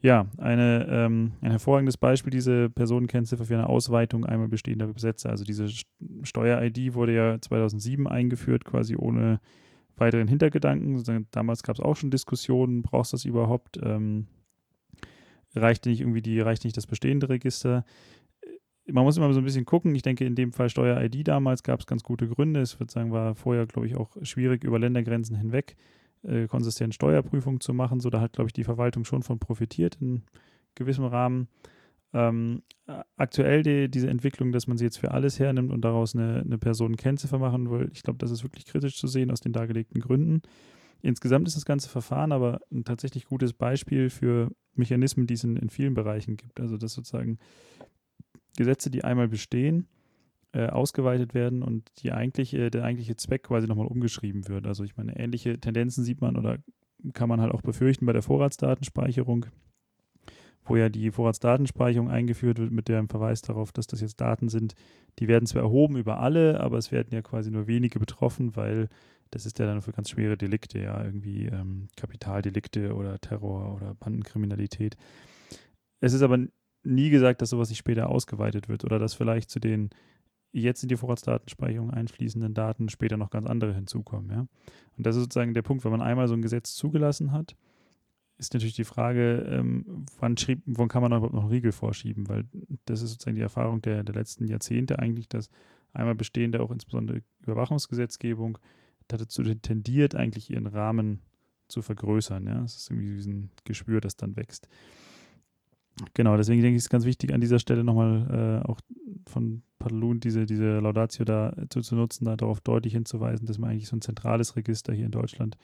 Ja, 0.00 0.26
eine, 0.36 0.86
ähm, 0.90 1.32
ein 1.40 1.50
hervorragendes 1.50 1.96
Beispiel, 1.96 2.30
diese 2.30 2.70
Personenkennziffer 2.70 3.44
für 3.44 3.54
eine 3.54 3.68
Ausweitung 3.68 4.24
einmal 4.24 4.48
bestehender 4.48 4.86
Gesetze. 4.92 5.28
Also 5.28 5.44
diese 5.44 5.68
Steuer-ID 6.22 6.94
wurde 6.94 7.14
ja 7.14 7.40
2007 7.40 8.06
eingeführt, 8.06 8.64
quasi 8.64 8.94
ohne 8.96 9.40
weiteren 9.96 10.28
Hintergedanken. 10.28 11.26
Damals 11.32 11.62
gab 11.62 11.76
es 11.76 11.80
auch 11.80 11.96
schon 11.96 12.10
Diskussionen, 12.10 12.82
brauchst 12.82 13.12
du 13.12 13.16
das 13.16 13.24
überhaupt? 13.24 13.78
Ähm, 13.82 14.28
reicht 15.54 15.86
nicht 15.86 16.00
irgendwie 16.00 16.22
die, 16.22 16.40
reicht 16.40 16.64
nicht 16.64 16.76
das 16.76 16.86
bestehende 16.86 17.28
Register? 17.28 17.84
Man 18.90 19.04
muss 19.04 19.16
immer 19.16 19.32
so 19.32 19.40
ein 19.40 19.44
bisschen 19.44 19.64
gucken. 19.64 19.94
Ich 19.94 20.02
denke, 20.02 20.24
in 20.24 20.34
dem 20.34 20.52
Fall 20.52 20.70
Steuer-ID 20.70 21.28
damals 21.28 21.62
gab 21.62 21.80
es 21.80 21.86
ganz 21.86 22.02
gute 22.02 22.26
Gründe. 22.26 22.60
Es 22.60 22.80
würde 22.80 22.92
sagen, 22.92 23.12
war 23.12 23.34
vorher, 23.34 23.66
glaube 23.66 23.86
ich, 23.86 23.96
auch 23.96 24.16
schwierig 24.22 24.64
über 24.64 24.78
Ländergrenzen 24.78 25.36
hinweg 25.36 25.76
äh, 26.22 26.46
konsistent 26.46 26.94
Steuerprüfung 26.94 27.60
zu 27.60 27.74
machen. 27.74 28.00
So, 28.00 28.10
da 28.10 28.20
hat, 28.20 28.32
glaube 28.32 28.48
ich, 28.48 28.52
die 28.52 28.64
Verwaltung 28.64 29.04
schon 29.04 29.22
von 29.22 29.38
profitiert 29.38 29.98
in 30.00 30.22
gewissem 30.74 31.04
Rahmen. 31.04 31.48
Ähm, 32.14 32.62
aktuell 33.16 33.62
die, 33.62 33.90
diese 33.90 34.08
Entwicklung, 34.08 34.52
dass 34.52 34.66
man 34.66 34.78
sie 34.78 34.84
jetzt 34.84 34.98
für 34.98 35.10
alles 35.10 35.38
hernimmt 35.38 35.70
und 35.70 35.82
daraus 35.82 36.14
eine, 36.14 36.40
eine 36.40 36.56
Personenkennziffer 36.56 37.38
machen 37.38 37.70
will, 37.70 37.90
ich 37.92 38.02
glaube, 38.02 38.18
das 38.18 38.30
ist 38.30 38.42
wirklich 38.42 38.64
kritisch 38.64 38.96
zu 38.96 39.06
sehen 39.06 39.30
aus 39.30 39.40
den 39.40 39.52
dargelegten 39.52 40.00
Gründen. 40.00 40.40
Insgesamt 41.02 41.46
ist 41.46 41.56
das 41.56 41.66
ganze 41.66 41.88
Verfahren 41.88 42.32
aber 42.32 42.60
ein 42.72 42.84
tatsächlich 42.84 43.26
gutes 43.26 43.52
Beispiel 43.52 44.10
für 44.10 44.50
Mechanismen, 44.74 45.26
die 45.26 45.34
es 45.34 45.44
in, 45.44 45.56
in 45.56 45.70
vielen 45.70 45.94
Bereichen 45.94 46.36
gibt. 46.36 46.60
Also, 46.60 46.76
dass 46.76 46.94
sozusagen 46.94 47.38
Gesetze, 48.58 48.90
die 48.90 49.04
einmal 49.04 49.28
bestehen, 49.28 49.86
äh, 50.52 50.66
ausgeweitet 50.66 51.32
werden 51.32 51.62
und 51.62 51.90
die 52.02 52.12
eigentliche, 52.12 52.70
der 52.70 52.84
eigentliche 52.84 53.16
Zweck 53.16 53.44
quasi 53.44 53.66
nochmal 53.66 53.86
umgeschrieben 53.86 54.48
wird. 54.48 54.66
Also 54.66 54.84
ich 54.84 54.96
meine, 54.96 55.18
ähnliche 55.18 55.58
Tendenzen 55.58 56.04
sieht 56.04 56.20
man 56.20 56.36
oder 56.36 56.58
kann 57.12 57.28
man 57.28 57.40
halt 57.40 57.52
auch 57.52 57.62
befürchten 57.62 58.06
bei 58.06 58.12
der 58.12 58.22
Vorratsdatenspeicherung, 58.22 59.46
wo 60.64 60.76
ja 60.76 60.88
die 60.88 61.12
Vorratsdatenspeicherung 61.12 62.10
eingeführt 62.10 62.58
wird 62.58 62.72
mit 62.72 62.88
dem 62.88 63.08
Verweis 63.08 63.42
darauf, 63.42 63.72
dass 63.72 63.86
das 63.86 64.00
jetzt 64.00 64.20
Daten 64.20 64.48
sind, 64.48 64.74
die 65.20 65.28
werden 65.28 65.46
zwar 65.46 65.62
erhoben 65.62 65.96
über 65.96 66.18
alle, 66.18 66.60
aber 66.60 66.78
es 66.78 66.90
werden 66.90 67.12
ja 67.12 67.22
quasi 67.22 67.50
nur 67.50 67.68
wenige 67.68 68.00
betroffen, 68.00 68.56
weil 68.56 68.88
das 69.30 69.46
ist 69.46 69.58
ja 69.58 69.66
dann 69.66 69.82
für 69.82 69.92
ganz 69.92 70.10
schwere 70.10 70.36
Delikte, 70.36 70.80
ja, 70.80 71.04
irgendwie 71.04 71.46
ähm, 71.46 71.88
Kapitaldelikte 71.96 72.94
oder 72.94 73.18
Terror 73.20 73.76
oder 73.76 73.94
Bandenkriminalität. 73.94 74.96
Es 76.00 76.14
ist 76.14 76.22
aber 76.22 76.38
nie 76.82 77.10
gesagt, 77.10 77.42
dass 77.42 77.50
sowas 77.50 77.68
nicht 77.68 77.78
später 77.78 78.08
ausgeweitet 78.08 78.68
wird 78.68 78.84
oder 78.84 78.98
dass 78.98 79.14
vielleicht 79.14 79.50
zu 79.50 79.60
den 79.60 79.90
jetzt 80.52 80.82
in 80.82 80.88
die 80.88 80.96
Vorratsdatenspeicherung 80.96 81.90
einfließenden 81.90 82.54
Daten 82.54 82.88
später 82.88 83.16
noch 83.16 83.30
ganz 83.30 83.46
andere 83.46 83.74
hinzukommen. 83.74 84.30
Ja? 84.30 84.46
Und 84.96 85.06
das 85.06 85.16
ist 85.16 85.22
sozusagen 85.24 85.54
der 85.54 85.62
Punkt, 85.62 85.84
wenn 85.84 85.90
man 85.90 86.00
einmal 86.00 86.28
so 86.28 86.34
ein 86.34 86.42
Gesetz 86.42 86.74
zugelassen 86.74 87.32
hat, 87.32 87.56
ist 88.38 88.54
natürlich 88.54 88.76
die 88.76 88.84
Frage, 88.84 89.46
ähm, 89.50 90.06
wann, 90.20 90.36
schrieb, 90.36 90.62
wann 90.64 90.88
kann 90.88 91.02
man 91.02 91.12
überhaupt 91.12 91.34
noch 91.34 91.42
einen 91.42 91.50
Riegel 91.50 91.72
vorschieben, 91.72 92.28
weil 92.28 92.44
das 92.86 93.02
ist 93.02 93.10
sozusagen 93.10 93.36
die 93.36 93.42
Erfahrung 93.42 93.82
der, 93.82 94.04
der 94.04 94.14
letzten 94.14 94.46
Jahrzehnte 94.46 95.00
eigentlich, 95.00 95.28
dass 95.28 95.50
einmal 95.92 96.14
bestehende, 96.14 96.60
auch 96.60 96.70
insbesondere 96.70 97.22
Überwachungsgesetzgebung, 97.42 98.58
dazu 99.08 99.42
tendiert, 99.42 100.14
eigentlich 100.14 100.50
ihren 100.50 100.66
Rahmen 100.66 101.20
zu 101.66 101.82
vergrößern. 101.82 102.46
Ja? 102.46 102.62
Es 102.62 102.76
ist 102.76 102.90
irgendwie 102.90 103.28
ein 103.28 103.50
Gespür, 103.64 104.00
das 104.00 104.16
dann 104.16 104.36
wächst. 104.36 104.68
Genau, 106.14 106.36
deswegen 106.36 106.62
denke 106.62 106.74
ich, 106.74 106.78
ist 106.78 106.84
es 106.84 106.90
ganz 106.90 107.04
wichtig, 107.04 107.32
an 107.32 107.40
dieser 107.40 107.58
Stelle 107.58 107.84
nochmal 107.84 108.62
äh, 108.64 108.68
auch 108.68 108.80
von 109.26 109.62
Padalun 109.78 110.20
diese, 110.20 110.46
diese 110.46 110.78
Laudatio 110.80 111.24
da 111.24 111.54
zu, 111.70 111.80
zu 111.80 111.96
nutzen, 111.96 112.24
da 112.24 112.36
darauf 112.36 112.60
deutlich 112.60 112.92
hinzuweisen, 112.92 113.46
dass 113.46 113.58
wir 113.58 113.66
eigentlich 113.66 113.88
so 113.88 113.96
ein 113.96 114.02
zentrales 114.02 114.56
Register 114.56 114.92
hier 114.92 115.06
in 115.06 115.12
Deutschland 115.12 115.56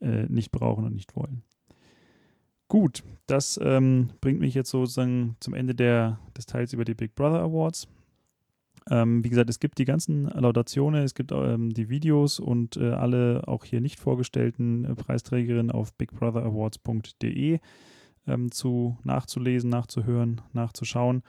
äh, 0.00 0.26
nicht 0.28 0.50
brauchen 0.50 0.84
und 0.84 0.94
nicht 0.94 1.16
wollen. 1.16 1.42
Gut, 2.68 3.02
das 3.26 3.58
ähm, 3.62 4.10
bringt 4.20 4.40
mich 4.40 4.54
jetzt 4.54 4.70
sozusagen 4.70 5.36
zum 5.40 5.54
Ende 5.54 5.74
der, 5.74 6.20
des 6.36 6.46
Teils 6.46 6.72
über 6.72 6.84
die 6.84 6.94
Big 6.94 7.14
Brother 7.16 7.40
Awards. 7.40 7.88
Ähm, 8.88 9.24
wie 9.24 9.28
gesagt, 9.28 9.50
es 9.50 9.60
gibt 9.60 9.78
die 9.78 9.84
ganzen 9.84 10.26
Laudationen, 10.26 11.02
es 11.02 11.14
gibt 11.14 11.32
ähm, 11.32 11.74
die 11.74 11.88
Videos 11.88 12.38
und 12.38 12.76
äh, 12.76 12.90
alle 12.90 13.42
auch 13.46 13.64
hier 13.64 13.80
nicht 13.80 13.98
vorgestellten 13.98 14.84
äh, 14.84 14.94
Preisträgerinnen 14.94 15.70
auf 15.70 15.92
bigbrother.awards.de 15.94 17.58
ähm, 18.26 18.50
zu 18.50 18.98
nachzulesen, 19.04 19.70
nachzuhören, 19.70 20.40
nachzuschauen. 20.52 21.22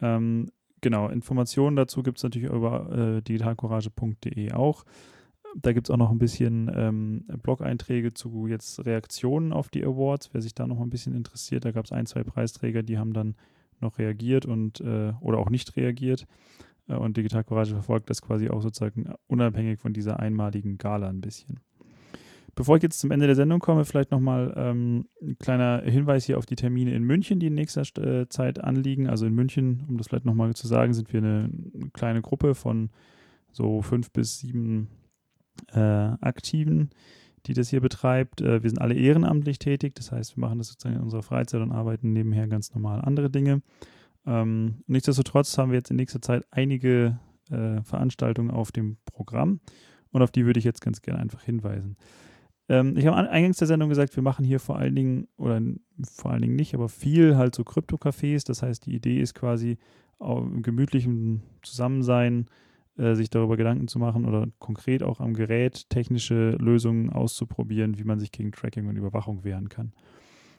Ähm, 0.00 0.50
genau, 0.80 1.08
Informationen 1.08 1.76
dazu 1.76 2.02
gibt 2.02 2.18
es 2.18 2.24
natürlich 2.24 2.50
über 2.50 2.90
äh, 2.90 3.22
digitalcourage.de 3.22 4.52
auch. 4.52 4.84
Da 5.56 5.72
gibt 5.72 5.88
es 5.88 5.90
auch 5.90 5.96
noch 5.96 6.10
ein 6.10 6.18
bisschen 6.18 6.70
ähm, 6.74 7.24
Blog-Einträge 7.42 8.14
zu 8.14 8.46
jetzt 8.46 8.84
Reaktionen 8.84 9.52
auf 9.52 9.68
die 9.68 9.84
Awards, 9.84 10.30
wer 10.32 10.40
sich 10.40 10.54
da 10.54 10.66
noch 10.66 10.80
ein 10.80 10.90
bisschen 10.90 11.14
interessiert. 11.14 11.64
Da 11.64 11.72
gab 11.72 11.84
es 11.84 11.92
ein, 11.92 12.06
zwei 12.06 12.22
Preisträger, 12.22 12.82
die 12.82 12.98
haben 12.98 13.12
dann 13.12 13.34
noch 13.80 13.98
reagiert 13.98 14.46
und 14.46 14.80
äh, 14.80 15.12
oder 15.20 15.38
auch 15.38 15.50
nicht 15.50 15.76
reagiert. 15.76 16.26
Äh, 16.88 16.94
und 16.94 17.16
Digital 17.16 17.44
Courage 17.44 17.72
verfolgt 17.72 18.10
das 18.10 18.22
quasi 18.22 18.48
auch 18.48 18.62
sozusagen 18.62 19.12
unabhängig 19.26 19.80
von 19.80 19.92
dieser 19.92 20.20
einmaligen 20.20 20.78
Gala 20.78 21.08
ein 21.08 21.20
bisschen. 21.20 21.60
Bevor 22.54 22.76
ich 22.76 22.82
jetzt 22.82 23.00
zum 23.00 23.10
Ende 23.10 23.26
der 23.26 23.36
Sendung 23.36 23.60
komme, 23.60 23.84
vielleicht 23.84 24.10
nochmal 24.10 24.52
ähm, 24.56 25.06
ein 25.22 25.38
kleiner 25.38 25.82
Hinweis 25.82 26.24
hier 26.24 26.38
auf 26.38 26.46
die 26.46 26.56
Termine 26.56 26.94
in 26.94 27.04
München, 27.04 27.40
die 27.40 27.46
in 27.46 27.54
nächster 27.54 27.82
äh, 27.98 28.28
Zeit 28.28 28.62
anliegen. 28.62 29.08
Also 29.08 29.26
in 29.26 29.34
München, 29.34 29.84
um 29.88 29.96
das 29.96 30.08
vielleicht 30.08 30.24
nochmal 30.24 30.54
zu 30.54 30.66
sagen, 30.66 30.92
sind 30.92 31.12
wir 31.12 31.18
eine, 31.18 31.50
eine, 31.74 31.90
kleine 31.90 32.22
Gruppe 32.22 32.54
von 32.54 32.90
so 33.52 33.82
fünf 33.82 34.10
bis 34.10 34.38
sieben 34.38 34.88
äh, 35.72 35.80
Aktiven, 35.80 36.90
die 37.46 37.54
das 37.54 37.68
hier 37.68 37.80
betreibt. 37.80 38.40
Äh, 38.40 38.62
wir 38.62 38.70
sind 38.70 38.80
alle 38.80 38.94
ehrenamtlich 38.94 39.58
tätig, 39.58 39.94
das 39.94 40.12
heißt, 40.12 40.36
wir 40.36 40.40
machen 40.40 40.58
das 40.58 40.68
sozusagen 40.68 40.96
in 40.96 41.02
unserer 41.02 41.22
Freizeit 41.22 41.60
und 41.60 41.72
arbeiten 41.72 42.12
nebenher 42.12 42.46
ganz 42.48 42.74
normal 42.74 43.00
andere 43.00 43.30
Dinge. 43.30 43.62
Ähm, 44.26 44.82
nichtsdestotrotz 44.86 45.56
haben 45.56 45.70
wir 45.70 45.78
jetzt 45.78 45.90
in 45.90 45.96
nächster 45.96 46.20
Zeit 46.20 46.44
einige 46.50 47.18
äh, 47.50 47.82
Veranstaltungen 47.82 48.50
auf 48.50 48.72
dem 48.72 48.98
Programm 49.06 49.60
und 50.12 50.22
auf 50.22 50.30
die 50.30 50.44
würde 50.44 50.58
ich 50.58 50.64
jetzt 50.64 50.82
ganz 50.82 51.02
gerne 51.02 51.20
einfach 51.20 51.42
hinweisen. 51.42 51.96
Ähm, 52.70 52.96
ich 52.96 53.04
habe 53.04 53.16
eingangs 53.16 53.58
der 53.58 53.66
Sendung 53.66 53.88
gesagt, 53.88 54.14
wir 54.14 54.22
machen 54.22 54.44
hier 54.44 54.60
vor 54.60 54.78
allen 54.78 54.94
Dingen, 54.94 55.26
oder 55.36 55.60
vor 56.02 56.30
allen 56.30 56.42
Dingen 56.42 56.56
nicht, 56.56 56.72
aber 56.72 56.88
viel 56.88 57.36
halt 57.36 57.54
so 57.54 57.64
Krypto-Cafés. 57.64 58.46
Das 58.46 58.62
heißt, 58.62 58.86
die 58.86 58.94
Idee 58.94 59.20
ist 59.20 59.34
quasi 59.34 59.76
im 60.20 60.62
gemütlichen 60.62 61.42
Zusammensein, 61.62 62.46
äh, 62.96 63.14
sich 63.14 63.28
darüber 63.30 63.56
Gedanken 63.56 63.88
zu 63.88 63.98
machen 63.98 64.24
oder 64.24 64.46
konkret 64.58 65.02
auch 65.02 65.18
am 65.20 65.34
Gerät 65.34 65.88
technische 65.88 66.50
Lösungen 66.60 67.10
auszuprobieren, 67.10 67.98
wie 67.98 68.04
man 68.04 68.20
sich 68.20 68.30
gegen 68.30 68.52
Tracking 68.52 68.86
und 68.86 68.96
Überwachung 68.96 69.42
wehren 69.44 69.68
kann. 69.68 69.92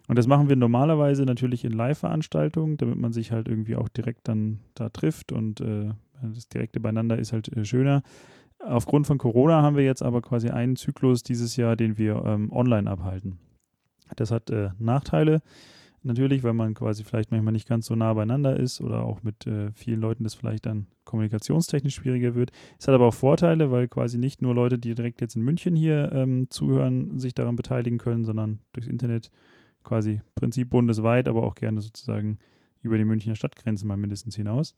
Und 0.08 0.18
das 0.18 0.28
machen 0.28 0.50
wir 0.50 0.56
normalerweise 0.56 1.24
natürlich 1.24 1.64
in 1.64 1.72
Live-Veranstaltungen, 1.72 2.76
damit 2.78 2.98
man 2.98 3.14
sich 3.14 3.32
halt 3.32 3.48
irgendwie 3.48 3.76
auch 3.76 3.88
direkt 3.88 4.28
dann 4.28 4.60
da 4.74 4.90
trifft 4.90 5.32
und 5.32 5.62
äh, 5.62 5.92
das 6.22 6.50
direkte 6.50 6.80
Beieinander 6.80 7.18
ist 7.18 7.32
halt 7.32 7.56
äh, 7.56 7.64
schöner. 7.64 8.04
Aufgrund 8.66 9.08
von 9.08 9.18
Corona 9.18 9.62
haben 9.62 9.76
wir 9.76 9.84
jetzt 9.84 10.04
aber 10.04 10.22
quasi 10.22 10.50
einen 10.50 10.76
Zyklus 10.76 11.24
dieses 11.24 11.56
Jahr, 11.56 11.76
den 11.76 11.98
wir 11.98 12.24
ähm, 12.26 12.52
online 12.52 12.90
abhalten. 12.90 13.40
Das 14.16 14.32
hat 14.32 14.50
äh, 14.50 14.70
Nachteile 14.78 15.42
natürlich, 16.04 16.44
weil 16.44 16.54
man 16.54 16.74
quasi 16.74 17.04
vielleicht 17.04 17.32
manchmal 17.32 17.54
nicht 17.54 17.68
ganz 17.68 17.86
so 17.86 17.96
nah 17.96 18.14
beieinander 18.14 18.58
ist 18.58 18.82
oder 18.82 19.04
auch 19.04 19.24
mit 19.24 19.46
äh, 19.48 19.72
vielen 19.74 20.02
Leuten 20.02 20.24
das 20.24 20.34
vielleicht 20.34 20.66
dann 20.66 20.88
kommunikationstechnisch 21.06 21.96
schwieriger 21.96 22.36
wird. 22.36 22.52
Es 22.80 22.88
hat 22.88 22.96
aber 22.96 23.08
auch 23.08 23.14
Vorteile, 23.14 23.72
weil 23.72 23.88
quasi 23.88 24.18
nicht 24.18 24.42
nur 24.42 24.56
Leute, 24.56 24.80
die 24.80 24.96
direkt 24.96 25.22
jetzt 25.22 25.36
in 25.36 25.44
München 25.44 25.76
hier 25.76 26.12
ähm, 26.12 26.48
zuhören, 26.50 27.20
sich 27.20 27.34
daran 27.34 27.56
beteiligen 27.56 27.98
können, 27.98 28.26
sondern 28.26 28.60
durchs 28.74 28.88
Internet 28.88 29.32
quasi 29.84 30.22
Prinzip 30.36 30.70
bundesweit, 30.70 31.28
aber 31.28 31.44
auch 31.44 31.56
gerne 31.56 31.82
sozusagen 31.82 32.40
über 32.82 32.98
die 32.98 33.06
Münchner 33.06 33.36
Stadtgrenzen 33.36 33.88
mal 33.88 33.98
mindestens 33.98 34.36
hinaus. 34.36 34.76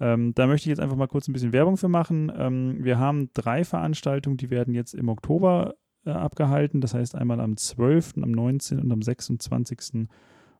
Ähm, 0.00 0.34
da 0.34 0.46
möchte 0.46 0.68
ich 0.68 0.70
jetzt 0.70 0.80
einfach 0.80 0.96
mal 0.96 1.08
kurz 1.08 1.28
ein 1.28 1.32
bisschen 1.32 1.52
Werbung 1.52 1.76
für 1.76 1.88
machen. 1.88 2.32
Ähm, 2.36 2.84
wir 2.84 2.98
haben 2.98 3.30
drei 3.34 3.64
Veranstaltungen, 3.64 4.36
die 4.36 4.50
werden 4.50 4.74
jetzt 4.74 4.94
im 4.94 5.08
Oktober 5.08 5.74
äh, 6.06 6.10
abgehalten. 6.10 6.80
Das 6.80 6.94
heißt, 6.94 7.14
einmal 7.14 7.40
am 7.40 7.56
12., 7.56 8.14
am 8.22 8.30
19. 8.30 8.78
und 8.80 8.92
am 8.92 9.02
26. 9.02 10.08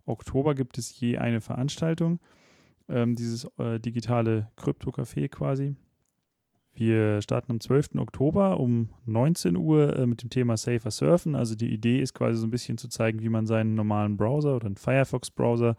Oktober 0.06 0.54
gibt 0.54 0.78
es 0.78 0.98
je 0.98 1.18
eine 1.18 1.40
Veranstaltung. 1.40 2.20
ähm, 2.88 3.14
dieses 3.14 3.44
äh, 3.58 3.78
digitale 3.78 4.50
Krypto-Café 4.56 5.28
quasi. 5.28 5.76
Wir 6.74 7.20
starten 7.22 7.52
am 7.52 7.60
12. 7.60 7.96
Oktober 7.96 8.60
um 8.60 8.90
19 9.06 9.56
Uhr 9.56 9.96
äh, 9.96 10.06
mit 10.06 10.22
dem 10.22 10.30
Thema 10.30 10.56
Safer 10.56 10.90
Surfen. 10.90 11.34
Also 11.34 11.54
die 11.54 11.72
Idee 11.72 12.00
ist 12.00 12.14
quasi 12.14 12.38
so 12.38 12.46
ein 12.46 12.50
bisschen 12.50 12.78
zu 12.78 12.88
zeigen, 12.88 13.20
wie 13.20 13.28
man 13.28 13.46
seinen 13.46 13.74
normalen 13.74 14.16
Browser 14.16 14.56
oder 14.56 14.66
einen 14.66 14.76
Firefox-Browser 14.76 15.76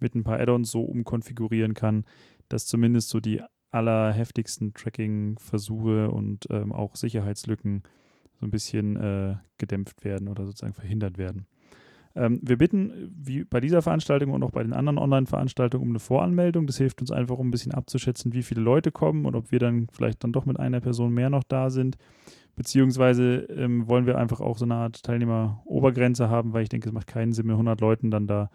mit 0.00 0.14
ein 0.14 0.24
paar 0.24 0.40
Add-ons 0.40 0.70
so 0.70 0.82
umkonfigurieren 0.82 1.74
kann, 1.74 2.04
dass 2.48 2.66
zumindest 2.66 3.08
so 3.08 3.20
die 3.20 3.42
allerheftigsten 3.70 4.74
Tracking-Versuche 4.74 6.10
und 6.10 6.46
ähm, 6.50 6.72
auch 6.72 6.96
Sicherheitslücken 6.96 7.82
so 8.40 8.46
ein 8.46 8.50
bisschen 8.50 8.96
äh, 8.96 9.36
gedämpft 9.58 10.04
werden 10.04 10.28
oder 10.28 10.46
sozusagen 10.46 10.74
verhindert 10.74 11.18
werden. 11.18 11.46
Ähm, 12.14 12.40
wir 12.42 12.56
bitten, 12.56 13.12
wie 13.14 13.44
bei 13.44 13.60
dieser 13.60 13.82
Veranstaltung 13.82 14.32
und 14.32 14.42
auch 14.42 14.50
bei 14.50 14.62
den 14.62 14.72
anderen 14.72 14.98
Online-Veranstaltungen, 14.98 15.84
um 15.84 15.90
eine 15.90 16.00
Voranmeldung. 16.00 16.66
Das 16.66 16.78
hilft 16.78 17.00
uns 17.00 17.10
einfach, 17.10 17.38
um 17.38 17.48
ein 17.48 17.50
bisschen 17.50 17.72
abzuschätzen, 17.72 18.32
wie 18.32 18.42
viele 18.42 18.60
Leute 18.60 18.90
kommen 18.90 19.24
und 19.24 19.34
ob 19.34 19.52
wir 19.52 19.58
dann 19.58 19.86
vielleicht 19.92 20.24
dann 20.24 20.32
doch 20.32 20.46
mit 20.46 20.58
einer 20.58 20.80
Person 20.80 21.12
mehr 21.12 21.30
noch 21.30 21.44
da 21.44 21.70
sind. 21.70 21.96
Beziehungsweise 22.56 23.46
ähm, 23.50 23.86
wollen 23.86 24.06
wir 24.06 24.18
einfach 24.18 24.40
auch 24.40 24.58
so 24.58 24.64
eine 24.64 24.74
Art 24.74 25.02
Teilnehmerobergrenze 25.04 26.28
haben, 26.28 26.52
weil 26.52 26.64
ich 26.64 26.68
denke, 26.68 26.88
es 26.88 26.92
macht 26.92 27.06
keinen 27.06 27.32
Sinn, 27.32 27.46
mit 27.46 27.54
100 27.54 27.80
Leuten 27.80 28.10
dann 28.10 28.26
da 28.26 28.50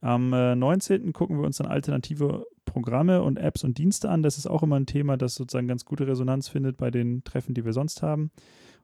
Am 0.00 0.32
äh, 0.32 0.56
19. 0.56 1.12
gucken 1.12 1.38
wir 1.38 1.44
uns 1.44 1.58
dann 1.58 1.66
alternative 1.66 2.46
Programme 2.64 3.22
und 3.22 3.38
Apps 3.38 3.64
und 3.64 3.76
Dienste 3.76 4.08
an. 4.08 4.22
Das 4.22 4.38
ist 4.38 4.46
auch 4.46 4.62
immer 4.62 4.76
ein 4.76 4.86
Thema, 4.86 5.16
das 5.16 5.34
sozusagen 5.34 5.68
ganz 5.68 5.84
gute 5.84 6.06
Resonanz 6.06 6.48
findet 6.48 6.78
bei 6.78 6.90
den 6.90 7.22
Treffen, 7.24 7.54
die 7.54 7.64
wir 7.64 7.72
sonst 7.72 8.02
haben. 8.02 8.30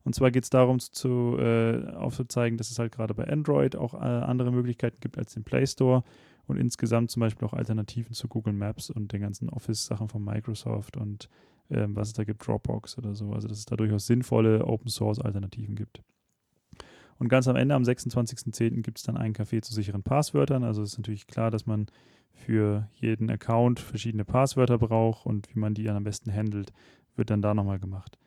Und 0.05 0.15
zwar 0.15 0.31
geht 0.31 0.45
es 0.45 0.51
darum, 0.51 0.79
zu, 0.79 1.37
äh, 1.39 1.85
aufzuzeigen, 1.95 2.59
dass 2.59 2.71
es 2.71 2.79
halt 2.79 2.93
gerade 2.93 3.15
bei 3.15 3.27
Android 3.27 3.75
auch 3.77 3.95
äh, 3.95 3.97
andere 3.97 4.53
Möglichkeiten 4.53 4.99
gibt 5.01 5.19
als 5.19 5.35
den 5.35 5.43
Play 5.43 5.67
Store 5.67 6.05
und 6.47 6.59
insgesamt 6.59 7.11
zum 7.11 7.21
Beispiel 7.21 7.49
auch 7.49 7.55
Alternativen 7.55 8.13
zu 8.13 8.29
Google 8.29 8.53
Maps 8.53 8.91
und 8.91 9.13
den 9.13 9.21
ganzen 9.21 9.49
Office-Sachen 9.49 10.09
von 10.09 10.23
Microsoft 10.23 10.97
und 10.97 11.29
ähm, 11.71 11.97
was 11.97 12.09
es 12.09 12.15
da 12.15 12.25
gibt, 12.25 12.47
Dropbox 12.47 12.99
oder 12.99 13.15
so. 13.15 13.33
Also 13.33 13.49
dass 13.49 13.59
es 13.59 13.67
da 13.67 13.77
durchaus 13.77 14.07
sinnvolle 14.07 14.65
Open-Source-Alternativen 14.65 15.75
gibt. 15.75 16.03
Und 17.19 17.29
ganz 17.29 17.49
am 17.49 17.57
Ende, 17.57 17.75
am 17.75 17.83
26.10., 17.83 18.83
gibt 18.83 18.99
es 18.99 19.05
dann 19.05 19.17
einen 19.17 19.35
Café 19.35 19.63
zu 19.63 19.73
sicheren 19.73 20.03
Passwörtern. 20.03 20.65
Also 20.65 20.83
ist 20.83 20.99
natürlich 20.99 21.27
klar, 21.27 21.51
dass 21.51 21.67
man 21.67 21.87
für 22.35 22.89
jeden 22.95 23.31
Account 23.31 23.81
verschiedene 23.81 24.25
Passwörter 24.25 24.79
braucht 24.79 25.25
und 25.25 25.49
wie 25.55 25.59
man 25.59 25.75
die 25.75 25.85
dann 25.85 25.97
am 25.97 26.05
besten 26.05 26.33
handelt, 26.33 26.73
wird 27.17 27.31
dann 27.31 27.41
da 27.41 27.55
nochmal 27.55 27.79
gemacht. 27.79 28.19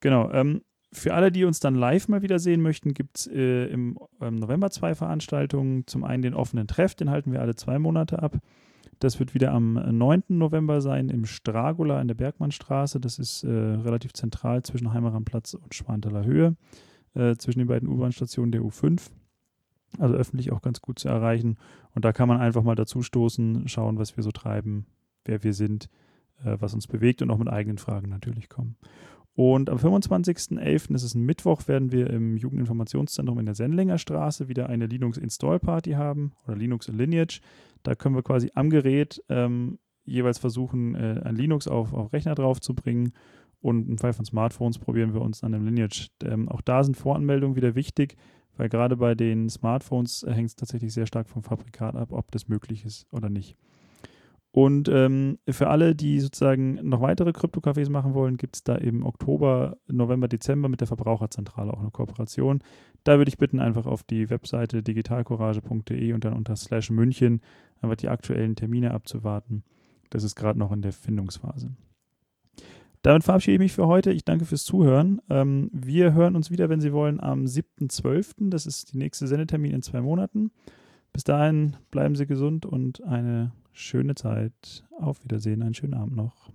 Genau. 0.00 0.30
Ähm, 0.32 0.62
für 0.92 1.14
alle, 1.14 1.32
die 1.32 1.44
uns 1.44 1.58
dann 1.58 1.74
live 1.74 2.08
mal 2.08 2.22
wieder 2.22 2.38
sehen 2.38 2.60
möchten, 2.60 2.92
gibt 2.92 3.18
es 3.18 3.26
äh, 3.26 3.64
im, 3.66 3.98
im, 4.20 4.36
November 4.36 4.70
zwei 4.70 4.94
Veranstaltungen. 4.94 5.86
Zum 5.86 6.04
einen 6.04 6.22
den 6.22 6.34
offenen 6.34 6.68
Treff, 6.68 6.94
den 6.94 7.10
halten 7.10 7.32
wir 7.32 7.40
alle 7.40 7.54
zwei 7.54 7.78
Monate 7.78 8.22
ab. 8.22 8.36
Das 9.02 9.18
wird 9.18 9.34
wieder 9.34 9.50
am 9.50 9.72
9. 9.72 10.22
November 10.28 10.80
sein 10.80 11.08
im 11.08 11.24
Stragula 11.24 12.00
in 12.00 12.06
der 12.06 12.14
Bergmannstraße. 12.14 13.00
Das 13.00 13.18
ist 13.18 13.42
äh, 13.42 13.48
relativ 13.48 14.12
zentral 14.12 14.62
zwischen 14.62 14.92
Heimeranplatz 14.92 15.54
und 15.54 15.74
Schwantaler 15.74 16.24
Höhe, 16.24 16.54
äh, 17.14 17.34
zwischen 17.34 17.58
den 17.58 17.66
beiden 17.66 17.88
U-Bahn-Stationen 17.88 18.52
der 18.52 18.60
U5. 18.60 19.10
Also 19.98 20.14
öffentlich 20.14 20.52
auch 20.52 20.62
ganz 20.62 20.80
gut 20.80 21.00
zu 21.00 21.08
erreichen. 21.08 21.58
Und 21.96 22.04
da 22.04 22.12
kann 22.12 22.28
man 22.28 22.40
einfach 22.40 22.62
mal 22.62 22.76
dazu 22.76 23.02
stoßen, 23.02 23.66
schauen, 23.66 23.98
was 23.98 24.16
wir 24.16 24.22
so 24.22 24.30
treiben, 24.30 24.86
wer 25.24 25.42
wir 25.42 25.52
sind, 25.52 25.88
äh, 26.44 26.56
was 26.60 26.72
uns 26.72 26.86
bewegt 26.86 27.22
und 27.22 27.30
auch 27.32 27.38
mit 27.38 27.48
eigenen 27.48 27.78
Fragen 27.78 28.08
natürlich 28.08 28.48
kommen. 28.48 28.76
Und 29.34 29.70
am 29.70 29.78
25.11., 29.78 30.92
das 30.92 31.02
ist 31.02 31.14
ein 31.14 31.24
Mittwoch, 31.24 31.66
werden 31.66 31.90
wir 31.90 32.10
im 32.10 32.36
Jugendinformationszentrum 32.36 33.38
in 33.38 33.46
der 33.46 33.54
Sendlinger 33.54 33.96
Straße 33.96 34.48
wieder 34.48 34.68
eine 34.68 34.86
Linux 34.86 35.16
Install 35.16 35.58
Party 35.58 35.92
haben 35.92 36.32
oder 36.44 36.56
Linux 36.56 36.88
Lineage. 36.88 37.40
Da 37.82 37.94
können 37.94 38.14
wir 38.14 38.22
quasi 38.22 38.50
am 38.54 38.68
Gerät 38.68 39.22
ähm, 39.30 39.78
jeweils 40.04 40.38
versuchen, 40.38 40.94
äh, 40.94 41.20
ein 41.24 41.36
Linux 41.36 41.66
auf, 41.66 41.94
auf 41.94 42.12
Rechner 42.12 42.34
draufzubringen. 42.34 43.12
Und 43.60 43.88
im 43.88 43.96
Fall 43.96 44.12
von 44.12 44.24
Smartphones 44.24 44.78
probieren 44.78 45.14
wir 45.14 45.22
uns 45.22 45.42
an 45.44 45.52
dem 45.52 45.64
Lineage. 45.64 46.08
Ähm, 46.24 46.48
auch 46.48 46.60
da 46.60 46.84
sind 46.84 46.96
Voranmeldungen 46.96 47.56
wieder 47.56 47.74
wichtig, 47.74 48.16
weil 48.56 48.68
gerade 48.68 48.96
bei 48.96 49.14
den 49.14 49.48
Smartphones 49.48 50.24
äh, 50.24 50.32
hängt 50.32 50.50
es 50.50 50.56
tatsächlich 50.56 50.92
sehr 50.92 51.06
stark 51.06 51.28
vom 51.28 51.42
Fabrikat 51.42 51.94
ab, 51.96 52.12
ob 52.12 52.30
das 52.32 52.48
möglich 52.48 52.84
ist 52.84 53.06
oder 53.12 53.30
nicht. 53.30 53.56
Und 54.54 54.90
ähm, 54.90 55.38
für 55.48 55.68
alle, 55.68 55.94
die 55.94 56.20
sozusagen 56.20 56.74
noch 56.86 57.00
weitere 57.00 57.32
Krypto-Cafés 57.32 57.88
machen 57.88 58.12
wollen, 58.12 58.36
gibt 58.36 58.56
es 58.56 58.62
da 58.62 58.74
im 58.74 59.02
Oktober, 59.02 59.78
November, 59.88 60.28
Dezember 60.28 60.68
mit 60.68 60.80
der 60.80 60.88
Verbraucherzentrale 60.88 61.72
auch 61.72 61.80
eine 61.80 61.90
Kooperation. 61.90 62.62
Da 63.02 63.16
würde 63.16 63.30
ich 63.30 63.38
bitten, 63.38 63.60
einfach 63.60 63.86
auf 63.86 64.02
die 64.02 64.28
Webseite 64.28 64.82
digitalcourage.de 64.82 66.12
und 66.12 66.24
dann 66.24 66.34
unter 66.34 66.54
slash 66.54 66.90
München 66.90 67.40
einfach 67.80 67.96
die 67.96 68.10
aktuellen 68.10 68.54
Termine 68.54 68.92
abzuwarten. 68.92 69.64
Das 70.10 70.22
ist 70.22 70.36
gerade 70.36 70.58
noch 70.58 70.70
in 70.70 70.82
der 70.82 70.92
Findungsphase. 70.92 71.70
Damit 73.00 73.24
verabschiede 73.24 73.54
ich 73.54 73.60
mich 73.60 73.72
für 73.72 73.86
heute. 73.86 74.12
Ich 74.12 74.26
danke 74.26 74.44
fürs 74.44 74.64
Zuhören. 74.64 75.22
Ähm, 75.30 75.70
wir 75.72 76.12
hören 76.12 76.36
uns 76.36 76.50
wieder, 76.50 76.68
wenn 76.68 76.82
Sie 76.82 76.92
wollen, 76.92 77.20
am 77.20 77.46
7.12. 77.46 78.50
Das 78.50 78.66
ist 78.66 78.92
die 78.92 78.98
nächste 78.98 79.26
Sendetermin 79.26 79.72
in 79.72 79.82
zwei 79.82 80.02
Monaten. 80.02 80.52
Bis 81.14 81.24
dahin 81.24 81.76
bleiben 81.90 82.14
Sie 82.14 82.26
gesund 82.26 82.66
und 82.66 83.02
eine 83.02 83.52
schöne 83.72 84.14
Zeit. 84.14 84.84
Auf 84.98 85.22
Wiedersehen, 85.24 85.62
einen 85.62 85.74
schönen 85.74 85.94
Abend 85.94 86.16
noch. 86.16 86.50